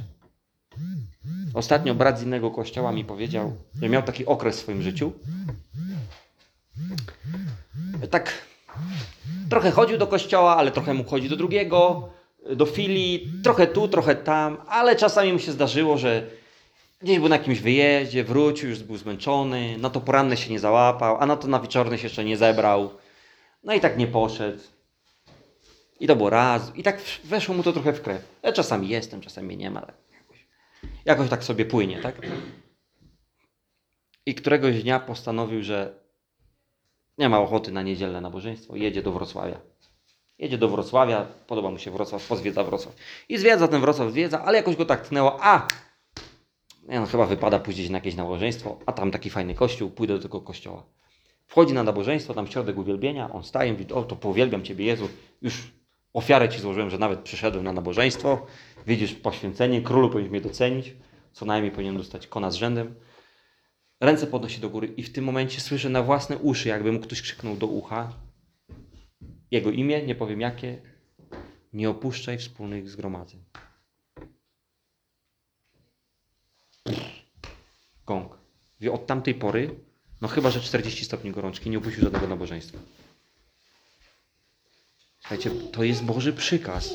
Ostatnio 1.54 1.96
brat 1.96 2.20
z 2.20 2.24
innego 2.24 2.52
kościoła 2.52 2.92
mi 2.92 3.06
powiedział, 3.06 3.56
że 3.82 3.90
miał 3.90 4.04
taki 4.04 4.26
okres 4.26 4.58
w 4.58 4.60
swoim 4.60 4.82
życiu. 4.82 5.12
Tak 8.12 8.50
trochę 9.50 9.72
chodził 9.72 9.98
do 9.98 10.08
kościoła, 10.08 10.58
ale 10.58 10.72
trochę 10.72 10.94
mógł 10.94 11.10
chodzić 11.10 11.30
do 11.30 11.36
drugiego, 11.36 12.10
do 12.56 12.66
filii, 12.66 13.32
trochę 13.44 13.68
tu, 13.68 13.88
trochę 13.88 14.16
tam, 14.16 14.58
ale 14.68 14.96
czasami 14.96 15.34
mu 15.34 15.40
się 15.40 15.52
zdarzyło, 15.52 15.98
że 15.98 16.28
gdzieś 17.02 17.20
był 17.20 17.30
na 17.30 17.36
jakimś 17.36 17.60
wyjeździe, 17.60 18.24
wrócił, 18.24 18.70
już 18.70 18.80
był 18.80 18.98
zmęczony, 18.98 19.78
na 19.78 19.90
to 19.90 20.02
poranne 20.02 20.38
się 20.38 20.52
nie 20.52 20.60
załapał, 20.60 21.18
a 21.20 21.26
na 21.26 21.36
to 21.36 21.48
na 21.48 21.60
wieczorne 21.60 21.98
się 21.98 22.04
jeszcze 22.04 22.26
nie 22.26 22.38
zebrał. 22.38 22.90
No 23.64 23.74
i 23.74 23.80
tak 23.80 23.98
nie 23.98 24.08
poszedł. 24.08 24.64
I 26.00 26.08
to 26.08 26.16
było 26.16 26.30
raz. 26.30 26.72
I 26.76 26.84
tak 26.84 27.02
weszło 27.24 27.56
mu 27.56 27.64
to 27.64 27.74
trochę 27.74 27.94
w 27.94 28.02
krew. 28.02 28.40
Ja 28.44 28.52
czasami 28.52 28.90
jestem, 28.90 29.22
czasami 29.22 29.58
nie 29.58 29.72
ma. 29.72 29.88
Jakoś, 30.12 30.48
jakoś 31.06 31.30
tak 31.30 31.44
sobie 31.44 31.66
płynie, 31.66 32.00
tak? 32.00 32.16
I 34.26 34.36
któregoś 34.36 34.84
dnia 34.84 35.00
postanowił, 35.00 35.64
że 35.64 35.94
nie 37.20 37.30
ma 37.30 37.40
ochoty 37.40 37.72
na 37.72 37.82
niedzielne 37.82 38.22
nabożeństwo. 38.22 38.76
Jedzie 38.76 39.02
do 39.02 39.12
Wrocławia. 39.12 39.60
Jedzie 40.38 40.58
do 40.58 40.70
Wrocławia, 40.70 41.26
podoba 41.48 41.72
mu 41.72 41.78
się 41.78 41.92
Wrocław, 41.92 42.28
pozwiedza 42.28 42.64
Wrocław. 42.64 42.96
I 43.30 43.38
zwiedza 43.38 43.68
ten 43.68 43.82
Wrocław, 43.82 44.12
zwiedza, 44.12 44.44
ale 44.44 44.58
jakoś 44.58 44.76
go 44.76 44.86
tak 44.86 45.08
tnęło. 45.08 45.38
A! 45.42 45.68
Nie, 46.88 47.00
no, 47.00 47.06
chyba 47.06 47.26
wypada 47.26 47.60
pójść 47.60 47.90
na 47.90 47.98
jakieś 47.98 48.16
nabożeństwo, 48.16 48.78
a 48.86 48.92
tam 48.92 49.12
taki 49.12 49.30
fajny 49.30 49.56
kościół, 49.56 49.90
pójdę 49.90 50.14
do 50.14 50.24
tego 50.24 50.42
kościoła. 50.42 50.84
Wchodzi 51.48 51.74
na 51.74 51.84
nabożeństwo, 51.84 52.34
tam 52.34 52.48
środek 52.48 52.78
uwielbienia, 52.78 53.30
on 53.34 53.44
staje, 53.44 53.72
mówi, 53.72 53.94
o 53.94 54.04
to 54.04 54.16
powielbiam 54.16 54.64
Ciebie 54.64 54.86
Jezu, 54.86 55.10
już 55.42 55.72
ofiarę 56.14 56.50
Ci 56.50 56.60
złożyłem, 56.60 56.90
że 56.90 56.98
nawet 56.98 57.20
przyszedłem 57.20 57.64
na 57.64 57.74
nabożeństwo, 57.74 58.46
widzisz 58.88 59.14
poświęcenie, 59.14 59.82
królu 59.82 60.10
powinien 60.10 60.32
mnie 60.32 60.42
docenić, 60.42 60.94
co 61.34 61.46
najmniej 61.46 61.72
powinien 61.72 61.98
dostać 61.98 62.28
kona 62.28 62.52
z 62.52 62.56
rzędem. 62.56 62.96
Ręce 64.00 64.28
podnosi 64.28 64.60
do 64.62 64.70
góry 64.70 64.88
i 64.88 65.04
w 65.04 65.14
tym 65.14 65.24
momencie 65.24 65.62
słyszę 65.62 65.90
na 65.90 66.04
własne 66.04 66.38
uszy, 66.38 66.70
jakby 66.70 66.92
mu 66.92 67.00
ktoś 67.00 67.22
krzyknął 67.22 67.58
do 67.58 67.68
ucha 67.68 68.14
jego 69.52 69.72
imię, 69.72 70.04
nie 70.04 70.16
powiem 70.16 70.42
jakie, 70.42 70.82
nie 71.74 71.90
opuszczaj 71.90 72.38
wspólnych 72.38 72.90
zgromadzeń. 72.90 73.44
Gong. 78.06 78.38
Wie, 78.82 78.92
od 78.92 79.08
tamtej 79.08 79.36
pory, 79.36 79.76
no 80.22 80.28
chyba, 80.28 80.52
że 80.52 80.62
40 80.62 81.06
stopni 81.06 81.32
gorączki, 81.32 81.70
nie 81.70 81.78
opuścił 81.78 82.04
żadnego 82.04 82.28
nabożeństwa. 82.28 82.78
Słuchajcie, 85.20 85.52
to 85.72 85.84
jest 85.84 86.04
Boży 86.04 86.34
przykaz. 86.34 86.94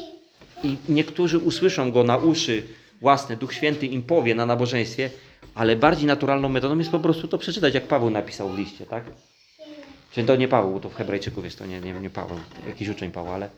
I 0.62 0.76
niektórzy 0.88 1.38
usłyszą 1.38 1.92
go 1.92 2.04
na 2.04 2.16
uszy 2.16 2.66
własne, 3.00 3.36
Duch 3.36 3.54
Święty 3.54 3.86
im 3.86 4.02
powie 4.02 4.34
na 4.34 4.46
nabożeństwie, 4.46 5.10
ale 5.54 5.76
bardziej 5.76 6.06
naturalną 6.06 6.48
metodą 6.48 6.78
jest 6.78 6.90
po 6.90 7.00
prostu 7.00 7.28
to 7.28 7.38
przeczytać, 7.38 7.74
jak 7.74 7.88
Paweł 7.88 8.10
napisał 8.10 8.48
w 8.48 8.58
liście, 8.58 8.86
tak? 8.86 9.04
Czyli 10.12 10.26
to 10.26 10.36
nie 10.36 10.48
Paweł, 10.48 10.80
to 10.80 10.88
w 10.88 10.94
Hebrajczyków 10.94 11.44
jest 11.44 11.58
to 11.58 11.66
nie, 11.66 11.80
nie, 11.80 11.92
nie 11.92 12.10
Paweł, 12.10 12.38
jakiś 12.66 12.88
uczeń 12.88 13.10
Pawła, 13.10 13.34
ale, 13.34 13.50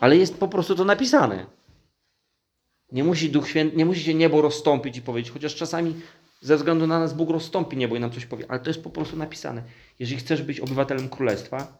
ale 0.00 0.16
jest 0.16 0.38
po 0.38 0.48
prostu 0.48 0.74
to 0.74 0.84
napisane. 0.84 1.46
Nie 2.92 3.04
musi 3.04 3.30
Duch 3.30 3.48
Święty, 3.48 3.76
nie 3.76 3.84
musi 3.84 4.00
się 4.00 4.14
niebo 4.14 4.42
rozstąpić 4.42 4.96
i 4.96 5.02
powiedzieć, 5.02 5.32
chociaż 5.32 5.54
czasami 5.54 5.94
ze 6.40 6.56
względu 6.56 6.86
na 6.86 7.00
nas 7.00 7.14
Bóg 7.14 7.30
rozstąpi 7.30 7.76
niebo 7.76 7.96
i 7.96 8.00
nam 8.00 8.10
coś 8.10 8.26
powie, 8.26 8.44
ale 8.48 8.60
to 8.60 8.70
jest 8.70 8.82
po 8.82 8.90
prostu 8.90 9.16
napisane. 9.16 9.62
Jeżeli 9.98 10.20
chcesz 10.20 10.42
być 10.42 10.60
obywatelem 10.60 11.08
królestwa, 11.08 11.78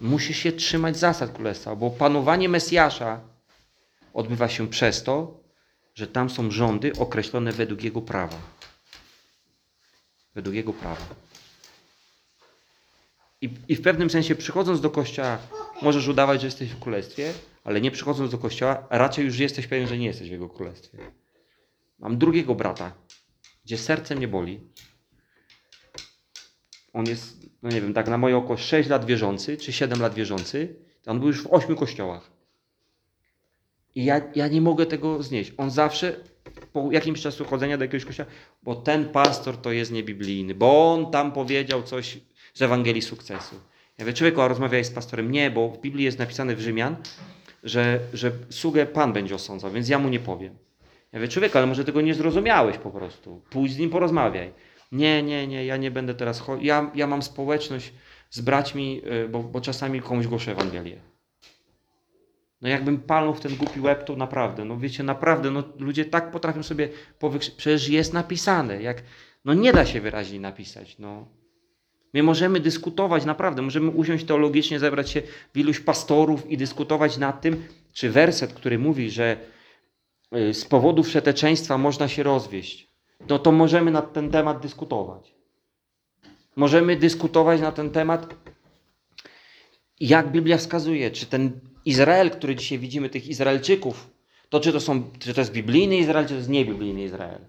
musisz 0.00 0.36
się 0.36 0.52
trzymać 0.52 0.96
zasad 0.96 1.32
królestwa, 1.32 1.76
bo 1.76 1.90
panowanie 1.90 2.48
Mesjasza 2.48 3.20
odbywa 4.14 4.48
się 4.48 4.68
przez 4.68 5.02
to, 5.02 5.45
że 5.96 6.06
tam 6.06 6.30
są 6.30 6.50
rządy 6.50 6.92
określone 6.98 7.52
według 7.52 7.82
jego 7.82 8.02
prawa. 8.02 8.36
Według 10.34 10.56
jego 10.56 10.72
prawa. 10.72 11.06
I, 13.40 13.50
I 13.68 13.76
w 13.76 13.82
pewnym 13.82 14.10
sensie 14.10 14.34
przychodząc 14.34 14.80
do 14.80 14.90
kościoła, 14.90 15.38
możesz 15.82 16.08
udawać, 16.08 16.40
że 16.40 16.46
jesteś 16.46 16.70
w 16.70 16.78
królestwie, 16.78 17.32
ale 17.64 17.80
nie 17.80 17.90
przychodząc 17.90 18.30
do 18.30 18.38
kościoła, 18.38 18.86
raczej 18.90 19.24
już 19.24 19.38
jesteś 19.38 19.66
pewien, 19.66 19.88
że 19.88 19.98
nie 19.98 20.06
jesteś 20.06 20.28
w 20.28 20.32
jego 20.32 20.48
królestwie. 20.48 20.98
Mam 21.98 22.18
drugiego 22.18 22.54
brata, 22.54 22.92
gdzie 23.64 23.78
serce 23.78 24.14
mnie 24.14 24.28
boli. 24.28 24.60
On 26.92 27.06
jest, 27.06 27.46
no 27.62 27.70
nie 27.70 27.80
wiem, 27.80 27.94
tak 27.94 28.08
na 28.08 28.18
moje 28.18 28.36
oko 28.36 28.56
6 28.56 28.88
lat 28.88 29.04
wierzący, 29.04 29.56
czy 29.56 29.72
7 29.72 30.00
lat 30.00 30.14
wierzący. 30.14 30.76
On 31.06 31.18
był 31.18 31.28
już 31.28 31.42
w 31.42 31.46
8 31.50 31.76
kościołach. 31.76 32.35
I 33.96 34.04
ja, 34.04 34.20
ja 34.34 34.48
nie 34.48 34.60
mogę 34.60 34.86
tego 34.86 35.22
znieść. 35.22 35.52
On 35.56 35.70
zawsze 35.70 36.16
po 36.72 36.92
jakimś 36.92 37.22
czasu 37.22 37.44
chodzenia 37.44 37.78
do 37.78 37.84
jakiegoś 37.84 38.04
kościoła, 38.04 38.30
bo 38.62 38.74
ten 38.74 39.08
pastor 39.08 39.56
to 39.56 39.72
jest 39.72 39.92
niebiblijny, 39.92 40.54
bo 40.54 40.92
on 40.92 41.10
tam 41.10 41.32
powiedział 41.32 41.82
coś 41.82 42.18
z 42.54 42.62
Ewangelii 42.62 43.02
sukcesu. 43.02 43.54
Ja 43.98 44.04
mówię, 44.04 44.12
człowieku, 44.12 44.40
a 44.40 44.48
rozmawiałeś 44.48 44.86
z 44.86 44.90
pastorem? 44.90 45.30
Nie, 45.30 45.50
bo 45.50 45.68
w 45.68 45.80
Biblii 45.80 46.04
jest 46.04 46.18
napisane 46.18 46.56
w 46.56 46.60
Rzymian, 46.60 46.96
że, 47.62 48.00
że 48.12 48.32
sługę 48.50 48.86
Pan 48.86 49.12
będzie 49.12 49.34
osądzał, 49.34 49.70
więc 49.70 49.88
ja 49.88 49.98
mu 49.98 50.08
nie 50.08 50.20
powiem. 50.20 50.58
Ja 51.12 51.18
mówię, 51.18 51.28
człowieku, 51.28 51.58
ale 51.58 51.66
może 51.66 51.84
tego 51.84 52.00
nie 52.00 52.14
zrozumiałeś 52.14 52.78
po 52.78 52.90
prostu. 52.90 53.42
Pójdź 53.50 53.72
z 53.72 53.78
nim, 53.78 53.90
porozmawiaj. 53.90 54.52
Nie, 54.92 55.22
nie, 55.22 55.46
nie, 55.46 55.66
ja 55.66 55.76
nie 55.76 55.90
będę 55.90 56.14
teraz. 56.14 56.42
Ja, 56.60 56.90
ja 56.94 57.06
mam 57.06 57.22
społeczność 57.22 57.92
z 58.30 58.40
braćmi, 58.40 59.02
y, 59.24 59.28
bo, 59.28 59.42
bo 59.42 59.60
czasami 59.60 60.00
komuś 60.00 60.26
głoszę 60.26 60.52
Ewangelię. 60.52 61.15
No 62.60 62.68
jakbym 62.68 62.98
palnął 62.98 63.34
w 63.34 63.40
ten 63.40 63.56
głupi 63.56 63.80
łeb, 63.80 64.04
to 64.04 64.16
naprawdę, 64.16 64.64
no 64.64 64.78
wiecie, 64.78 65.02
naprawdę, 65.02 65.50
no 65.50 65.62
ludzie 65.78 66.04
tak 66.04 66.30
potrafią 66.30 66.62
sobie 66.62 66.88
powykrzyć. 67.18 67.54
Przecież 67.54 67.88
jest 67.88 68.12
napisane, 68.12 68.82
jak, 68.82 69.02
no 69.44 69.54
nie 69.54 69.72
da 69.72 69.86
się 69.86 70.00
wyraźniej 70.00 70.40
napisać, 70.40 70.98
no. 70.98 71.28
My 72.14 72.22
możemy 72.22 72.60
dyskutować, 72.60 73.24
naprawdę, 73.24 73.62
możemy 73.62 73.90
usiąść 73.90 74.24
teologicznie, 74.24 74.78
zebrać 74.78 75.10
się 75.10 75.22
w 75.54 75.58
iluś 75.58 75.80
pastorów 75.80 76.50
i 76.50 76.56
dyskutować 76.56 77.18
nad 77.18 77.40
tym, 77.40 77.64
czy 77.92 78.10
werset, 78.10 78.52
który 78.52 78.78
mówi, 78.78 79.10
że 79.10 79.36
y, 80.36 80.54
z 80.54 80.64
powodu 80.64 81.02
wszeteczeństwa 81.02 81.78
można 81.78 82.08
się 82.08 82.22
rozwieść, 82.22 82.90
no 83.28 83.38
to 83.38 83.52
możemy 83.52 83.90
na 83.90 84.02
ten 84.02 84.30
temat 84.30 84.60
dyskutować. 84.60 85.34
Możemy 86.56 86.96
dyskutować 86.96 87.60
na 87.60 87.72
ten 87.72 87.90
temat, 87.90 88.34
jak 90.00 90.32
Biblia 90.32 90.56
wskazuje, 90.56 91.10
czy 91.10 91.26
ten 91.26 91.60
Izrael, 91.86 92.30
który 92.30 92.56
dzisiaj 92.56 92.78
widzimy, 92.78 93.08
tych 93.08 93.28
Izraelczyków, 93.28 94.10
to 94.48 94.60
czy 94.60 94.72
to, 94.72 94.80
są, 94.80 95.10
czy 95.18 95.34
to 95.34 95.40
jest 95.40 95.52
biblijny 95.52 95.96
Izrael, 95.96 96.24
czy 96.24 96.30
to 96.30 96.36
jest 96.36 96.48
niebiblijny 96.48 97.02
Izrael. 97.02 97.40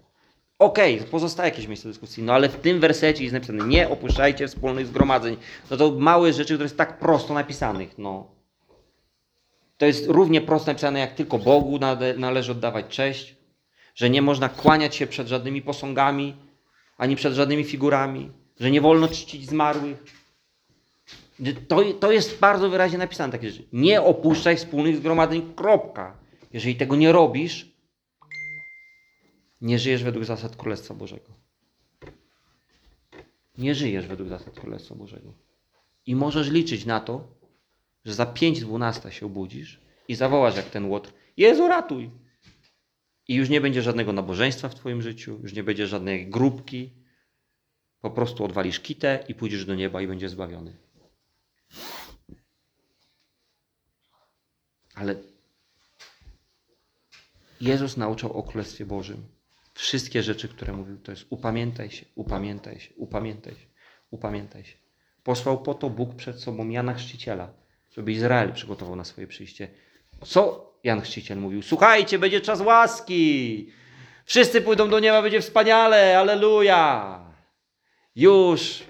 Okej, 0.59 0.99
pozostaje 1.11 1.49
jakieś 1.49 1.67
miejsce 1.67 1.87
dyskusji, 1.87 2.23
no 2.23 2.33
ale 2.33 2.49
w 2.49 2.55
tym 2.55 2.79
wersecie 2.79 3.23
jest 3.23 3.33
napisane, 3.33 3.67
nie 3.67 3.89
opuszczajcie 3.89 4.47
wspólnych 4.47 4.87
zgromadzeń. 4.87 5.37
No 5.71 5.77
to 5.77 5.91
małe 5.91 6.33
rzeczy, 6.33 6.53
które 6.53 6.65
jest 6.65 6.77
tak 6.77 6.99
prosto 6.99 7.33
napisanych, 7.33 7.97
no. 7.97 8.27
To 9.77 9.85
jest 9.85 10.07
równie 10.07 10.41
prosto 10.41 10.71
napisane, 10.71 10.99
jak 10.99 11.13
tylko 11.13 11.37
Bogu 11.39 11.79
należy 12.17 12.51
oddawać 12.51 12.85
cześć, 12.87 13.35
że 13.95 14.09
nie 14.09 14.21
można 14.21 14.49
kłaniać 14.49 14.95
się 14.95 15.07
przed 15.07 15.27
żadnymi 15.27 15.61
posągami, 15.61 16.35
ani 16.97 17.15
przed 17.15 17.33
żadnymi 17.33 17.63
figurami, 17.63 18.31
że 18.59 18.71
nie 18.71 18.81
wolno 18.81 19.07
czcić 19.07 19.49
zmarłych. 19.49 20.03
To, 21.67 21.83
to 21.99 22.11
jest 22.11 22.39
bardzo 22.39 22.69
wyraźnie 22.69 22.97
napisane 22.97 23.31
takie 23.31 23.49
rzeczy. 23.49 23.67
Nie 23.73 24.01
opuszczaj 24.01 24.57
wspólnych 24.57 24.97
zgromadzeń, 24.97 25.53
kropka. 25.55 26.17
Jeżeli 26.53 26.75
tego 26.75 26.95
nie 26.95 27.11
robisz, 27.11 27.71
nie 29.61 29.79
żyjesz 29.79 30.03
według 30.03 30.25
zasad 30.25 30.55
Królestwa 30.55 30.93
Bożego. 30.93 31.33
Nie 33.57 33.75
żyjesz 33.75 34.07
według 34.07 34.29
zasad 34.29 34.59
Królestwa 34.59 34.95
Bożego. 34.95 35.33
I 36.05 36.15
możesz 36.15 36.49
liczyć 36.49 36.85
na 36.85 36.99
to, 36.99 37.27
że 38.05 38.13
za 38.13 38.25
5.12 38.25 39.09
się 39.09 39.25
obudzisz 39.25 39.81
i 40.07 40.15
zawołasz 40.15 40.55
jak 40.57 40.69
ten 40.69 40.85
łotr 40.85 41.13
Jezu 41.37 41.67
ratuj! 41.67 42.09
I 43.27 43.35
już 43.35 43.49
nie 43.49 43.61
będzie 43.61 43.81
żadnego 43.81 44.13
nabożeństwa 44.13 44.69
w 44.69 44.75
twoim 44.75 45.01
życiu, 45.01 45.39
już 45.43 45.53
nie 45.53 45.63
będzie 45.63 45.87
żadnej 45.87 46.27
grupki. 46.27 46.93
Po 48.01 48.11
prostu 48.11 48.43
odwalisz 48.43 48.79
kitę 48.79 49.25
i 49.27 49.35
pójdziesz 49.35 49.65
do 49.65 49.75
nieba 49.75 50.01
i 50.01 50.07
będziesz 50.07 50.31
zbawiony. 50.31 50.86
Ale 54.99 55.15
Jezus 57.61 57.97
nauczał 57.97 58.33
o 58.33 58.43
Królestwie 58.43 58.85
Bożym. 58.85 59.23
Wszystkie 59.73 60.23
rzeczy, 60.23 60.47
które 60.47 60.73
mówił, 60.73 60.97
to 60.97 61.11
jest 61.11 61.25
upamiętaj 61.29 61.91
się, 61.91 62.05
upamiętaj 62.15 62.79
się, 62.79 62.93
upamiętaj 62.95 63.53
się, 63.53 63.65
upamiętaj 64.11 64.65
się. 64.65 64.75
Posłał 65.23 65.61
po 65.61 65.73
to 65.73 65.89
Bóg 65.89 66.15
przed 66.15 66.39
sobą 66.39 66.69
Jana 66.69 66.93
Chrzciciela, 66.93 67.53
żeby 67.91 68.11
Izrael 68.11 68.53
przygotował 68.53 68.95
na 68.95 69.03
swoje 69.03 69.27
przyjście. 69.27 69.67
Co 70.25 70.73
Jan 70.83 71.01
Chrzciciel 71.01 71.37
mówił? 71.37 71.61
Słuchajcie, 71.61 72.19
będzie 72.19 72.41
czas 72.41 72.61
łaski. 72.61 73.71
Wszyscy 74.25 74.61
pójdą 74.61 74.89
do 74.89 74.99
nieba, 74.99 75.21
będzie 75.21 75.41
wspaniale, 75.41 76.19
aleluja. 76.19 77.19
Już 78.15 78.83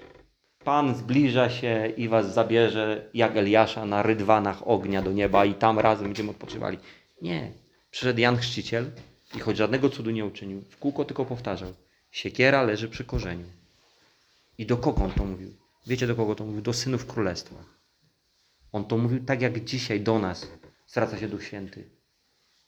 Pan 0.68 0.94
zbliża 0.94 1.50
się 1.50 1.92
i 1.96 2.08
was 2.08 2.34
zabierze 2.34 3.10
jak 3.14 3.36
Eliasza 3.36 3.86
na 3.86 4.02
rydwanach 4.02 4.68
ognia 4.68 5.02
do 5.02 5.12
nieba 5.12 5.44
i 5.44 5.54
tam 5.54 5.78
razem 5.78 6.04
będziemy 6.04 6.30
odpoczywali. 6.30 6.78
Nie. 7.22 7.52
Przyszedł 7.90 8.20
Jan 8.20 8.36
Chrzciciel 8.36 8.90
i 9.36 9.40
choć 9.40 9.56
żadnego 9.56 9.90
cudu 9.90 10.10
nie 10.10 10.24
uczynił, 10.24 10.62
w 10.70 10.76
kółko 10.76 11.04
tylko 11.04 11.24
powtarzał. 11.24 11.72
Siekiera 12.10 12.62
leży 12.62 12.88
przy 12.88 13.04
korzeniu. 13.04 13.44
I 14.58 14.66
do 14.66 14.76
kogo 14.76 15.04
on 15.04 15.10
to 15.10 15.24
mówił? 15.24 15.54
Wiecie 15.86 16.06
do 16.06 16.14
kogo 16.14 16.34
to 16.34 16.44
mówił? 16.44 16.62
Do 16.62 16.72
synów 16.72 17.06
królestwa. 17.06 17.56
On 18.72 18.84
to 18.84 18.98
mówił 18.98 19.24
tak 19.24 19.42
jak 19.42 19.64
dzisiaj 19.64 20.00
do 20.00 20.18
nas 20.18 20.46
zwraca 20.86 21.18
się 21.18 21.28
Duch 21.28 21.44
Święty. 21.44 21.88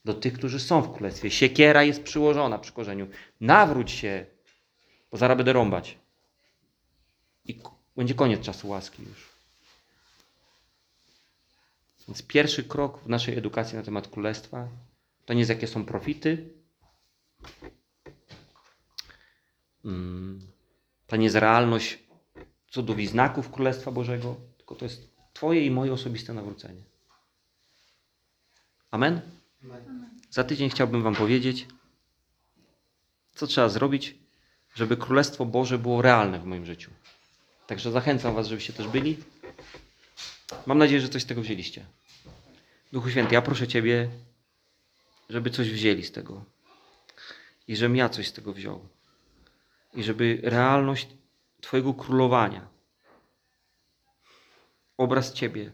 Do 0.05 0.15
tych, 0.15 0.33
którzy 0.33 0.61
są 0.61 0.83
w 0.83 0.95
królestwie. 0.95 1.31
Siekiera 1.31 1.83
jest 1.83 2.03
przyłożona 2.03 2.59
przy 2.59 2.73
korzeniu. 2.73 3.07
Nawróć 3.41 3.91
się, 3.91 4.27
bo 5.11 5.19
zaraz 5.19 5.37
będę 5.37 5.53
rąbać. 5.53 5.99
I 7.45 7.55
będzie 7.97 8.15
koniec 8.15 8.41
czasu 8.41 8.69
łaski 8.69 9.03
już. 9.03 9.29
Więc 12.09 12.23
pierwszy 12.23 12.65
krok 12.65 12.99
w 12.99 13.09
naszej 13.09 13.39
edukacji 13.39 13.77
na 13.79 13.83
temat 13.83 14.09
królestwa 14.09 14.69
to 15.27 15.35
nie 15.35 15.39
jest 15.39 15.51
jakie 15.51 15.67
są 15.67 15.85
profity. 15.85 16.49
Mm, 19.85 20.47
To 21.07 21.17
nie 21.17 21.25
jest 21.25 21.37
realność 21.37 21.99
cudów 22.71 22.99
i 22.99 23.07
znaków 23.07 23.51
Królestwa 23.51 23.91
Bożego, 23.91 24.37
tylko 24.57 24.75
to 24.75 24.85
jest 24.85 25.11
Twoje 25.33 25.67
i 25.67 25.71
moje 25.71 25.93
osobiste 25.93 26.35
nawrócenie. 26.35 26.83
Amen? 28.91 29.21
Za 30.31 30.45
tydzień 30.45 30.71
chciałbym 30.71 31.03
Wam 31.03 31.15
powiedzieć, 31.15 31.67
co 33.35 33.47
trzeba 33.47 33.69
zrobić, 33.69 34.15
żeby 34.75 34.97
Królestwo 34.97 35.47
Boże 35.47 35.79
było 35.79 36.03
realne 36.03 36.39
w 36.39 36.45
moim 36.45 36.67
życiu. 36.67 36.91
Także 37.71 37.91
zachęcam 37.91 38.35
Was, 38.35 38.47
żebyście 38.47 38.73
też 38.73 38.89
byli. 38.89 39.17
Mam 40.67 40.79
nadzieję, 40.79 41.01
że 41.01 41.09
coś 41.09 41.23
z 41.23 41.27
tego 41.27 41.43
wzięliście. 41.43 41.87
Duchu 42.93 43.11
Święty, 43.11 43.35
ja 43.35 43.43
proszę 43.43 43.69
Ciebie, 43.69 44.11
żeby 45.29 45.51
coś 45.51 45.71
wzięli 45.71 46.05
z 46.05 46.13
tego. 46.13 46.45
I 47.69 47.77
żebym 47.77 47.97
ja 47.97 48.09
coś 48.09 48.29
z 48.29 48.33
tego 48.33 48.53
wziął. 48.53 48.89
I 49.95 50.03
żeby 50.03 50.41
realność 50.43 51.09
Twojego 51.61 51.95
królowania, 51.95 52.69
obraz 54.97 55.33
Ciebie, 55.33 55.73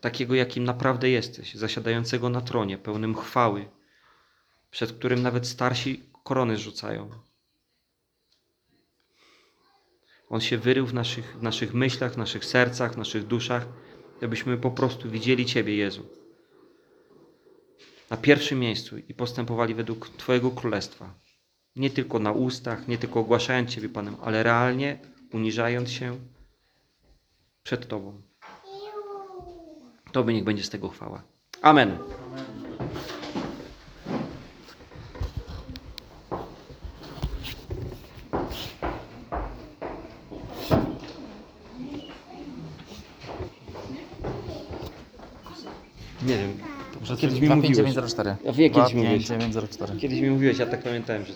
takiego 0.00 0.34
jakim 0.34 0.64
naprawdę 0.64 1.10
jesteś, 1.10 1.54
zasiadającego 1.54 2.28
na 2.28 2.40
tronie, 2.40 2.78
pełnym 2.78 3.14
chwały, 3.14 3.68
przed 4.70 4.92
którym 4.92 5.22
nawet 5.22 5.46
starsi 5.46 6.02
korony 6.24 6.58
rzucają. 6.58 7.10
On 10.28 10.40
się 10.40 10.58
wyrył 10.58 10.86
w 10.86 10.94
naszych, 10.94 11.36
w 11.38 11.42
naszych 11.42 11.74
myślach, 11.74 12.12
w 12.14 12.16
naszych 12.16 12.44
sercach, 12.44 12.94
w 12.94 12.96
naszych 12.96 13.26
duszach, 13.26 13.68
abyśmy 14.22 14.56
po 14.56 14.70
prostu 14.70 15.10
widzieli 15.10 15.46
Ciebie, 15.46 15.76
Jezu. 15.76 16.06
Na 18.10 18.16
pierwszym 18.16 18.58
miejscu 18.58 18.98
i 18.98 19.14
postępowali 19.14 19.74
według 19.74 20.08
Twojego 20.08 20.50
królestwa. 20.50 21.14
Nie 21.76 21.90
tylko 21.90 22.18
na 22.18 22.32
ustach, 22.32 22.88
nie 22.88 22.98
tylko 22.98 23.20
ogłaszając 23.20 23.70
Ciebie 23.70 23.88
Panem, 23.88 24.16
ale 24.22 24.42
realnie 24.42 24.98
uniżając 25.32 25.90
się 25.90 26.18
przed 27.62 27.88
Tobą. 27.88 28.22
Tobie 30.12 30.34
niech 30.34 30.44
będzie 30.44 30.62
z 30.62 30.70
tego 30.70 30.88
chwała. 30.88 31.22
Amen. 31.62 31.98
Nie 46.22 46.38
wiem. 46.38 46.58
Kiedyś 47.28 47.40
mi 47.40 47.48
mówiłeś. 47.48 47.76
25904. 47.76 48.36
Ja 48.44 48.52
wiem, 48.52 48.70
kiedyś 48.72 48.94
mi 48.94 49.00
mówiłeś. 49.02 49.24
25904. 49.24 50.00
Kiedyś 50.00 50.20
mi 50.20 50.30
mówiłeś, 50.30 50.58
ja 50.58 50.66
tak 50.66 50.82
pamiętałem, 50.82 51.24
że 51.24 51.32